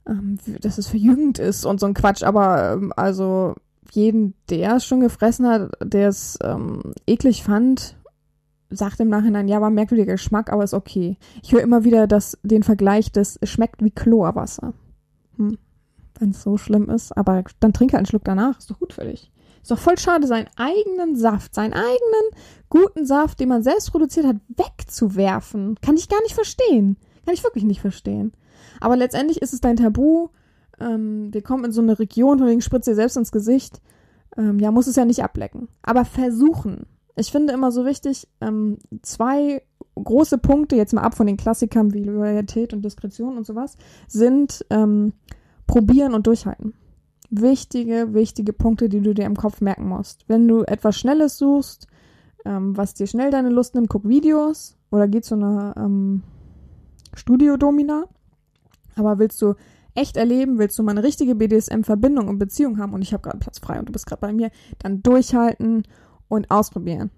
ähm, 0.05 0.37
dass 0.61 0.77
es 0.77 0.87
verjüngend 0.87 1.39
ist 1.39 1.65
und 1.65 1.79
so 1.79 1.85
ein 1.85 1.93
Quatsch. 1.93 2.23
Aber 2.23 2.73
ähm, 2.73 2.93
also 2.95 3.55
jeden, 3.91 4.33
der 4.49 4.77
es 4.77 4.85
schon 4.85 4.99
gefressen 4.99 5.47
hat, 5.47 5.71
der 5.83 6.09
es 6.09 6.37
ähm, 6.43 6.93
eklig 7.07 7.43
fand, 7.43 7.95
sagt 8.75 8.99
im 8.99 9.09
Nachhinein, 9.09 9.47
ja, 9.47 9.61
war 9.61 9.69
ein 9.69 9.73
merkwürdiger 9.75 10.13
Geschmack, 10.13 10.51
aber 10.51 10.63
ist 10.63 10.73
okay. 10.73 11.17
Ich 11.41 11.51
höre 11.51 11.61
immer 11.61 11.83
wieder 11.83 12.07
das, 12.07 12.37
den 12.43 12.63
Vergleich, 12.63 13.11
das 13.11 13.39
schmeckt 13.43 13.83
wie 13.83 13.91
Chlorwasser. 13.91 14.73
Hm. 15.37 15.57
Wenn 16.19 16.29
es 16.29 16.43
so 16.43 16.57
schlimm 16.57 16.89
ist, 16.89 17.11
aber 17.11 17.43
dann 17.59 17.73
trinke 17.73 17.97
einen 17.97 18.05
Schluck 18.05 18.23
danach, 18.23 18.59
ist 18.59 18.69
doch 18.69 18.79
gut 18.79 18.93
für 18.93 19.05
dich. 19.05 19.31
Ist 19.61 19.71
doch 19.71 19.79
voll 19.79 19.97
schade, 19.97 20.27
seinen 20.27 20.49
eigenen 20.57 21.15
Saft, 21.15 21.55
seinen 21.55 21.73
eigenen 21.73 22.25
guten 22.69 23.05
Saft, 23.05 23.39
den 23.39 23.49
man 23.49 23.63
selbst 23.63 23.91
produziert 23.91 24.25
hat, 24.25 24.35
wegzuwerfen. 24.49 25.77
Kann 25.81 25.95
ich 25.95 26.09
gar 26.09 26.21
nicht 26.21 26.35
verstehen. 26.35 26.97
Kann 27.25 27.33
ich 27.33 27.43
wirklich 27.43 27.63
nicht 27.63 27.79
verstehen. 27.79 28.33
Aber 28.81 28.97
letztendlich 28.97 29.41
ist 29.41 29.53
es 29.53 29.61
dein 29.61 29.77
Tabu. 29.77 30.27
Ähm, 30.79 31.33
wir 31.33 31.41
kommen 31.41 31.63
in 31.65 31.71
so 31.71 31.81
eine 31.81 31.97
Region, 31.97 32.39
von 32.39 32.47
wegen 32.47 32.61
spritzt 32.61 32.87
dir 32.87 32.95
selbst 32.95 33.15
ins 33.15 33.31
Gesicht. 33.31 33.81
Ähm, 34.35 34.59
ja, 34.59 34.71
muss 34.71 34.87
es 34.87 34.97
ja 34.97 35.05
nicht 35.05 35.23
ablecken. 35.23 35.69
Aber 35.81 36.03
versuchen 36.03 36.85
ich 37.15 37.31
finde 37.31 37.53
immer 37.53 37.71
so 37.71 37.85
wichtig, 37.85 38.27
ähm, 38.41 38.77
zwei 39.01 39.61
große 39.95 40.37
Punkte, 40.39 40.75
jetzt 40.75 40.93
mal 40.93 41.01
ab 41.01 41.15
von 41.15 41.27
den 41.27 41.37
Klassikern 41.37 41.93
wie 41.93 42.03
Loyalität 42.03 42.73
und 42.73 42.83
Diskretion 42.83 43.37
und 43.37 43.45
sowas, 43.45 43.77
sind 44.07 44.65
ähm, 44.69 45.13
probieren 45.67 46.13
und 46.13 46.27
durchhalten. 46.27 46.73
Wichtige, 47.29 48.13
wichtige 48.13 48.53
Punkte, 48.53 48.89
die 48.89 49.01
du 49.01 49.13
dir 49.13 49.25
im 49.25 49.35
Kopf 49.35 49.61
merken 49.61 49.87
musst. 49.87 50.25
Wenn 50.27 50.47
du 50.47 50.63
etwas 50.63 50.97
Schnelles 50.97 51.37
suchst, 51.37 51.87
ähm, 52.45 52.75
was 52.75 52.93
dir 52.93 53.07
schnell 53.07 53.31
deine 53.31 53.49
Lust 53.49 53.75
nimmt, 53.75 53.89
guck 53.89 54.07
Videos 54.07 54.77
oder 54.91 55.07
geh 55.07 55.21
zu 55.21 55.35
einer 55.35 55.75
ähm, 55.77 56.23
Studio-Domina. 57.13 58.05
Aber 58.95 59.19
willst 59.19 59.41
du 59.41 59.55
echt 59.95 60.17
erleben, 60.17 60.57
willst 60.57 60.77
du 60.77 60.83
mal 60.83 60.91
eine 60.91 61.03
richtige 61.03 61.35
BDSM-Verbindung 61.35 62.27
und 62.27 62.39
Beziehung 62.39 62.79
haben 62.79 62.93
und 62.93 63.01
ich 63.01 63.13
habe 63.13 63.23
gerade 63.23 63.37
Platz 63.37 63.59
frei 63.59 63.79
und 63.79 63.89
du 63.89 63.91
bist 63.91 64.05
gerade 64.05 64.21
bei 64.21 64.33
mir, 64.33 64.49
dann 64.79 65.03
durchhalten 65.03 65.83
und 66.33 66.51
ausprobieren. 66.51 67.11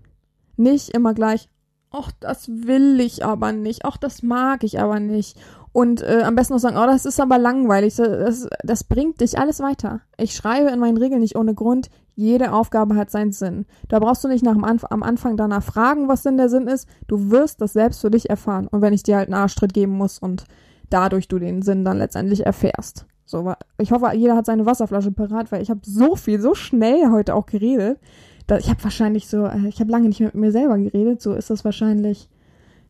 Nicht 0.57 0.89
immer 0.89 1.13
gleich, 1.13 1.49
ach, 1.91 2.11
das 2.19 2.47
will 2.49 2.99
ich 2.99 3.25
aber 3.25 3.51
nicht, 3.51 3.85
ach, 3.85 3.97
das 3.97 4.23
mag 4.23 4.63
ich 4.63 4.79
aber 4.79 4.99
nicht. 4.99 5.37
Und 5.71 6.01
äh, 6.01 6.21
am 6.23 6.35
besten 6.35 6.53
noch 6.53 6.59
sagen, 6.59 6.77
oh, 6.77 6.85
das 6.85 7.05
ist 7.05 7.19
aber 7.19 7.37
langweilig, 7.37 7.95
das, 7.95 8.47
das 8.63 8.83
bringt 8.85 9.19
dich 9.19 9.37
alles 9.37 9.59
weiter. 9.59 10.01
Ich 10.17 10.35
schreibe 10.35 10.69
in 10.69 10.79
meinen 10.79 10.97
Regeln 10.97 11.19
nicht 11.19 11.35
ohne 11.35 11.53
Grund, 11.53 11.89
jede 12.15 12.53
Aufgabe 12.53 12.95
hat 12.95 13.11
seinen 13.11 13.33
Sinn. 13.33 13.65
Da 13.89 13.99
brauchst 13.99 14.23
du 14.23 14.29
nicht 14.29 14.43
nach 14.43 14.55
Anf 14.55 14.85
am 14.89 15.03
Anfang 15.03 15.35
danach 15.35 15.63
fragen, 15.63 16.07
was 16.07 16.23
denn 16.23 16.37
der 16.37 16.47
Sinn 16.47 16.67
ist. 16.67 16.87
Du 17.07 17.29
wirst 17.29 17.59
das 17.59 17.73
selbst 17.73 17.99
für 17.99 18.09
dich 18.09 18.29
erfahren. 18.29 18.67
Und 18.67 18.81
wenn 18.81 18.93
ich 18.93 19.03
dir 19.03 19.17
halt 19.17 19.27
einen 19.27 19.41
Arschtritt 19.41 19.73
geben 19.73 19.97
muss 19.97 20.19
und 20.19 20.45
dadurch 20.89 21.27
du 21.27 21.39
den 21.39 21.61
Sinn 21.61 21.83
dann 21.83 21.97
letztendlich 21.97 22.45
erfährst. 22.45 23.05
So, 23.25 23.53
ich 23.79 23.91
hoffe, 23.91 24.11
jeder 24.15 24.37
hat 24.37 24.45
seine 24.45 24.65
Wasserflasche 24.65 25.11
parat, 25.11 25.51
weil 25.51 25.61
ich 25.61 25.69
habe 25.69 25.81
so 25.83 26.15
viel, 26.15 26.39
so 26.39 26.53
schnell 26.53 27.11
heute 27.11 27.35
auch 27.35 27.47
geredet 27.47 27.99
da, 28.47 28.57
ich 28.57 28.69
habe 28.69 28.83
wahrscheinlich 28.83 29.27
so, 29.27 29.45
äh, 29.45 29.67
ich 29.67 29.79
habe 29.79 29.91
lange 29.91 30.07
nicht 30.07 30.19
mit 30.19 30.35
mir 30.35 30.51
selber 30.51 30.77
geredet, 30.77 31.21
so 31.21 31.33
ist 31.33 31.49
das 31.49 31.65
wahrscheinlich, 31.65 32.29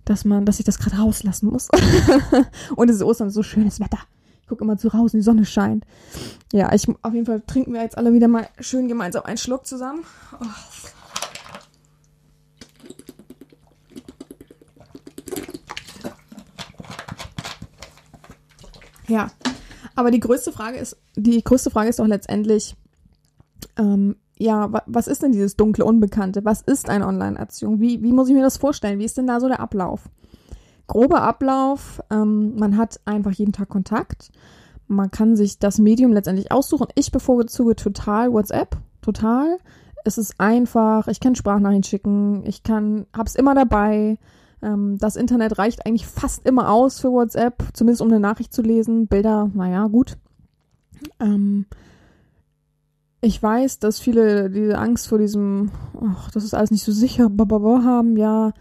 dass 0.04 0.26
man, 0.26 0.46
dass 0.46 0.60
ich 0.60 0.66
das 0.66 0.80
gerade 0.80 0.98
rauslassen 0.98 1.50
muss. 1.50 1.70
und 2.76 2.90
es 2.90 2.98
ist 2.98 3.04
Ostern, 3.04 3.30
so 3.30 3.44
schönes 3.44 3.80
Wetter. 3.80 4.00
Ich 4.42 4.48
gucke 4.48 4.64
immer 4.64 4.78
zu 4.78 4.90
raus 4.90 5.14
und 5.14 5.20
die 5.20 5.24
Sonne 5.24 5.46
scheint. 5.46 5.86
Ja, 6.54 6.72
ich, 6.74 6.88
auf 7.02 7.14
jeden 7.14 7.26
Fall 7.26 7.42
trinken 7.48 7.74
wir 7.74 7.82
jetzt 7.82 7.98
alle 7.98 8.14
wieder 8.14 8.28
mal 8.28 8.48
schön 8.60 8.88
gemeinsam 8.88 9.24
einen 9.24 9.38
Schluck 9.38 9.66
zusammen. 9.66 10.04
Oh. 10.40 10.46
Ja, 19.08 19.32
aber 19.96 20.12
die 20.12 20.20
größte 20.20 20.52
Frage 20.52 20.78
ist, 20.78 20.98
die 21.16 21.44
größte 21.44 21.72
Frage 21.72 21.90
ist 21.90 22.00
doch 22.00 22.08
letztendlich, 22.08 22.76
ähm, 23.78 24.16
ja, 24.38 24.70
was 24.86 25.08
ist 25.08 25.24
denn 25.24 25.32
dieses 25.32 25.56
dunkle 25.56 25.86
Unbekannte? 25.86 26.44
Was 26.44 26.62
ist 26.62 26.90
eine 26.90 27.08
Online-Erziehung? 27.08 27.80
Wie, 27.80 28.04
wie 28.04 28.12
muss 28.12 28.28
ich 28.28 28.36
mir 28.36 28.42
das 28.42 28.58
vorstellen? 28.58 29.00
Wie 29.00 29.06
ist 29.06 29.18
denn 29.18 29.28
da 29.28 29.40
so 29.40 29.48
der 29.48 29.60
Ablauf? 29.60 30.10
Grober 30.88 31.22
Ablauf, 31.22 32.02
ähm, 32.12 32.56
man 32.58 32.78
hat 32.78 33.00
einfach 33.06 33.32
jeden 33.32 33.54
Tag 33.54 33.70
Kontakt. 33.70 34.32
Man 34.88 35.10
kann 35.10 35.36
sich 35.36 35.58
das 35.58 35.80
Medium 35.80 36.14
letztendlich 36.14 36.52
aussuchen. 36.52 36.88
Ich 36.96 37.12
bevorzuge 37.12 37.76
total 37.76 38.32
WhatsApp, 38.32 38.78
total. 39.02 39.58
Es 40.04 40.20
ist 40.20 40.40
einfach, 40.40 41.08
ich 41.08 41.20
kann 41.20 41.34
Sprachnachrichten 41.34 41.84
schicken, 41.84 42.44
ich 42.46 42.62
kann, 42.62 43.08
hab's 43.18 43.34
immer 43.36 43.56
dabei. 43.56 44.20
Ähm, 44.62 44.98
das 45.00 45.16
Internet 45.16 45.58
reicht 45.58 45.86
eigentlich 45.88 46.06
fast 46.06 46.46
immer 46.46 46.70
aus 46.70 47.00
für 47.00 47.12
WhatsApp, 47.12 47.64
zumindest 47.74 48.02
um 48.02 48.10
eine 48.10 48.20
Nachricht 48.20 48.54
zu 48.54 48.62
lesen. 48.62 49.08
Bilder, 49.08 49.50
naja, 49.54 49.88
gut. 49.88 50.18
Ähm, 51.20 51.66
ich 53.22 53.42
weiß, 53.42 53.80
dass 53.80 54.00
viele 54.00 54.50
diese 54.50 54.78
Angst 54.78 55.08
vor 55.08 55.18
diesem, 55.18 55.72
ach, 56.02 56.30
das 56.32 56.44
ist 56.44 56.54
alles 56.54 56.72
nicht 56.72 56.84
so 56.84 56.92
sicher, 56.92 57.30
haben, 57.30 58.18
ja. 58.18 58.54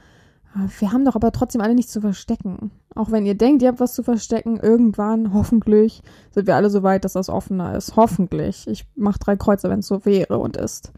Wir 0.79 0.93
haben 0.93 1.05
doch 1.05 1.17
aber 1.17 1.33
trotzdem 1.33 1.61
alle 1.61 1.75
nichts 1.75 1.93
zu 1.93 2.01
verstecken. 2.01 2.71
Auch 2.95 3.11
wenn 3.11 3.27
ihr 3.27 3.35
denkt, 3.35 3.63
ihr 3.63 3.69
habt 3.69 3.81
was 3.81 3.95
zu 3.95 4.05
verstecken, 4.05 4.61
irgendwann, 4.61 5.35
hoffentlich, 5.35 6.01
sind 6.31 6.47
wir 6.47 6.55
alle 6.55 6.71
so 6.71 6.85
weit, 6.85 7.05
dass 7.05 7.15
das 7.15 7.29
offener 7.29 7.77
ist. 7.77 7.97
Hoffentlich. 7.97 8.69
Ich 8.69 8.87
mach 8.95 9.19
drei 9.19 9.35
Kreuze, 9.37 9.69
wenn 9.69 9.81
es 9.81 9.89
so 9.89 10.05
wäre 10.05 10.39
und 10.39 10.57
ist. 10.57 10.93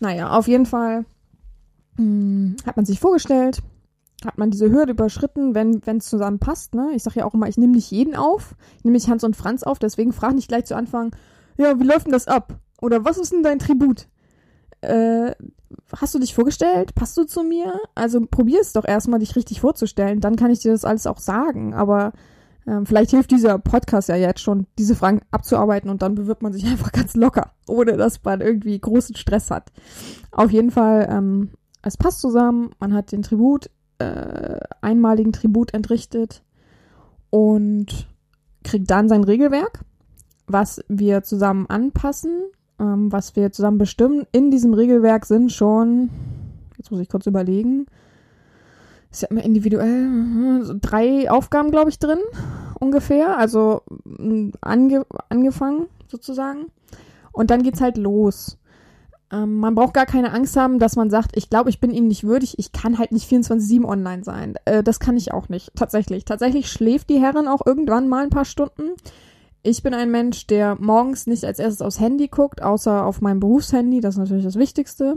Naja, 0.00 0.30
auf 0.30 0.46
jeden 0.46 0.66
Fall 0.66 1.04
mh, 1.96 2.04
hm, 2.04 2.56
hat 2.64 2.76
man 2.76 2.86
sich 2.86 3.00
vorgestellt, 3.00 3.60
hat 4.24 4.38
man 4.38 4.50
diese 4.50 4.70
Hürde 4.70 4.92
überschritten, 4.92 5.54
wenn 5.54 5.82
es 5.84 6.06
zusammen 6.06 6.38
passt. 6.38 6.74
Ne? 6.74 6.90
Ich 6.94 7.02
sage 7.02 7.20
ja 7.20 7.26
auch 7.26 7.34
immer, 7.34 7.48
ich 7.48 7.58
nehme 7.58 7.74
nicht 7.74 7.90
jeden 7.90 8.14
auf, 8.14 8.54
ich 8.78 8.84
nehme 8.84 8.94
nicht 8.94 9.08
Hans 9.08 9.24
und 9.24 9.36
Franz 9.36 9.64
auf, 9.64 9.78
deswegen 9.78 10.12
frag 10.12 10.34
nicht 10.34 10.48
gleich 10.48 10.64
zu 10.64 10.76
Anfang, 10.76 11.14
ja, 11.58 11.78
wie 11.80 11.84
läuft 11.84 12.06
denn 12.06 12.12
das 12.12 12.28
ab? 12.28 12.60
Oder 12.80 13.04
was 13.04 13.18
ist 13.18 13.32
denn 13.32 13.42
dein 13.42 13.58
Tribut? 13.58 14.08
Äh, 14.80 15.32
hast 15.94 16.14
du 16.14 16.18
dich 16.18 16.34
vorgestellt? 16.34 16.94
Passt 16.94 17.16
du 17.16 17.24
zu 17.24 17.42
mir? 17.42 17.80
Also 17.94 18.20
probier 18.30 18.60
es 18.60 18.72
doch 18.72 18.84
erstmal, 18.84 19.20
dich 19.20 19.36
richtig 19.36 19.60
vorzustellen. 19.60 20.20
Dann 20.20 20.36
kann 20.36 20.50
ich 20.50 20.60
dir 20.60 20.72
das 20.72 20.84
alles 20.84 21.06
auch 21.06 21.18
sagen. 21.18 21.74
Aber 21.74 22.12
ähm, 22.66 22.86
vielleicht 22.86 23.10
hilft 23.10 23.30
dieser 23.30 23.58
Podcast 23.58 24.08
ja 24.08 24.16
jetzt 24.16 24.40
schon, 24.40 24.66
diese 24.78 24.94
Fragen 24.94 25.20
abzuarbeiten 25.30 25.90
und 25.90 26.02
dann 26.02 26.14
bewirbt 26.14 26.42
man 26.42 26.52
sich 26.52 26.64
einfach 26.66 26.92
ganz 26.92 27.14
locker, 27.14 27.52
ohne 27.66 27.96
dass 27.96 28.22
man 28.24 28.40
irgendwie 28.40 28.78
großen 28.78 29.16
Stress 29.16 29.50
hat. 29.50 29.72
Auf 30.32 30.50
jeden 30.50 30.70
Fall, 30.70 31.08
ähm, 31.10 31.50
es 31.82 31.96
passt 31.96 32.20
zusammen. 32.20 32.70
Man 32.78 32.92
hat 32.92 33.12
den 33.12 33.22
Tribut, 33.22 33.70
äh, 33.98 34.58
einmaligen 34.80 35.32
Tribut 35.32 35.72
entrichtet 35.72 36.42
und 37.30 38.08
kriegt 38.62 38.90
dann 38.90 39.08
sein 39.08 39.24
Regelwerk 39.24 39.84
was 40.46 40.82
wir 40.88 41.22
zusammen 41.22 41.66
anpassen, 41.68 42.44
ähm, 42.80 43.12
was 43.12 43.36
wir 43.36 43.52
zusammen 43.52 43.78
bestimmen. 43.78 44.26
In 44.32 44.50
diesem 44.50 44.74
Regelwerk 44.74 45.26
sind 45.26 45.52
schon, 45.52 46.10
jetzt 46.76 46.90
muss 46.90 47.00
ich 47.00 47.08
kurz 47.08 47.26
überlegen, 47.26 47.86
ist 49.10 49.22
ja 49.22 49.28
immer 49.28 49.44
individuell, 49.44 50.62
so 50.62 50.74
drei 50.80 51.30
Aufgaben, 51.30 51.70
glaube 51.70 51.90
ich, 51.90 51.98
drin, 51.98 52.18
ungefähr. 52.78 53.38
Also 53.38 53.82
ange 54.60 55.06
angefangen, 55.28 55.86
sozusagen. 56.08 56.66
Und 57.32 57.50
dann 57.50 57.62
geht's 57.62 57.80
halt 57.80 57.96
los. 57.96 58.58
Ähm, 59.32 59.56
man 59.56 59.74
braucht 59.74 59.94
gar 59.94 60.06
keine 60.06 60.32
Angst 60.32 60.56
haben, 60.56 60.78
dass 60.78 60.96
man 60.96 61.10
sagt, 61.10 61.36
ich 61.36 61.50
glaube, 61.50 61.70
ich 61.70 61.80
bin 61.80 61.90
ihnen 61.90 62.08
nicht 62.08 62.24
würdig, 62.24 62.58
ich 62.58 62.72
kann 62.72 62.98
halt 62.98 63.10
nicht 63.10 63.30
24-7 63.30 63.84
online 63.84 64.22
sein. 64.22 64.54
Äh, 64.64 64.82
das 64.82 65.00
kann 65.00 65.16
ich 65.16 65.32
auch 65.32 65.48
nicht, 65.48 65.72
tatsächlich. 65.74 66.24
Tatsächlich 66.24 66.70
schläft 66.70 67.10
die 67.10 67.20
Herren 67.20 67.48
auch 67.48 67.66
irgendwann 67.66 68.08
mal 68.08 68.22
ein 68.22 68.30
paar 68.30 68.44
Stunden. 68.44 68.92
Ich 69.68 69.82
bin 69.82 69.94
ein 69.94 70.12
Mensch, 70.12 70.46
der 70.46 70.76
morgens 70.80 71.26
nicht 71.26 71.44
als 71.44 71.58
erstes 71.58 71.82
aufs 71.82 71.98
Handy 71.98 72.28
guckt, 72.28 72.62
außer 72.62 73.04
auf 73.04 73.20
mein 73.20 73.40
Berufshandy, 73.40 74.00
das 74.00 74.14
ist 74.14 74.18
natürlich 74.18 74.44
das 74.44 74.54
Wichtigste. 74.54 75.16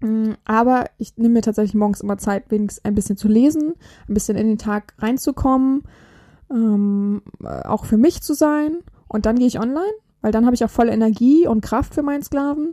Mm, 0.00 0.32
Aber 0.44 0.86
ich 0.98 1.16
nehme 1.16 1.34
mir 1.34 1.42
tatsächlich 1.42 1.76
morgens 1.76 2.00
immer 2.00 2.18
Zeit, 2.18 2.50
wenigstens 2.50 2.84
ein 2.84 2.96
bisschen 2.96 3.16
zu 3.16 3.28
lesen, 3.28 3.74
ein 4.08 4.14
bisschen 4.14 4.36
in 4.36 4.48
den 4.48 4.58
Tag 4.58 4.94
reinzukommen, 4.98 5.84
ähm, 6.50 7.22
äh, 7.40 7.62
auch 7.62 7.84
für 7.84 7.98
mich 7.98 8.20
zu 8.20 8.34
sein. 8.34 8.78
Und 9.06 9.26
dann 9.26 9.38
gehe 9.38 9.46
ich 9.46 9.60
online, 9.60 9.94
weil 10.22 10.32
dann 10.32 10.44
habe 10.44 10.56
ich 10.56 10.64
auch 10.64 10.70
volle 10.70 10.90
Energie 10.90 11.46
und 11.46 11.60
Kraft 11.60 11.94
für 11.94 12.02
meinen 12.02 12.24
Sklaven. 12.24 12.72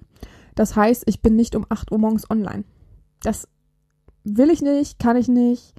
Das 0.55 0.75
heißt, 0.75 1.03
ich 1.05 1.21
bin 1.21 1.35
nicht 1.35 1.55
um 1.55 1.67
8 1.69 1.91
Uhr 1.91 1.99
morgens 1.99 2.27
online. 2.31 2.63
Das 3.21 3.47
will 4.23 4.49
ich 4.49 4.63
nicht, 4.63 4.97
kann 4.97 5.17
ich 5.17 5.27
nicht. 5.27 5.75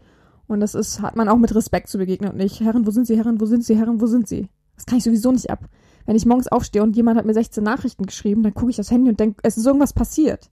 Und 0.47 0.61
das 0.61 0.77
ist, 0.77 1.03
hat 1.03 1.17
man 1.17 1.29
auch 1.29 1.37
mit 1.37 1.53
Respekt 1.53 1.89
zu 1.89 1.99
begegnen 1.99 2.31
und 2.31 2.37
nicht, 2.37 2.61
Herren, 2.61 2.87
wo 2.87 2.93
sind 2.93 3.09
Sie, 3.09 3.17
Herren, 3.17 3.41
wo 3.41 3.47
sind 3.47 3.65
Sie, 3.65 3.77
Herren, 3.77 4.01
wo 4.01 4.07
sind 4.07 4.29
Sie? 4.29 4.49
Das 4.81 4.87
kann 4.87 4.97
ich 4.97 5.05
sowieso 5.05 5.31
nicht 5.31 5.51
ab. 5.51 5.69
Wenn 6.07 6.17
ich 6.17 6.25
morgens 6.25 6.49
aufstehe 6.49 6.83
und 6.83 6.97
jemand 6.97 7.19
hat 7.19 7.27
mir 7.27 7.35
16 7.35 7.63
Nachrichten 7.63 8.07
geschrieben, 8.07 8.43
dann 8.43 8.55
gucke 8.55 8.71
ich 8.71 8.81
aufs 8.81 8.91
Handy 8.91 9.11
und 9.11 9.21
denke, 9.21 9.39
es 9.43 9.59
ist 9.59 9.67
irgendwas 9.67 9.93
passiert. 9.93 10.51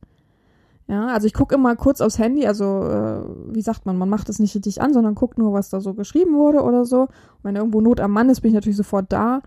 Ja, 0.87 1.07
also 1.07 1.26
ich 1.26 1.33
gucke 1.33 1.55
immer 1.55 1.74
kurz 1.76 2.03
aufs 2.03 2.18
Handy, 2.18 2.47
also 2.47 2.85
äh, 2.85 3.22
wie 3.55 3.62
sagt 3.62 3.87
man, 3.87 3.97
man 3.97 4.11
macht 4.11 4.29
es 4.29 4.39
nicht 4.39 4.55
richtig 4.55 4.83
an, 4.83 4.93
sondern 4.93 5.14
guckt 5.14 5.39
nur, 5.39 5.55
was 5.55 5.70
da 5.70 5.81
so 5.81 5.95
geschrieben 5.95 6.35
wurde 6.35 6.62
oder 6.62 6.85
so. 6.85 7.03
Und 7.03 7.11
wenn 7.45 7.57
irgendwo 7.57 7.81
Not 7.81 8.01
am 8.01 8.11
Mann 8.11 8.29
ist, 8.29 8.43
bin 8.43 8.51
ich 8.51 8.55
natürlich 8.55 8.76
sofort 8.76 9.11
da. 9.11 9.41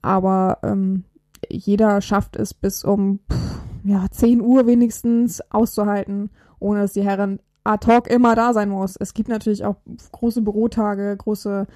Aber 0.00 0.60
ähm, 0.62 1.04
jeder 1.50 2.00
schafft 2.00 2.36
es 2.36 2.54
bis 2.54 2.84
um 2.84 3.20
pff, 3.30 3.60
ja, 3.84 4.06
10 4.10 4.40
Uhr 4.40 4.66
wenigstens 4.66 5.42
auszuhalten, 5.50 6.30
ohne 6.58 6.80
dass 6.80 6.94
die 6.94 7.04
Herren 7.04 7.38
ad 7.64 7.86
hoc 7.86 8.08
immer 8.08 8.34
da 8.34 8.54
sein 8.54 8.70
muss. 8.70 8.96
Es 8.96 9.12
gibt 9.12 9.28
natürlich 9.28 9.66
auch 9.66 9.76
große 10.12 10.40
Bürotage, 10.40 11.14
große 11.18 11.66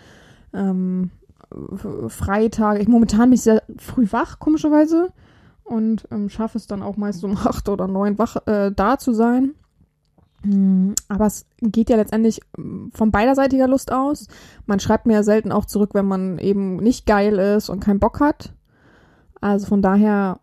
ähm, 0.55 1.11
F- 1.73 2.13
Freitage. 2.13 2.81
Ich, 2.81 2.89
momentan 2.89 3.31
bin 3.31 3.33
ich 3.33 3.43
sehr 3.43 3.63
früh 3.79 4.07
wach, 4.11 4.39
komischerweise. 4.39 5.13
Und 5.65 6.09
ähm, 6.11 6.29
schaffe 6.29 6.59
es 6.59 6.67
dann 6.67 6.83
auch 6.83 6.97
meist 6.97 7.23
um 7.25 7.37
acht 7.45 7.69
oder 7.69 7.87
neun 7.87 8.19
wach 8.19 8.37
äh, 8.47 8.73
da 8.75 8.99
zu 8.99 9.13
sein. 9.13 9.55
Mm, 10.43 10.93
Aber 11.09 11.27
es 11.27 11.47
geht 11.61 11.91
ja 11.91 11.97
letztendlich 11.97 12.41
mm, 12.57 12.89
von 12.93 13.11
beiderseitiger 13.11 13.69
Lust 13.69 13.93
aus. 13.93 14.27
Man 14.67 14.81
schreibt 14.81 15.07
mir 15.07 15.15
ja 15.15 15.23
selten 15.23 15.53
auch 15.53 15.65
zurück, 15.67 15.91
wenn 15.93 16.07
man 16.07 16.39
eben 16.39 16.77
nicht 16.77 17.07
geil 17.07 17.39
ist 17.39 17.69
und 17.69 17.81
keinen 17.81 18.01
Bock 18.01 18.21
hat. 18.21 18.53
Also 19.41 19.67
von 19.67 19.81
daher 19.83 20.41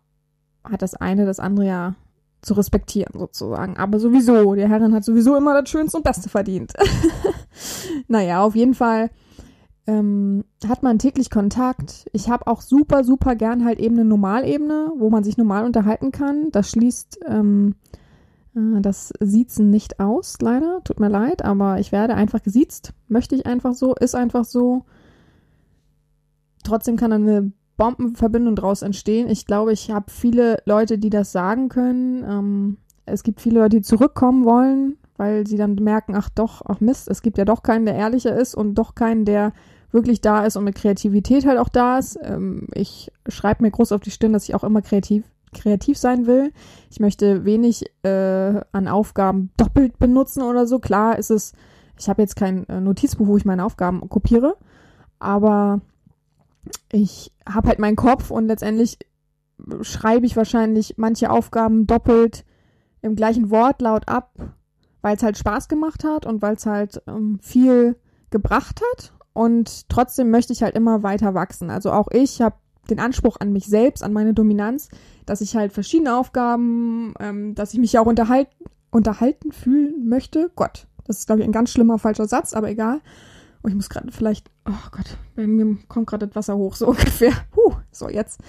hat 0.64 0.82
das 0.82 0.94
eine 0.94 1.26
das 1.26 1.40
andere 1.40 1.66
ja 1.66 1.94
zu 2.40 2.54
respektieren 2.54 3.18
sozusagen. 3.18 3.76
Aber 3.76 3.98
sowieso, 3.98 4.54
die 4.54 4.68
Herrin 4.68 4.94
hat 4.94 5.04
sowieso 5.04 5.36
immer 5.36 5.60
das 5.60 5.68
Schönste 5.68 5.96
und 5.98 6.04
Beste 6.04 6.28
verdient. 6.28 6.72
naja, 8.08 8.42
auf 8.42 8.54
jeden 8.54 8.74
Fall 8.74 9.10
ähm, 9.88 10.44
hat 10.68 10.82
man 10.82 10.98
täglich 10.98 11.30
Kontakt. 11.30 12.08
Ich 12.12 12.28
habe 12.28 12.46
auch 12.46 12.60
super, 12.60 13.04
super 13.04 13.34
gern 13.34 13.64
halt 13.64 13.80
eben 13.80 13.94
eine 13.94 14.04
Normalebene, 14.04 14.92
wo 14.98 15.08
man 15.08 15.24
sich 15.24 15.38
normal 15.38 15.64
unterhalten 15.64 16.12
kann. 16.12 16.50
Das 16.52 16.70
schließt 16.70 17.20
ähm, 17.26 17.74
äh, 18.54 18.82
das 18.82 19.14
Siezen 19.18 19.70
nicht 19.70 19.98
aus, 19.98 20.36
leider. 20.42 20.82
Tut 20.84 21.00
mir 21.00 21.08
leid, 21.08 21.42
aber 21.42 21.80
ich 21.80 21.90
werde 21.90 22.14
einfach 22.14 22.42
gesiezt. 22.42 22.92
Möchte 23.08 23.34
ich 23.34 23.46
einfach 23.46 23.72
so, 23.72 23.94
ist 23.94 24.14
einfach 24.14 24.44
so. 24.44 24.84
Trotzdem 26.64 26.96
kann 26.96 27.12
eine 27.12 27.50
Bombenverbindung 27.78 28.56
daraus 28.56 28.82
entstehen. 28.82 29.30
Ich 29.30 29.46
glaube, 29.46 29.72
ich 29.72 29.90
habe 29.90 30.10
viele 30.10 30.58
Leute, 30.66 30.98
die 30.98 31.08
das 31.08 31.32
sagen 31.32 31.70
können. 31.70 32.24
Ähm, 32.28 32.76
es 33.06 33.22
gibt 33.22 33.40
viele 33.40 33.60
Leute, 33.60 33.76
die 33.76 33.82
zurückkommen 33.82 34.44
wollen, 34.44 34.98
weil 35.16 35.46
sie 35.46 35.56
dann 35.56 35.76
merken, 35.76 36.14
ach 36.14 36.28
doch, 36.28 36.60
ach 36.66 36.80
Mist, 36.80 37.08
es 37.08 37.22
gibt 37.22 37.38
ja 37.38 37.46
doch 37.46 37.62
keinen, 37.62 37.86
der 37.86 37.94
ehrlicher 37.94 38.36
ist 38.36 38.54
und 38.54 38.74
doch 38.74 38.94
keinen, 38.94 39.24
der 39.24 39.54
wirklich 39.90 40.20
da 40.20 40.44
ist 40.44 40.56
und 40.56 40.64
mit 40.64 40.74
Kreativität 40.74 41.46
halt 41.46 41.58
auch 41.58 41.68
da 41.68 41.98
ist. 41.98 42.18
Ähm, 42.22 42.66
ich 42.74 43.10
schreibe 43.28 43.62
mir 43.62 43.70
groß 43.70 43.92
auf 43.92 44.00
die 44.00 44.10
Stirn, 44.10 44.32
dass 44.32 44.44
ich 44.44 44.54
auch 44.54 44.64
immer 44.64 44.82
kreativ 44.82 45.24
kreativ 45.52 45.96
sein 45.96 46.26
will. 46.26 46.52
Ich 46.90 47.00
möchte 47.00 47.44
wenig 47.46 47.84
äh, 48.02 48.60
an 48.72 48.86
Aufgaben 48.86 49.50
doppelt 49.56 49.98
benutzen 49.98 50.42
oder 50.42 50.66
so. 50.66 50.78
Klar 50.78 51.18
ist 51.18 51.30
es, 51.30 51.52
ich 51.98 52.08
habe 52.08 52.22
jetzt 52.22 52.36
kein 52.36 52.68
äh, 52.68 52.80
Notizbuch, 52.80 53.26
wo 53.26 53.36
ich 53.36 53.44
meine 53.44 53.64
Aufgaben 53.64 54.06
kopiere, 54.08 54.56
aber 55.18 55.80
ich 56.92 57.32
habe 57.48 57.68
halt 57.68 57.78
meinen 57.78 57.96
Kopf 57.96 58.30
und 58.30 58.46
letztendlich 58.46 58.98
schreibe 59.82 60.26
ich 60.26 60.36
wahrscheinlich 60.36 60.94
manche 60.98 61.30
Aufgaben 61.30 61.86
doppelt 61.86 62.44
im 63.02 63.16
gleichen 63.16 63.50
Wortlaut 63.50 64.08
ab, 64.08 64.32
weil 65.02 65.16
es 65.16 65.22
halt 65.22 65.38
Spaß 65.38 65.68
gemacht 65.68 66.04
hat 66.04 66.26
und 66.26 66.42
weil 66.42 66.54
es 66.54 66.66
halt 66.66 67.02
ähm, 67.06 67.38
viel 67.42 67.96
gebracht 68.30 68.80
hat. 68.92 69.12
Und 69.38 69.88
trotzdem 69.88 70.32
möchte 70.32 70.52
ich 70.52 70.64
halt 70.64 70.74
immer 70.74 71.04
weiter 71.04 71.32
wachsen. 71.32 71.70
Also 71.70 71.92
auch 71.92 72.08
ich 72.10 72.42
habe 72.42 72.56
den 72.90 72.98
Anspruch 72.98 73.36
an 73.38 73.52
mich 73.52 73.66
selbst, 73.66 74.02
an 74.02 74.12
meine 74.12 74.34
Dominanz, 74.34 74.88
dass 75.26 75.40
ich 75.40 75.54
halt 75.54 75.72
verschiedene 75.72 76.16
Aufgaben, 76.16 77.14
ähm, 77.20 77.54
dass 77.54 77.72
ich 77.72 77.78
mich 77.78 77.92
ja 77.92 78.00
auch 78.00 78.06
unterhalten, 78.06 78.64
unterhalten 78.90 79.52
fühlen 79.52 80.08
möchte. 80.08 80.50
Gott, 80.56 80.88
das 81.04 81.20
ist, 81.20 81.26
glaube 81.26 81.42
ich, 81.42 81.46
ein 81.46 81.52
ganz 81.52 81.70
schlimmer 81.70 82.00
falscher 82.00 82.26
Satz, 82.26 82.52
aber 82.52 82.68
egal. 82.68 83.00
Und 83.62 83.70
ich 83.70 83.76
muss 83.76 83.88
gerade 83.88 84.10
vielleicht, 84.10 84.50
oh 84.68 84.88
Gott, 84.90 85.16
bei 85.36 85.46
mir 85.46 85.78
kommt 85.86 86.08
gerade 86.08 86.26
das 86.26 86.34
Wasser 86.34 86.56
hoch, 86.56 86.74
so 86.74 86.88
ungefähr. 86.88 87.32
Huh, 87.54 87.74
so 87.92 88.08
jetzt. 88.08 88.40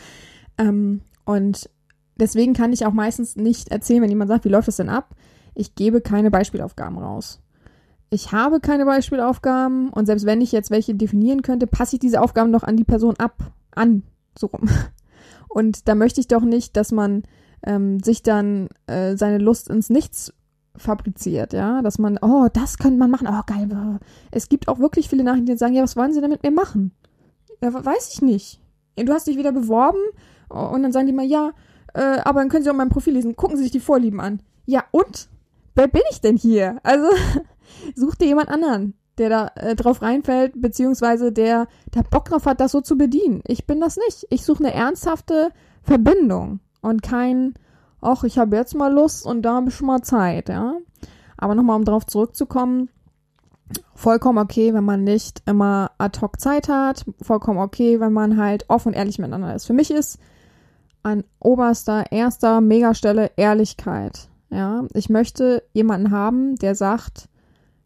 Ähm, 0.58 1.02
und 1.24 1.70
deswegen 2.16 2.54
kann 2.56 2.74
ich 2.74 2.88
auch 2.88 2.94
meistens 2.94 3.36
nicht 3.36 3.70
erzählen, 3.70 4.02
wenn 4.02 4.10
jemand 4.10 4.30
sagt, 4.30 4.44
wie 4.44 4.50
läuft 4.50 4.68
das 4.68 4.78
denn 4.78 4.90
ab? 4.90 5.16
Ich 5.54 5.76
gebe 5.76 6.02
keine 6.02 6.32
Beispielaufgaben 6.32 6.98
raus. 6.98 7.44
Ich 8.10 8.32
habe 8.32 8.60
keine 8.60 8.86
Beispielaufgaben 8.86 9.90
und 9.90 10.06
selbst 10.06 10.26
wenn 10.26 10.42
ich 10.42 10.52
jetzt 10.52 10.72
welche 10.72 10.96
definieren 10.96 11.42
könnte, 11.42 11.68
passe 11.68 11.96
ich 11.96 12.00
diese 12.00 12.22
Aufgaben 12.22 12.52
doch 12.52 12.64
an 12.64 12.78
die 12.78 12.84
Person 12.84 13.16
ab. 13.18 13.52
An, 13.72 14.04
so 14.38 14.48
rum. 14.48 14.68
Und 15.50 15.88
da 15.88 15.96
möchte 15.96 16.22
ich 16.22 16.28
doch 16.28 16.44
nicht, 16.44 16.78
dass 16.78 16.92
man 16.92 17.24
ähm, 17.64 18.00
sich 18.02 18.22
dann 18.22 18.70
äh, 18.86 19.18
seine 19.18 19.40
Lust 19.40 19.68
ins 19.68 19.90
Nichts 19.90 20.32
fabriziert, 20.76 21.54
ja, 21.54 21.82
dass 21.82 21.98
man, 21.98 22.20
oh, 22.22 22.48
das 22.54 22.78
könnte 22.78 23.00
man 23.00 23.12
machen, 23.12 23.28
oh, 23.28 23.42
geil. 23.46 24.00
Es 24.32 24.48
gibt 24.48 24.68
auch 24.68 24.80
wirklich 24.80 25.10
viele 25.10 25.24
Nachrichten, 25.24 25.48
die 25.48 25.58
sagen, 25.58 25.74
ja, 25.74 25.84
was 25.84 25.98
wollen 25.98 26.14
Sie 26.14 26.22
denn 26.22 26.30
mit 26.30 26.44
mir 26.44 26.52
machen? 26.52 26.92
Ja, 27.62 27.74
weiß 27.74 28.14
ich 28.14 28.22
nicht. 28.22 28.62
Du 28.96 29.12
hast 29.12 29.28
dich 29.28 29.38
wieder 29.38 29.52
beworben 29.52 30.00
und 30.50 30.84
dann 30.84 30.92
sagen 30.92 31.08
die 31.08 31.14
mal, 31.14 31.26
ja, 31.26 31.52
äh, 31.94 32.20
aber 32.24 32.40
dann 32.40 32.50
können 32.50 32.64
Sie 32.64 32.70
auch 32.70 32.76
mein 32.76 32.90
Profil 32.90 33.14
lesen. 33.14 33.36
Gucken 33.36 33.58
Sie 33.58 33.64
sich 33.64 33.72
die 33.72 33.80
Vorlieben 33.80 34.20
an. 34.20 34.42
Ja, 34.66 34.84
und? 34.92 35.30
Wer 35.76 35.88
bin 35.88 36.02
ich 36.12 36.22
denn 36.22 36.38
hier? 36.38 36.80
Also, 36.84 37.08
such 37.96 38.16
dir 38.16 38.28
jemand 38.28 38.50
anderen, 38.50 38.94
der 39.18 39.30
da 39.30 39.52
äh, 39.56 39.76
drauf 39.76 40.02
reinfällt, 40.02 40.54
beziehungsweise 40.62 41.32
der 41.32 41.68
da 41.92 42.02
Bock 42.02 42.26
drauf 42.26 42.46
hat, 42.46 42.60
das 42.60 42.72
so 42.72 42.82
zu 42.82 42.98
bedienen. 42.98 43.42
Ich 43.48 43.68
bin 43.68 43.80
das 43.80 43.98
nicht. 43.98 44.26
Ich 44.30 44.44
suche 44.44 44.64
eine 44.64 44.74
ernsthafte 44.74 45.52
Verbindung 45.84 46.60
und 46.82 47.02
kein, 47.02 47.54
ach, 48.02 48.24
ich 48.24 48.38
habe 48.38 48.56
jetzt 48.56 48.76
mal 48.76 48.94
Lust 48.94 49.26
und 49.26 49.44
da 49.44 49.56
habe 49.56 49.70
ich 49.70 49.76
schon 49.76 49.88
mal 49.88 50.02
Zeit, 50.02 50.50
ja. 50.50 50.78
Aber 51.38 51.56
nochmal, 51.56 51.78
um 51.78 51.86
drauf 51.86 52.06
zurückzukommen, 52.06 52.90
vollkommen 53.94 54.40
okay, 54.40 54.74
wenn 54.74 54.84
man 54.84 55.04
nicht 55.04 55.42
immer 55.46 55.92
ad 55.98 56.20
hoc 56.22 56.40
Zeit 56.40 56.70
hat, 56.70 57.06
vollkommen 57.22 57.60
okay, 57.60 58.00
wenn 58.00 58.14
man 58.14 58.38
halt 58.38 58.66
offen 58.70 58.90
und 58.90 58.94
ehrlich 58.96 59.20
miteinander 59.20 59.56
ist. 59.56 59.66
Für 59.66 59.74
mich 59.74 59.92
ist 59.92 60.20
an 61.04 61.24
oberster, 61.40 62.12
erster 62.12 62.62
Megastelle 62.62 63.32
Ehrlichkeit. 63.36 64.30
Ja, 64.50 64.86
ich 64.94 65.10
möchte 65.10 65.64
jemanden 65.74 66.12
haben, 66.12 66.56
der 66.56 66.76
sagt, 66.76 67.30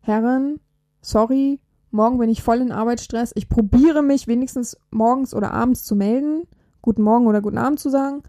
Herren, 0.05 0.59
sorry, 1.01 1.61
morgen 1.89 2.17
bin 2.17 2.29
ich 2.29 2.43
voll 2.43 2.59
in 2.59 2.73
Arbeitsstress. 2.73 3.31
Ich 3.35 3.47
probiere 3.47 4.03
mich 4.03 4.27
wenigstens 4.27 4.77
morgens 4.91 5.33
oder 5.33 5.53
abends 5.53 5.85
zu 5.85 5.95
melden, 5.95 6.45
guten 6.81 7.03
Morgen 7.03 7.25
oder 7.25 7.41
guten 7.41 7.57
Abend 7.57 7.79
zu 7.79 7.89
sagen, 7.89 8.21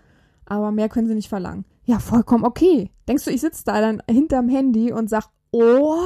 aber 0.46 0.70
mehr 0.70 0.88
können 0.88 1.08
sie 1.08 1.16
nicht 1.16 1.28
verlangen. 1.28 1.64
Ja, 1.84 1.98
vollkommen 1.98 2.44
okay. 2.44 2.92
Denkst 3.08 3.24
du, 3.24 3.32
ich 3.32 3.40
sitze 3.40 3.64
da 3.64 3.80
dann 3.80 4.00
hinterm 4.08 4.48
Handy 4.48 4.92
und 4.92 5.10
sag, 5.10 5.24
oh, 5.50 5.98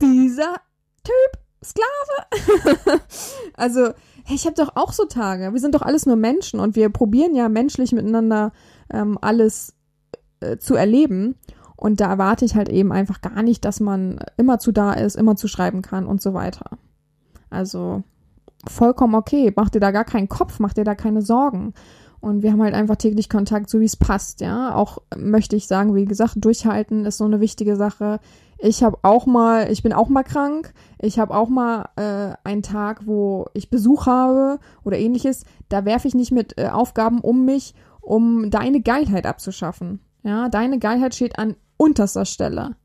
dieser 0.00 0.56
Typ, 1.04 1.42
Sklave. 1.64 3.00
also, 3.54 3.92
hey, 4.24 4.34
ich 4.34 4.46
habe 4.46 4.56
doch 4.56 4.74
auch 4.74 4.92
so 4.92 5.04
Tage. 5.04 5.52
Wir 5.52 5.60
sind 5.60 5.76
doch 5.76 5.82
alles 5.82 6.06
nur 6.06 6.16
Menschen 6.16 6.58
und 6.58 6.74
wir 6.74 6.88
probieren 6.88 7.36
ja 7.36 7.48
menschlich 7.48 7.92
miteinander 7.92 8.50
ähm, 8.92 9.16
alles 9.20 9.76
äh, 10.40 10.58
zu 10.58 10.74
erleben. 10.74 11.36
Und 11.82 12.00
da 12.00 12.08
erwarte 12.08 12.44
ich 12.44 12.54
halt 12.54 12.68
eben 12.68 12.92
einfach 12.92 13.22
gar 13.22 13.42
nicht, 13.42 13.64
dass 13.64 13.80
man 13.80 14.20
immer 14.36 14.60
zu 14.60 14.70
da 14.70 14.92
ist, 14.92 15.16
immer 15.16 15.34
zu 15.34 15.48
schreiben 15.48 15.82
kann 15.82 16.06
und 16.06 16.22
so 16.22 16.32
weiter. 16.32 16.78
Also, 17.50 18.04
vollkommen 18.68 19.16
okay. 19.16 19.52
Mach 19.56 19.68
dir 19.68 19.80
da 19.80 19.90
gar 19.90 20.04
keinen 20.04 20.28
Kopf, 20.28 20.60
mach 20.60 20.74
dir 20.74 20.84
da 20.84 20.94
keine 20.94 21.22
Sorgen. 21.22 21.74
Und 22.20 22.44
wir 22.44 22.52
haben 22.52 22.62
halt 22.62 22.74
einfach 22.74 22.94
täglich 22.94 23.28
Kontakt, 23.28 23.68
so 23.68 23.80
wie 23.80 23.86
es 23.86 23.96
passt, 23.96 24.40
ja. 24.40 24.76
Auch 24.76 24.98
möchte 25.16 25.56
ich 25.56 25.66
sagen, 25.66 25.96
wie 25.96 26.04
gesagt, 26.04 26.36
durchhalten 26.36 27.04
ist 27.04 27.18
so 27.18 27.24
eine 27.24 27.40
wichtige 27.40 27.74
Sache. 27.74 28.20
Ich 28.58 28.84
habe 28.84 28.98
auch 29.02 29.26
mal, 29.26 29.68
ich 29.72 29.82
bin 29.82 29.92
auch 29.92 30.08
mal 30.08 30.22
krank. 30.22 30.74
Ich 31.00 31.18
habe 31.18 31.34
auch 31.34 31.48
mal 31.48 31.88
äh, 31.96 32.36
einen 32.48 32.62
Tag, 32.62 33.08
wo 33.08 33.46
ich 33.54 33.70
Besuch 33.70 34.06
habe 34.06 34.60
oder 34.84 35.00
ähnliches. 35.00 35.42
Da 35.68 35.84
werfe 35.84 36.06
ich 36.06 36.14
nicht 36.14 36.30
mit 36.30 36.56
äh, 36.58 36.68
Aufgaben 36.68 37.18
um 37.18 37.44
mich, 37.44 37.74
um 38.00 38.50
deine 38.50 38.82
Geilheit 38.82 39.26
abzuschaffen. 39.26 39.98
Ja, 40.22 40.48
deine 40.48 40.78
Geilheit 40.78 41.14
steht 41.14 41.38
an 41.38 41.56
unterster 41.76 42.24
Stelle. 42.24 42.76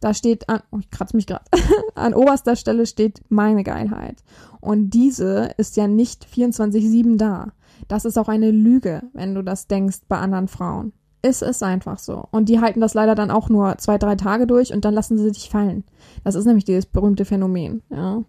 Da 0.00 0.14
steht 0.14 0.48
an, 0.48 0.60
oh, 0.70 0.78
ich 0.78 0.90
kratze 0.90 1.16
mich 1.16 1.26
gerade, 1.26 1.44
an 1.96 2.14
oberster 2.14 2.54
Stelle 2.54 2.86
steht 2.86 3.20
meine 3.28 3.64
Geilheit. 3.64 4.22
Und 4.60 4.90
diese 4.90 5.54
ist 5.56 5.76
ja 5.76 5.88
nicht 5.88 6.26
24-7 6.26 7.16
da. 7.16 7.52
Das 7.88 8.04
ist 8.04 8.18
auch 8.18 8.28
eine 8.28 8.50
Lüge, 8.50 9.02
wenn 9.12 9.34
du 9.34 9.42
das 9.42 9.66
denkst 9.66 10.00
bei 10.08 10.18
anderen 10.18 10.48
Frauen. 10.48 10.92
Es 11.20 11.42
ist 11.42 11.64
einfach 11.64 11.98
so. 11.98 12.28
Und 12.30 12.48
die 12.48 12.60
halten 12.60 12.80
das 12.80 12.94
leider 12.94 13.16
dann 13.16 13.32
auch 13.32 13.48
nur 13.48 13.76
zwei, 13.78 13.98
drei 13.98 14.14
Tage 14.14 14.46
durch 14.46 14.72
und 14.72 14.84
dann 14.84 14.94
lassen 14.94 15.18
sie 15.18 15.32
dich 15.32 15.50
fallen. 15.50 15.82
Das 16.22 16.36
ist 16.36 16.44
nämlich 16.44 16.64
dieses 16.64 16.86
berühmte 16.86 17.24
Phänomen, 17.24 17.82
ja. 17.90 18.22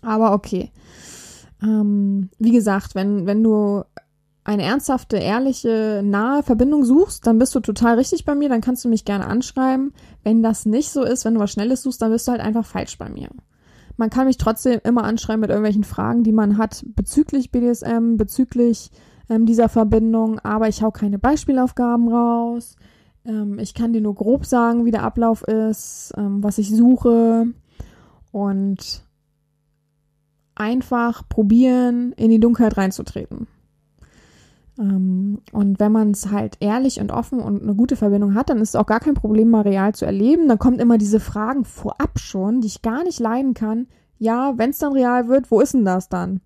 Aber 0.00 0.32
okay. 0.32 0.70
Ähm, 1.62 2.30
wie 2.38 2.52
gesagt, 2.52 2.94
wenn, 2.94 3.26
wenn 3.26 3.42
du 3.42 3.82
eine 4.50 4.64
ernsthafte, 4.64 5.16
ehrliche, 5.16 6.02
nahe 6.04 6.42
Verbindung 6.42 6.84
suchst, 6.84 7.24
dann 7.24 7.38
bist 7.38 7.54
du 7.54 7.60
total 7.60 7.94
richtig 7.98 8.24
bei 8.24 8.34
mir, 8.34 8.48
dann 8.48 8.60
kannst 8.60 8.84
du 8.84 8.88
mich 8.88 9.04
gerne 9.04 9.28
anschreiben. 9.28 9.92
Wenn 10.24 10.42
das 10.42 10.66
nicht 10.66 10.90
so 10.90 11.04
ist, 11.04 11.24
wenn 11.24 11.34
du 11.34 11.40
was 11.40 11.52
Schnelles 11.52 11.82
suchst, 11.82 12.02
dann 12.02 12.10
bist 12.10 12.26
du 12.26 12.32
halt 12.32 12.40
einfach 12.40 12.64
falsch 12.64 12.98
bei 12.98 13.08
mir. 13.08 13.28
Man 13.96 14.10
kann 14.10 14.26
mich 14.26 14.38
trotzdem 14.38 14.80
immer 14.82 15.04
anschreiben 15.04 15.42
mit 15.42 15.50
irgendwelchen 15.50 15.84
Fragen, 15.84 16.24
die 16.24 16.32
man 16.32 16.58
hat 16.58 16.84
bezüglich 16.96 17.52
BDSM, 17.52 18.16
bezüglich 18.16 18.90
ähm, 19.28 19.46
dieser 19.46 19.68
Verbindung, 19.68 20.40
aber 20.40 20.66
ich 20.66 20.82
hau 20.82 20.90
keine 20.90 21.20
Beispielaufgaben 21.20 22.12
raus. 22.12 22.74
Ähm, 23.24 23.60
ich 23.60 23.72
kann 23.72 23.92
dir 23.92 24.00
nur 24.00 24.16
grob 24.16 24.46
sagen, 24.46 24.84
wie 24.84 24.90
der 24.90 25.04
Ablauf 25.04 25.44
ist, 25.44 26.12
ähm, 26.16 26.42
was 26.42 26.58
ich 26.58 26.74
suche 26.74 27.46
und 28.32 29.04
einfach 30.56 31.28
probieren, 31.28 32.12
in 32.16 32.30
die 32.30 32.40
Dunkelheit 32.40 32.76
reinzutreten. 32.76 33.46
Ähm, 34.80 35.40
und 35.52 35.78
wenn 35.78 35.92
man 35.92 36.12
es 36.12 36.30
halt 36.30 36.56
ehrlich 36.60 37.00
und 37.00 37.12
offen 37.12 37.40
und 37.40 37.62
eine 37.62 37.74
gute 37.74 37.96
Verbindung 37.96 38.34
hat, 38.34 38.48
dann 38.48 38.58
ist 38.58 38.70
es 38.70 38.76
auch 38.76 38.86
gar 38.86 39.00
kein 39.00 39.14
Problem, 39.14 39.50
mal 39.50 39.62
real 39.62 39.94
zu 39.94 40.06
erleben. 40.06 40.48
Dann 40.48 40.58
kommt 40.58 40.80
immer 40.80 40.96
diese 40.96 41.20
Fragen 41.20 41.64
vorab 41.64 42.18
schon, 42.18 42.62
die 42.62 42.68
ich 42.68 42.82
gar 42.82 43.04
nicht 43.04 43.20
leiden 43.20 43.54
kann. 43.54 43.86
Ja, 44.18 44.54
wenn 44.56 44.70
es 44.70 44.78
dann 44.78 44.92
real 44.92 45.28
wird, 45.28 45.50
wo 45.50 45.60
ist 45.60 45.74
denn 45.74 45.84
das 45.84 46.08
dann? 46.08 46.40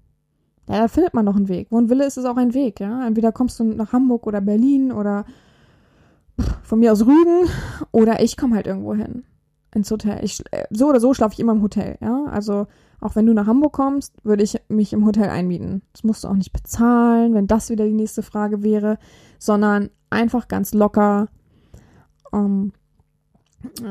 Ja, 0.69 0.81
da 0.81 0.89
findet 0.89 1.15
man 1.15 1.25
noch 1.25 1.37
einen 1.37 1.49
Weg. 1.49 1.69
Wo 1.71 1.79
ein 1.79 1.91
Wille 1.91 2.07
ist, 2.07 2.17
ist 2.17 2.25
auch 2.25 2.37
ein 2.37 2.55
Weg, 2.55 2.81
ja. 2.81 3.07
Entweder 3.07 3.33
kommst 3.33 3.61
du 3.61 3.65
nach 3.65 3.93
Hamburg 3.93 4.27
oder 4.27 4.41
Berlin 4.41 4.93
oder 4.93 5.27
von 6.63 6.81
mir 6.81 6.93
aus 6.93 7.07
Rügen 7.07 7.49
oder 7.93 8.21
ich 8.21 8.37
komme 8.37 8.57
halt 8.57 8.67
irgendwo 8.67 8.95
hin. 8.95 9.25
Ins 9.75 9.91
Hotel. 9.91 10.25
Ich, 10.25 10.43
äh, 10.53 10.65
so 10.71 10.89
oder 10.89 11.01
so 11.01 11.15
schlafe 11.15 11.35
ich 11.35 11.41
immer 11.41 11.53
im 11.53 11.63
Hotel, 11.63 11.99
ja. 12.01 12.25
Also 12.31 12.67
auch 13.05 13.17
wenn 13.17 13.27
du 13.27 13.35
nach 13.35 13.47
Hamburg 13.47 13.75
kommst, 13.75 14.15
würde 14.25 14.43
ich 14.43 14.59
mich 14.69 14.95
im 14.95 15.05
Hotel 15.05 15.29
einmieten. 15.29 15.83
Das 15.93 16.05
musst 16.05 16.25
du 16.25 16.29
auch 16.29 16.35
nicht 16.35 16.55
bezahlen, 16.55 17.35
wenn 17.35 17.47
das 17.47 17.69
wieder 17.69 17.85
die 17.85 17.93
nächste 17.93 18.23
Frage 18.23 18.63
wäre, 18.63 18.99
sondern 19.39 19.91
einfach 20.09 20.49
ganz 20.49 20.73
locker, 20.73 21.29
ähm, 22.33 22.73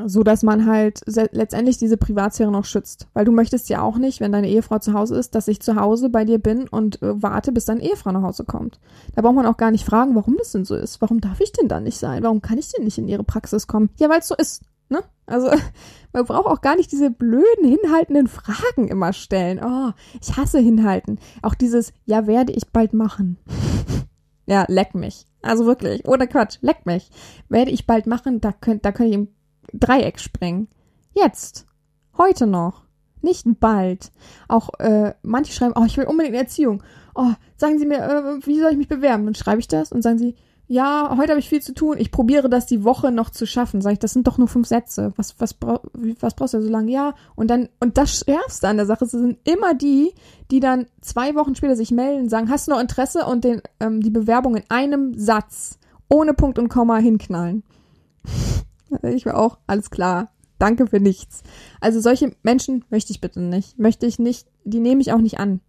so 0.06 0.24
dass 0.24 0.42
man 0.42 0.66
halt 0.66 1.02
letztendlich 1.06 1.78
diese 1.78 1.98
Privatsphäre 1.98 2.52
noch 2.52 2.66
schützt. 2.66 3.08
Weil 3.14 3.26
du 3.26 3.32
möchtest 3.32 3.70
ja 3.70 3.84
auch 3.84 4.00
nicht, 4.00 4.20
wenn 4.20 4.32
deine 4.32 4.50
Ehefrau 4.50 4.80
zu 4.80 4.94
Hause 4.94 5.16
ist, 5.16 5.36
dass 5.36 5.48
ich 5.48 5.62
zu 5.62 5.76
Hause 5.76 6.10
bei 6.10 6.26
dir 6.26 6.40
bin 6.40 6.68
und 6.68 7.02
äh, 7.04 7.22
warte, 7.22 7.52
bis 7.52 7.66
deine 7.66 7.84
Ehefrau 7.84 8.12
nach 8.12 8.24
Hause 8.24 8.46
kommt. 8.46 8.80
Da 9.16 9.22
braucht 9.22 9.36
man 9.36 9.46
auch 9.46 9.58
gar 9.58 9.70
nicht 9.70 9.86
fragen, 9.86 10.16
warum 10.16 10.38
das 10.38 10.52
denn 10.52 10.66
so 10.66 10.76
ist. 10.76 11.02
Warum 11.02 11.22
darf 11.22 11.40
ich 11.40 11.52
denn 11.52 11.68
da 11.68 11.80
nicht 11.80 12.00
sein? 12.00 12.24
Warum 12.24 12.42
kann 12.42 12.58
ich 12.58 12.72
denn 12.72 12.84
nicht 12.84 12.98
in 12.98 13.08
ihre 13.08 13.24
Praxis 13.24 13.68
kommen? 13.68 13.92
Ja, 14.00 14.10
weil 14.10 14.20
es 14.20 14.28
so 14.28 14.36
ist. 14.36 14.64
Ne? 14.90 15.04
Also 15.26 15.50
man 16.14 16.26
braucht 16.26 16.48
auch 16.48 16.62
gar 16.62 16.76
nicht 16.76 16.92
diese 16.92 17.10
blöden, 17.10 17.66
hinhaltenden 17.66 18.28
Fragen 18.28 18.88
immer 18.88 19.14
stellen. 19.14 19.62
Oh, 19.64 19.92
ich 20.22 20.36
hasse 20.38 20.60
hinhalten. 20.60 21.20
Auch 21.42 21.56
dieses, 21.56 21.94
ja, 22.06 22.28
werde 22.28 22.54
ich 22.54 22.72
bald 22.72 22.94
machen. 22.94 23.38
ja, 24.46 24.66
leck 24.68 24.96
mich. 24.96 25.26
Also 25.42 25.66
wirklich, 25.66 26.08
ohne 26.08 26.28
Quatsch, 26.28 26.58
leck 26.62 26.86
mich. 26.86 27.10
Werde 27.50 27.72
ich 27.72 27.86
bald 27.86 28.08
machen, 28.08 28.42
da 28.42 28.52
könnt, 28.52 28.86
da 28.86 28.92
könnt 28.92 29.10
ich 29.10 29.16
im 29.16 29.28
Dreieck 29.74 30.20
springen. 30.20 30.68
Jetzt. 31.14 31.66
Heute 32.18 32.48
noch. 32.48 32.84
Nicht 33.22 33.46
bald. 33.60 34.12
Auch 34.48 34.70
äh, 34.80 35.14
manche 35.22 35.54
schreiben, 35.54 35.74
oh, 35.78 35.86
ich 35.86 35.98
will 35.98 36.06
unbedingt 36.06 36.36
Erziehung. 36.36 36.84
Oh, 37.16 37.32
sagen 37.56 37.80
Sie 37.80 37.86
mir, 37.86 38.00
äh, 38.00 38.46
wie 38.46 38.60
soll 38.60 38.72
ich 38.72 38.78
mich 38.78 38.90
bewerben? 38.90 39.26
Dann 39.26 39.36
schreibe 39.36 39.60
ich 39.60 39.68
das 39.68 39.92
und 39.92 40.02
sagen 40.02 40.18
sie, 40.18 40.36
ja, 40.68 41.16
heute 41.18 41.32
habe 41.32 41.40
ich 41.40 41.50
viel 41.50 41.62
zu 41.62 41.74
tun. 41.74 41.98
Ich 41.98 42.10
probiere 42.10 42.50
das 42.50 42.66
die 42.66 42.84
Woche 42.84 43.12
noch 43.12 43.30
zu 43.30 43.46
schaffen. 43.46 43.82
Sag 43.82 43.94
ich, 43.94 44.00
das 44.00 44.14
sind 44.14 44.28
doch 44.28 44.38
nur 44.38 44.48
fünf 44.48 44.68
Sätze. 44.68 45.12
Was, 45.18 45.36
was, 45.40 45.56
was 45.62 46.34
brauchst 46.36 46.54
du 46.54 46.62
so 46.62 46.70
lange? 46.70 46.92
Ja. 46.92 47.16
Und 47.36 47.50
dann, 47.50 47.70
und 47.82 47.98
das 47.98 48.20
Schärfste 48.20 48.70
an 48.70 48.78
der 48.78 48.86
Sache 48.86 49.06
sind 49.06 49.38
immer 49.44 49.74
die, 49.74 50.14
die 50.52 50.62
dann 50.62 50.88
zwei 51.02 51.36
Wochen 51.36 51.56
später 51.56 51.76
sich 51.76 51.92
melden, 51.92 52.30
sagen, 52.30 52.50
hast 52.50 52.68
du 52.68 52.72
noch 52.72 52.80
Interesse 52.80 53.26
und 53.26 53.44
den, 53.44 53.62
ähm, 53.82 54.02
die 54.02 54.10
Bewerbung 54.10 54.56
in 54.56 54.64
einem 54.70 55.18
Satz 55.18 55.80
ohne 56.10 56.34
Punkt 56.34 56.58
und 56.58 56.70
Komma 56.70 56.98
hinknallen. 56.98 57.64
ich 59.04 59.26
war 59.26 59.38
auch, 59.38 59.58
alles 59.68 59.90
klar. 59.90 60.30
Danke 60.60 60.88
für 60.88 61.02
nichts. 61.02 61.44
Also 61.82 62.00
solche 62.00 62.36
Menschen 62.42 62.86
möchte 62.90 63.12
ich 63.12 63.20
bitte 63.20 63.42
nicht. 63.42 63.78
Möchte 63.80 64.06
ich 64.06 64.18
nicht, 64.18 64.48
die 64.64 64.80
nehme 64.80 65.02
ich 65.02 65.12
auch 65.12 65.20
nicht 65.20 65.40
an. 65.40 65.60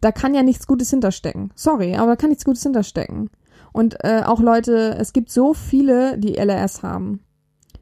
Da 0.00 0.12
kann 0.12 0.34
ja 0.34 0.42
nichts 0.42 0.66
Gutes 0.66 0.88
hinterstecken. 0.88 1.50
Sorry, 1.54 1.94
aber 1.94 2.12
da 2.12 2.16
kann 2.16 2.30
nichts 2.30 2.44
Gutes 2.44 2.62
hinterstecken. 2.62 3.28
Und 3.74 4.04
äh, 4.04 4.22
auch 4.24 4.38
Leute, 4.38 4.94
es 5.00 5.12
gibt 5.12 5.32
so 5.32 5.52
viele, 5.52 6.16
die 6.16 6.36
LRS 6.36 6.84
haben. 6.84 7.24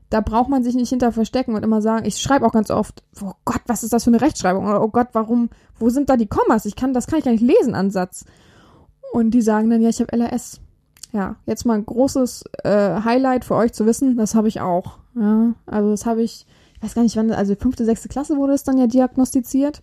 Da 0.09 0.23
braucht 0.23 0.49
man 0.49 0.65
sich 0.65 0.75
nicht 0.75 0.89
hinter 0.89 1.13
verstecken 1.13 1.55
und 1.55 1.63
immer 1.63 1.83
sagen, 1.83 2.07
ich 2.07 2.17
schreibe 2.17 2.47
auch 2.47 2.53
ganz 2.53 2.71
oft, 2.71 3.03
oh 3.21 3.33
Gott, 3.45 3.61
was 3.67 3.83
ist 3.83 3.93
das 3.93 4.05
für 4.05 4.11
eine 4.11 4.23
Rechtschreibung? 4.23 4.67
Oder 4.67 4.83
oh 4.83 4.89
Gott, 4.89 5.09
warum, 5.13 5.51
wo 5.79 5.91
sind 5.91 6.09
da 6.09 6.17
die 6.17 6.27
Kommas? 6.27 6.65
Ich 6.65 6.77
kann, 6.77 6.95
das 6.95 7.07
kann 7.07 7.19
ich 7.19 7.27
gar 7.27 7.33
nicht 7.33 7.45
lesen, 7.45 7.75
Ansatz. 7.75 8.25
Und 9.13 9.33
die 9.33 9.43
sagen 9.43 9.69
dann, 9.69 9.83
ja, 9.83 9.91
ich 9.91 10.01
habe 10.01 10.17
LRS. 10.17 10.63
Ja, 11.13 11.37
jetzt 11.45 11.67
mal 11.67 11.75
ein 11.75 11.85
großes 11.85 12.45
äh, 12.65 13.03
Highlight 13.05 13.45
für 13.45 13.57
euch 13.57 13.75
zu 13.75 13.85
wissen, 13.85 14.17
das 14.17 14.35
habe 14.35 14.49
ich 14.49 14.63
auch. 14.63 14.99
Ja, 15.15 15.53
also 15.67 15.91
das 15.91 16.07
habe 16.07 16.23
ich, 16.23 16.47
ich 16.77 16.83
weiß 16.83 16.95
gar 16.95 17.03
nicht 17.03 17.17
wann, 17.17 17.31
also 17.33 17.55
fünfte, 17.55 17.85
sechste 17.85 18.09
Klasse 18.09 18.39
wurde 18.39 18.55
es 18.55 18.65
dann 18.65 18.79
ja 18.79 18.87
diagnostiziert. 18.87 19.83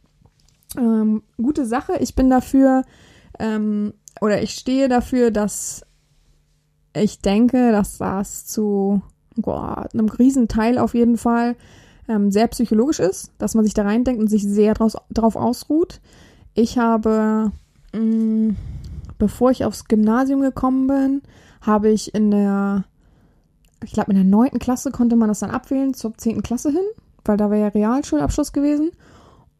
Ähm, 0.75 1.21
gute 1.37 1.67
Sache, 1.67 1.97
ich 1.99 2.15
bin 2.15 2.31
dafür, 2.31 2.81
ähm, 3.37 3.93
oder 4.21 4.41
ich 4.41 4.55
stehe 4.55 4.89
dafür, 4.89 5.29
dass 5.29 5.83
ich 6.93 7.19
denke, 7.21 7.71
dass 7.71 7.97
das 7.97 8.45
zu 8.45 9.01
boah, 9.35 9.87
einem 9.93 10.09
Riesenteil 10.09 10.77
auf 10.77 10.93
jeden 10.93 11.17
Fall 11.17 11.55
ähm, 12.07 12.31
sehr 12.31 12.47
psychologisch 12.47 12.99
ist, 12.99 13.31
dass 13.37 13.55
man 13.55 13.63
sich 13.63 13.73
da 13.73 13.83
reindenkt 13.83 14.21
und 14.21 14.27
sich 14.27 14.43
sehr 14.43 14.73
draus, 14.73 14.97
drauf 15.11 15.35
ausruht. 15.35 16.01
Ich 16.53 16.77
habe, 16.77 17.51
mh, 17.93 18.01
mm, 18.01 18.55
bevor 19.17 19.51
ich 19.51 19.65
aufs 19.65 19.85
Gymnasium 19.85 20.41
gekommen 20.41 20.87
bin, 20.87 21.21
habe 21.61 21.89
ich 21.89 22.13
in 22.15 22.31
der, 22.31 22.85
ich 23.83 23.91
glaube 23.91 24.11
in 24.11 24.17
der 24.17 24.25
neunten 24.25 24.59
Klasse 24.59 24.91
konnte 24.91 25.15
man 25.15 25.27
das 25.27 25.39
dann 25.39 25.51
abwählen 25.51 25.93
zur 25.93 26.17
zehnten 26.17 26.41
Klasse 26.41 26.71
hin, 26.71 26.85
weil 27.25 27.37
da 27.37 27.51
wäre 27.51 27.61
ja 27.61 27.67
Realschulabschluss 27.67 28.53
gewesen. 28.53 28.91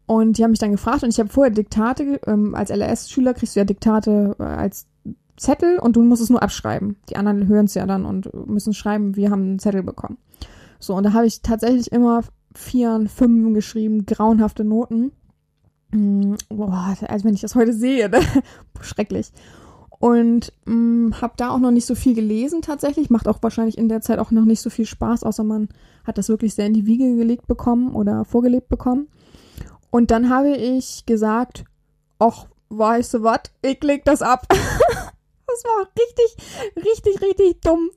Und 0.06 0.38
die 0.38 0.42
haben 0.42 0.50
mich 0.50 0.58
dann 0.58 0.72
gefragt 0.72 1.04
und 1.04 1.10
ich 1.10 1.20
habe 1.20 1.28
vorher 1.28 1.52
Diktate, 1.52 2.20
ähm, 2.26 2.56
als 2.56 2.70
LRS-Schüler 2.70 3.32
kriegst 3.32 3.54
du 3.54 3.60
ja 3.60 3.64
Diktate 3.64 4.34
äh, 4.40 4.42
als 4.42 4.86
Zettel 5.40 5.78
und 5.78 5.96
du 5.96 6.02
musst 6.02 6.22
es 6.22 6.30
nur 6.30 6.42
abschreiben. 6.42 6.96
Die 7.08 7.16
anderen 7.16 7.48
hören 7.48 7.64
es 7.64 7.74
ja 7.74 7.86
dann 7.86 8.04
und 8.04 8.32
müssen 8.46 8.74
schreiben, 8.74 9.16
wir 9.16 9.30
haben 9.30 9.42
einen 9.42 9.58
Zettel 9.58 9.82
bekommen. 9.82 10.18
So, 10.78 10.94
und 10.94 11.04
da 11.04 11.12
habe 11.12 11.26
ich 11.26 11.42
tatsächlich 11.42 11.90
immer 11.92 12.22
vier 12.54 13.06
fünf 13.08 13.54
geschrieben, 13.54 14.04
grauenhafte 14.06 14.64
Noten. 14.64 15.12
Mm, 15.92 16.34
boah, 16.48 16.94
also 17.08 17.24
wenn 17.24 17.34
ich 17.34 17.40
das 17.40 17.54
heute 17.54 17.72
sehe, 17.72 18.08
ne? 18.10 18.20
schrecklich. 18.80 19.32
Und 19.98 20.52
mm, 20.66 21.12
habe 21.20 21.34
da 21.36 21.50
auch 21.50 21.58
noch 21.58 21.70
nicht 21.70 21.86
so 21.86 21.94
viel 21.94 22.14
gelesen 22.14 22.62
tatsächlich. 22.62 23.10
Macht 23.10 23.28
auch 23.28 23.42
wahrscheinlich 23.42 23.78
in 23.78 23.88
der 23.88 24.00
Zeit 24.02 24.18
auch 24.18 24.30
noch 24.30 24.44
nicht 24.44 24.60
so 24.60 24.70
viel 24.70 24.86
Spaß, 24.86 25.24
außer 25.24 25.44
man 25.44 25.68
hat 26.04 26.18
das 26.18 26.28
wirklich 26.28 26.54
sehr 26.54 26.66
in 26.66 26.74
die 26.74 26.86
Wiege 26.86 27.16
gelegt 27.16 27.46
bekommen 27.46 27.94
oder 27.94 28.24
vorgelebt 28.24 28.68
bekommen. 28.68 29.08
Und 29.90 30.10
dann 30.10 30.28
habe 30.28 30.50
ich 30.50 31.04
gesagt, 31.06 31.64
ach, 32.18 32.46
weißt 32.68 33.14
du 33.14 33.22
was, 33.22 33.40
ich 33.62 33.82
leg 33.82 34.04
das 34.04 34.22
ab. 34.22 34.46
Das 35.50 35.64
war 35.64 35.88
richtig, 35.98 36.84
richtig, 36.84 37.22
richtig 37.22 37.60
dumm. 37.62 37.90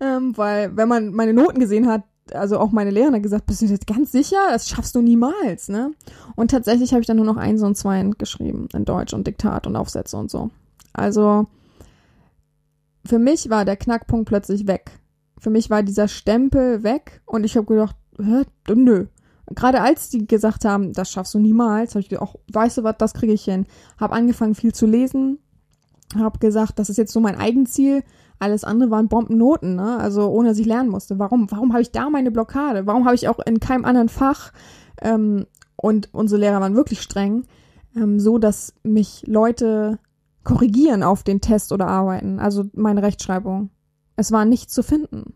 Ähm, 0.00 0.36
weil, 0.36 0.76
wenn 0.76 0.88
man 0.88 1.12
meine 1.12 1.32
Noten 1.32 1.60
gesehen 1.60 1.88
hat, 1.88 2.02
also 2.32 2.58
auch 2.58 2.72
meine 2.72 2.90
Lehrerin 2.90 3.14
hat 3.14 3.22
gesagt, 3.22 3.46
bist 3.46 3.62
du 3.62 3.66
jetzt 3.66 3.86
ganz 3.86 4.12
sicher? 4.12 4.38
Das 4.50 4.68
schaffst 4.68 4.94
du 4.94 5.02
niemals, 5.02 5.68
ne? 5.68 5.92
Und 6.34 6.50
tatsächlich 6.50 6.92
habe 6.92 7.00
ich 7.00 7.06
dann 7.06 7.16
nur 7.16 7.26
noch 7.26 7.36
eins 7.36 7.62
und 7.62 7.76
zwei 7.76 8.02
geschrieben 8.18 8.68
in 8.74 8.84
Deutsch 8.84 9.14
und 9.14 9.26
Diktat 9.26 9.66
und 9.66 9.76
Aufsätze 9.76 10.16
und 10.16 10.30
so. 10.30 10.50
Also 10.92 11.46
für 13.04 13.18
mich 13.18 13.48
war 13.50 13.64
der 13.64 13.76
Knackpunkt 13.76 14.28
plötzlich 14.28 14.66
weg. 14.66 14.90
Für 15.38 15.50
mich 15.50 15.70
war 15.70 15.82
dieser 15.82 16.08
Stempel 16.08 16.82
weg 16.82 17.22
und 17.26 17.44
ich 17.44 17.56
habe 17.56 17.66
gedacht, 17.66 17.96
hä, 18.18 18.42
nö. 18.74 19.06
Gerade 19.54 19.80
als 19.80 20.08
die 20.08 20.26
gesagt 20.26 20.64
haben, 20.64 20.92
das 20.92 21.10
schaffst 21.10 21.34
du 21.34 21.38
niemals, 21.38 21.92
habe 21.92 22.00
ich 22.00 22.08
gedacht, 22.08 22.36
weißt 22.52 22.78
du 22.78 22.82
was, 22.82 22.96
das 22.98 23.14
kriege 23.14 23.32
ich 23.32 23.44
hin. 23.44 23.66
Habe 23.98 24.14
angefangen 24.14 24.56
viel 24.56 24.74
zu 24.74 24.86
lesen, 24.86 25.38
habe 26.14 26.38
gesagt, 26.38 26.78
das 26.78 26.88
ist 26.88 26.96
jetzt 26.98 27.12
so 27.12 27.20
mein 27.20 27.36
Eigenziel. 27.36 28.02
Alles 28.38 28.64
andere 28.64 28.90
waren 28.90 29.08
Bombennoten, 29.08 29.76
ne? 29.76 29.98
Also 29.98 30.28
ohne 30.28 30.50
dass 30.50 30.58
ich 30.58 30.66
lernen 30.66 30.90
musste. 30.90 31.18
Warum? 31.18 31.50
Warum 31.50 31.72
habe 31.72 31.82
ich 31.82 31.90
da 31.90 32.10
meine 32.10 32.30
Blockade? 32.30 32.86
Warum 32.86 33.04
habe 33.04 33.14
ich 33.14 33.28
auch 33.28 33.38
in 33.40 33.60
keinem 33.60 33.84
anderen 33.84 34.08
Fach 34.08 34.52
ähm, 35.00 35.46
und 35.76 36.12
unsere 36.12 36.40
Lehrer 36.40 36.60
waren 36.60 36.76
wirklich 36.76 37.00
streng, 37.00 37.44
ähm, 37.96 38.20
so 38.20 38.38
dass 38.38 38.74
mich 38.82 39.24
Leute 39.26 39.98
korrigieren 40.44 41.02
auf 41.02 41.22
den 41.24 41.40
Test 41.40 41.72
oder 41.72 41.88
arbeiten, 41.88 42.38
also 42.38 42.64
meine 42.72 43.02
Rechtschreibung. 43.02 43.70
Es 44.14 44.32
war 44.32 44.44
nichts 44.44 44.72
zu 44.72 44.82
finden. 44.82 45.34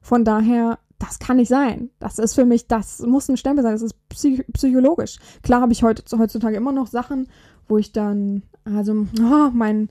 Von 0.00 0.24
daher, 0.24 0.78
das 0.98 1.18
kann 1.18 1.36
nicht 1.36 1.48
sein. 1.48 1.90
Das 2.00 2.18
ist 2.18 2.34
für 2.34 2.44
mich, 2.44 2.66
das 2.66 3.00
muss 3.00 3.28
ein 3.28 3.36
Stempel 3.36 3.62
sein. 3.62 3.72
Das 3.72 3.82
ist 3.82 4.08
psych 4.08 4.44
psychologisch. 4.52 5.18
Klar 5.42 5.60
habe 5.60 5.72
ich 5.72 5.82
heutzutage 5.84 6.56
immer 6.56 6.72
noch 6.72 6.88
Sachen, 6.88 7.28
wo 7.68 7.78
ich 7.78 7.92
dann, 7.92 8.42
also, 8.64 9.06
oh, 9.20 9.50
mein, 9.52 9.90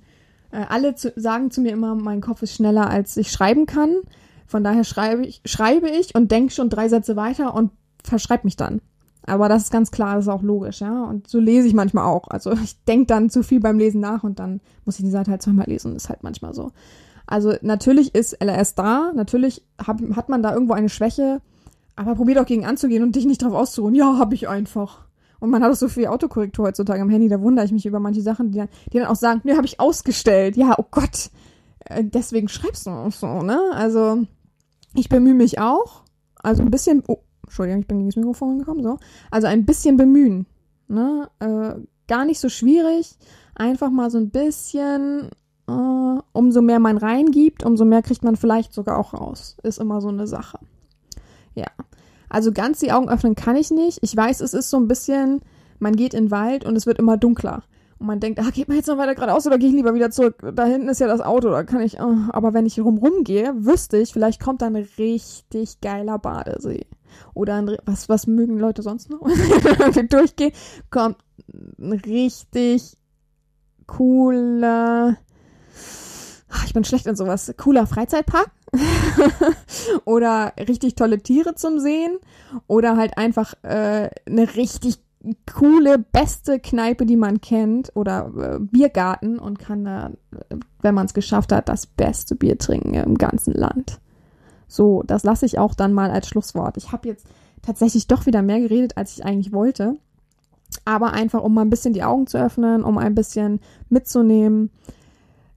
äh, 0.51 0.65
alle 0.69 0.95
zu, 0.95 1.13
sagen 1.15 1.51
zu 1.51 1.61
mir 1.61 1.71
immer, 1.71 1.95
mein 1.95 2.21
Kopf 2.21 2.41
ist 2.41 2.53
schneller, 2.53 2.89
als 2.89 3.17
ich 3.17 3.31
schreiben 3.31 3.65
kann. 3.65 3.95
Von 4.45 4.63
daher 4.63 4.83
schreibe 4.83 5.25
ich, 5.25 5.41
schreibe 5.45 5.89
ich 5.89 6.15
und 6.15 6.31
denke 6.31 6.53
schon 6.53 6.69
drei 6.69 6.87
Sätze 6.87 7.15
weiter 7.15 7.53
und 7.53 7.71
verschreibe 8.03 8.45
mich 8.45 8.55
dann. 8.55 8.81
Aber 9.25 9.49
das 9.49 9.63
ist 9.63 9.71
ganz 9.71 9.91
klar, 9.91 10.15
das 10.15 10.25
ist 10.25 10.29
auch 10.31 10.41
logisch, 10.41 10.79
ja. 10.79 11.03
Und 11.03 11.27
so 11.27 11.39
lese 11.39 11.67
ich 11.67 11.73
manchmal 11.73 12.05
auch. 12.05 12.29
Also 12.29 12.53
ich 12.53 12.81
denke 12.85 13.07
dann 13.07 13.29
zu 13.29 13.43
viel 13.43 13.59
beim 13.59 13.77
Lesen 13.77 13.99
nach 13.99 14.23
und 14.23 14.39
dann 14.39 14.61
muss 14.85 14.99
ich 14.99 15.05
die 15.05 15.11
Seite 15.11 15.31
halt 15.31 15.41
zweimal 15.41 15.67
lesen. 15.67 15.95
Ist 15.95 16.07
halt 16.07 16.23
manchmal 16.23 16.53
so. 16.53 16.71
Also 17.25 17.53
natürlich 17.61 18.15
ist 18.15 18.41
LRS 18.41 18.75
da, 18.75 19.11
natürlich 19.13 19.65
hab, 19.85 19.99
hat 20.15 20.29
man 20.29 20.41
da 20.41 20.53
irgendwo 20.53 20.73
eine 20.73 20.87
Schwäche, 20.87 21.41
aber 21.97 22.15
probier 22.15 22.35
doch 22.35 22.45
gegen 22.45 22.65
anzugehen 22.65 23.03
und 23.03 23.17
dich 23.17 23.25
nicht 23.25 23.41
drauf 23.41 23.53
auszuruhen. 23.53 23.95
Ja, 23.95 24.17
hab 24.17 24.31
ich 24.31 24.47
einfach. 24.47 25.06
Und 25.39 25.49
man 25.49 25.63
hat 25.63 25.71
auch 25.71 25.75
so 25.75 25.87
viel 25.87 26.07
Autokorrektur 26.07 26.65
heutzutage 26.65 27.01
am 27.01 27.09
Handy, 27.09 27.27
da 27.27 27.41
wundere 27.41 27.65
ich 27.65 27.71
mich 27.71 27.85
über 27.85 27.99
manche 27.99 28.21
Sachen, 28.21 28.51
die 28.51 28.57
dann, 28.57 28.69
die 28.91 28.97
dann 28.97 29.07
auch 29.07 29.15
sagen, 29.15 29.41
nee, 29.43 29.55
habe 29.55 29.65
ich 29.65 29.79
ausgestellt. 29.79 30.57
Ja, 30.57 30.75
oh 30.77 30.85
Gott. 30.89 31.29
Äh, 31.85 32.03
deswegen 32.03 32.47
schreibst 32.47 32.87
du 32.87 32.91
auch 32.91 33.11
so, 33.11 33.41
ne? 33.41 33.59
Also, 33.73 34.23
ich 34.95 35.09
bemühe 35.09 35.33
mich 35.33 35.59
auch. 35.59 36.03
Also 36.41 36.63
ein 36.63 36.71
bisschen, 36.71 37.03
oh, 37.07 37.19
Entschuldigung, 37.43 37.81
ich 37.81 37.87
bin 37.87 37.97
gegen 37.97 38.09
das 38.09 38.15
Mikrofon 38.15 38.59
gekommen, 38.59 38.83
so. 38.83 38.97
Also 39.31 39.47
ein 39.47 39.65
bisschen 39.65 39.97
bemühen. 39.97 40.45
Ne? 40.87 41.29
Äh, 41.39 41.75
gar 42.07 42.25
nicht 42.25 42.39
so 42.39 42.49
schwierig. 42.49 43.17
Einfach 43.55 43.89
mal 43.89 44.09
so 44.09 44.17
ein 44.17 44.29
bisschen, 44.29 45.29
äh, 45.67 46.19
umso 46.33 46.61
mehr 46.61 46.79
man 46.79 46.97
reingibt, 46.97 47.63
umso 47.63 47.85
mehr 47.85 48.01
kriegt 48.01 48.23
man 48.23 48.35
vielleicht 48.35 48.73
sogar 48.73 48.97
auch 48.97 49.13
raus. 49.13 49.57
Ist 49.63 49.79
immer 49.79 50.01
so 50.01 50.09
eine 50.09 50.27
Sache. 50.27 50.59
Ja. 51.55 51.67
Also 52.29 52.51
ganz 52.51 52.79
die 52.79 52.91
Augen 52.91 53.09
öffnen 53.09 53.35
kann 53.35 53.55
ich 53.55 53.71
nicht. 53.71 53.99
Ich 54.01 54.15
weiß, 54.15 54.41
es 54.41 54.53
ist 54.53 54.69
so 54.69 54.77
ein 54.77 54.87
bisschen, 54.87 55.41
man 55.79 55.95
geht 55.95 56.13
in 56.13 56.25
den 56.25 56.31
Wald 56.31 56.65
und 56.65 56.75
es 56.75 56.85
wird 56.85 56.99
immer 56.99 57.17
dunkler. 57.17 57.63
Und 57.99 58.07
man 58.07 58.19
denkt, 58.19 58.39
ah, 58.39 58.49
geht 58.51 58.67
man 58.67 58.77
jetzt 58.77 58.87
noch 58.87 58.97
weiter 58.97 59.15
geradeaus 59.15 59.47
oder 59.47 59.57
gehe 59.57 59.69
ich 59.69 59.75
lieber 59.75 59.95
wieder 59.95 60.11
zurück? 60.11 60.35
Da 60.53 60.65
hinten 60.65 60.87
ist 60.87 60.99
ja 60.99 61.07
das 61.07 61.21
Auto, 61.21 61.49
da 61.49 61.63
kann 61.63 61.81
ich, 61.81 61.99
oh. 61.99 62.15
aber 62.29 62.53
wenn 62.53 62.67
ich 62.67 62.79
rumrum 62.79 63.23
gehe, 63.23 63.53
wüsste 63.57 63.97
ich, 63.97 64.13
vielleicht 64.13 64.39
kommt 64.39 64.61
da 64.61 64.67
ein 64.67 64.75
richtig 64.75 65.81
geiler 65.81 66.19
Badesee. 66.19 66.85
Oder 67.33 67.55
ein, 67.55 67.75
was, 67.85 68.07
was 68.07 68.27
mögen 68.27 68.59
Leute 68.59 68.83
sonst 68.83 69.09
noch? 69.09 69.21
wenn 69.25 69.95
wir 69.95 70.03
durchgehen, 70.03 70.51
kommt 70.91 71.17
ein 71.79 71.93
richtig 71.93 72.97
cooler, 73.87 75.17
ah, 76.49 76.63
ich 76.65 76.73
bin 76.73 76.83
schlecht 76.83 77.07
in 77.07 77.15
sowas, 77.15 77.51
cooler 77.57 77.87
Freizeitpark. 77.87 78.51
oder 80.05 80.53
richtig 80.57 80.95
tolle 80.95 81.19
Tiere 81.19 81.55
zum 81.55 81.79
Sehen. 81.79 82.17
Oder 82.67 82.97
halt 82.97 83.17
einfach 83.17 83.53
äh, 83.63 84.09
eine 84.25 84.55
richtig 84.55 84.99
coole, 85.51 85.97
beste 85.99 86.59
Kneipe, 86.59 87.05
die 87.05 87.17
man 87.17 87.41
kennt, 87.41 87.91
oder 87.95 88.31
äh, 88.37 88.59
Biergarten 88.59 89.39
und 89.39 89.59
kann 89.59 89.83
da, 89.83 90.11
wenn 90.81 90.95
man 90.95 91.05
es 91.05 91.13
geschafft 91.13 91.51
hat, 91.51 91.69
das 91.69 91.85
beste 91.85 92.35
Bier 92.35 92.57
trinken 92.57 92.93
im 92.93 93.17
ganzen 93.17 93.53
Land. 93.53 93.99
So, 94.67 95.03
das 95.05 95.23
lasse 95.23 95.45
ich 95.45 95.59
auch 95.59 95.73
dann 95.73 95.93
mal 95.93 96.11
als 96.11 96.27
Schlusswort. 96.27 96.77
Ich 96.77 96.91
habe 96.91 97.07
jetzt 97.07 97.25
tatsächlich 97.61 98.07
doch 98.07 98.25
wieder 98.25 98.41
mehr 98.41 98.59
geredet, 98.59 98.97
als 98.97 99.17
ich 99.17 99.25
eigentlich 99.25 99.53
wollte. 99.53 99.97
Aber 100.85 101.13
einfach, 101.13 101.41
um 101.41 101.53
mal 101.53 101.61
ein 101.61 101.69
bisschen 101.69 101.93
die 101.93 102.03
Augen 102.03 102.27
zu 102.27 102.37
öffnen, 102.37 102.83
um 102.83 102.97
ein 102.97 103.15
bisschen 103.15 103.61
mitzunehmen. 103.89 104.69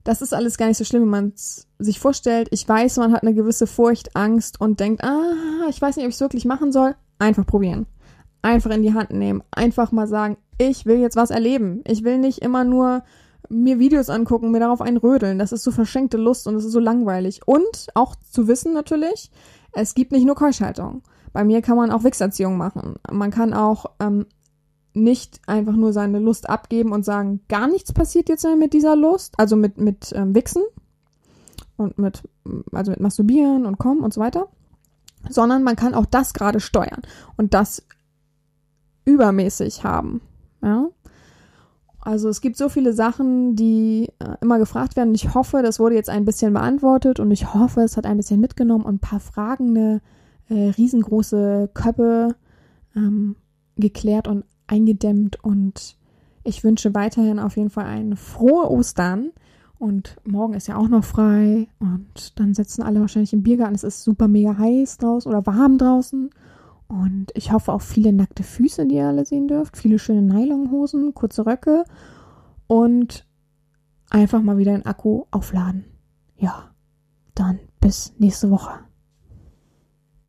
Das 0.03 0.21
ist 0.21 0.33
alles 0.33 0.57
gar 0.57 0.67
nicht 0.67 0.77
so 0.77 0.85
schlimm, 0.85 1.03
wenn 1.03 1.09
man 1.09 1.33
es 1.35 1.67
sich 1.83 1.99
vorstellt. 1.99 2.47
Ich 2.51 2.67
weiß, 2.67 2.97
man 2.97 3.11
hat 3.11 3.23
eine 3.23 3.33
gewisse 3.33 3.67
Furcht, 3.67 4.15
Angst 4.15 4.59
und 4.61 4.79
denkt, 4.79 5.03
ah, 5.03 5.67
ich 5.69 5.81
weiß 5.81 5.95
nicht, 5.95 6.05
ob 6.05 6.09
ich 6.09 6.15
es 6.15 6.21
wirklich 6.21 6.45
machen 6.45 6.71
soll. 6.71 6.95
Einfach 7.19 7.45
probieren 7.45 7.85
einfach 8.41 8.71
in 8.71 8.83
die 8.83 8.93
Hand 8.93 9.11
nehmen. 9.11 9.43
Einfach 9.51 9.91
mal 9.91 10.07
sagen, 10.07 10.37
ich 10.57 10.85
will 10.85 10.97
jetzt 10.99 11.15
was 11.15 11.29
erleben. 11.29 11.81
Ich 11.85 12.03
will 12.03 12.17
nicht 12.17 12.39
immer 12.39 12.63
nur 12.63 13.03
mir 13.49 13.79
Videos 13.79 14.09
angucken, 14.09 14.51
mir 14.51 14.59
darauf 14.59 14.81
einrödeln. 14.81 15.39
Das 15.39 15.51
ist 15.51 15.63
so 15.63 15.71
verschenkte 15.71 16.17
Lust 16.17 16.47
und 16.47 16.53
das 16.55 16.65
ist 16.65 16.71
so 16.71 16.79
langweilig. 16.79 17.41
Und 17.45 17.87
auch 17.95 18.15
zu 18.15 18.47
wissen 18.47 18.73
natürlich, 18.73 19.31
es 19.73 19.93
gibt 19.93 20.11
nicht 20.11 20.25
nur 20.25 20.35
Keuschhaltung. 20.35 21.03
Bei 21.33 21.43
mir 21.43 21.61
kann 21.61 21.77
man 21.77 21.91
auch 21.91 22.03
Wichserziehung 22.03 22.57
machen. 22.57 22.95
Man 23.09 23.31
kann 23.31 23.53
auch 23.53 23.85
ähm, 23.99 24.25
nicht 24.93 25.39
einfach 25.47 25.75
nur 25.75 25.93
seine 25.93 26.19
Lust 26.19 26.49
abgeben 26.49 26.91
und 26.91 27.05
sagen, 27.05 27.41
gar 27.47 27.67
nichts 27.67 27.93
passiert 27.93 28.29
jetzt 28.29 28.45
mit 28.57 28.73
dieser 28.73 28.95
Lust, 28.95 29.33
also 29.37 29.55
mit, 29.55 29.77
mit 29.77 30.11
ähm, 30.13 30.35
Wichsen 30.35 30.63
und 31.81 31.97
mit, 31.97 32.23
also 32.71 32.91
mit 32.91 32.99
Masturbieren 32.99 33.65
und 33.65 33.77
Kommen 33.77 34.01
und 34.01 34.13
so 34.13 34.21
weiter, 34.21 34.47
sondern 35.29 35.63
man 35.63 35.75
kann 35.75 35.93
auch 35.93 36.05
das 36.05 36.33
gerade 36.33 36.59
steuern. 36.59 37.01
Und 37.37 37.53
das 37.53 37.83
übermäßig 39.05 39.83
haben. 39.83 40.21
Ja. 40.61 40.87
Also 41.99 42.29
es 42.29 42.41
gibt 42.41 42.57
so 42.57 42.67
viele 42.67 42.93
Sachen, 42.93 43.55
die 43.55 44.09
äh, 44.19 44.35
immer 44.41 44.57
gefragt 44.57 44.95
werden. 44.95 45.13
Ich 45.13 45.35
hoffe, 45.35 45.61
das 45.61 45.79
wurde 45.79 45.95
jetzt 45.95 46.09
ein 46.09 46.25
bisschen 46.25 46.53
beantwortet 46.53 47.19
und 47.19 47.29
ich 47.29 47.53
hoffe, 47.53 47.81
es 47.81 47.95
hat 47.95 48.07
ein 48.07 48.17
bisschen 48.17 48.41
mitgenommen 48.41 48.85
und 48.85 48.95
ein 48.95 48.99
paar 48.99 49.19
fragende, 49.19 50.01
äh, 50.49 50.69
riesengroße 50.69 51.69
Köpfe 51.73 52.35
ähm, 52.95 53.35
geklärt 53.75 54.27
und 54.27 54.45
eingedämmt. 54.65 55.43
Und 55.43 55.95
ich 56.43 56.63
wünsche 56.63 56.95
weiterhin 56.95 57.37
auf 57.37 57.55
jeden 57.55 57.69
Fall 57.69 57.85
ein 57.85 58.15
frohe 58.15 58.69
Ostern. 58.71 59.31
Und 59.81 60.17
morgen 60.23 60.53
ist 60.53 60.67
ja 60.67 60.77
auch 60.77 60.87
noch 60.87 61.03
frei. 61.03 61.67
Und 61.79 62.39
dann 62.39 62.53
sitzen 62.53 62.83
alle 62.83 63.01
wahrscheinlich 63.01 63.33
im 63.33 63.41
Biergarten. 63.41 63.73
Es 63.73 63.83
ist 63.83 64.03
super 64.03 64.27
mega 64.27 64.55
heiß 64.55 64.99
draußen 64.99 65.27
oder 65.27 65.43
warm 65.47 65.79
draußen. 65.79 66.29
Und 66.87 67.31
ich 67.33 67.51
hoffe 67.51 67.73
auch 67.73 67.81
viele 67.81 68.13
nackte 68.13 68.43
Füße, 68.43 68.85
die 68.85 68.97
ihr 68.97 69.07
alle 69.07 69.25
sehen 69.25 69.47
dürft. 69.47 69.75
Viele 69.75 69.97
schöne 69.97 70.21
Nylonhosen, 70.21 71.15
kurze 71.15 71.47
Röcke. 71.47 71.83
Und 72.67 73.25
einfach 74.11 74.43
mal 74.43 74.59
wieder 74.59 74.73
den 74.73 74.85
Akku 74.85 75.23
aufladen. 75.31 75.85
Ja, 76.37 76.75
dann 77.33 77.57
bis 77.79 78.13
nächste 78.19 78.51
Woche. 78.51 78.90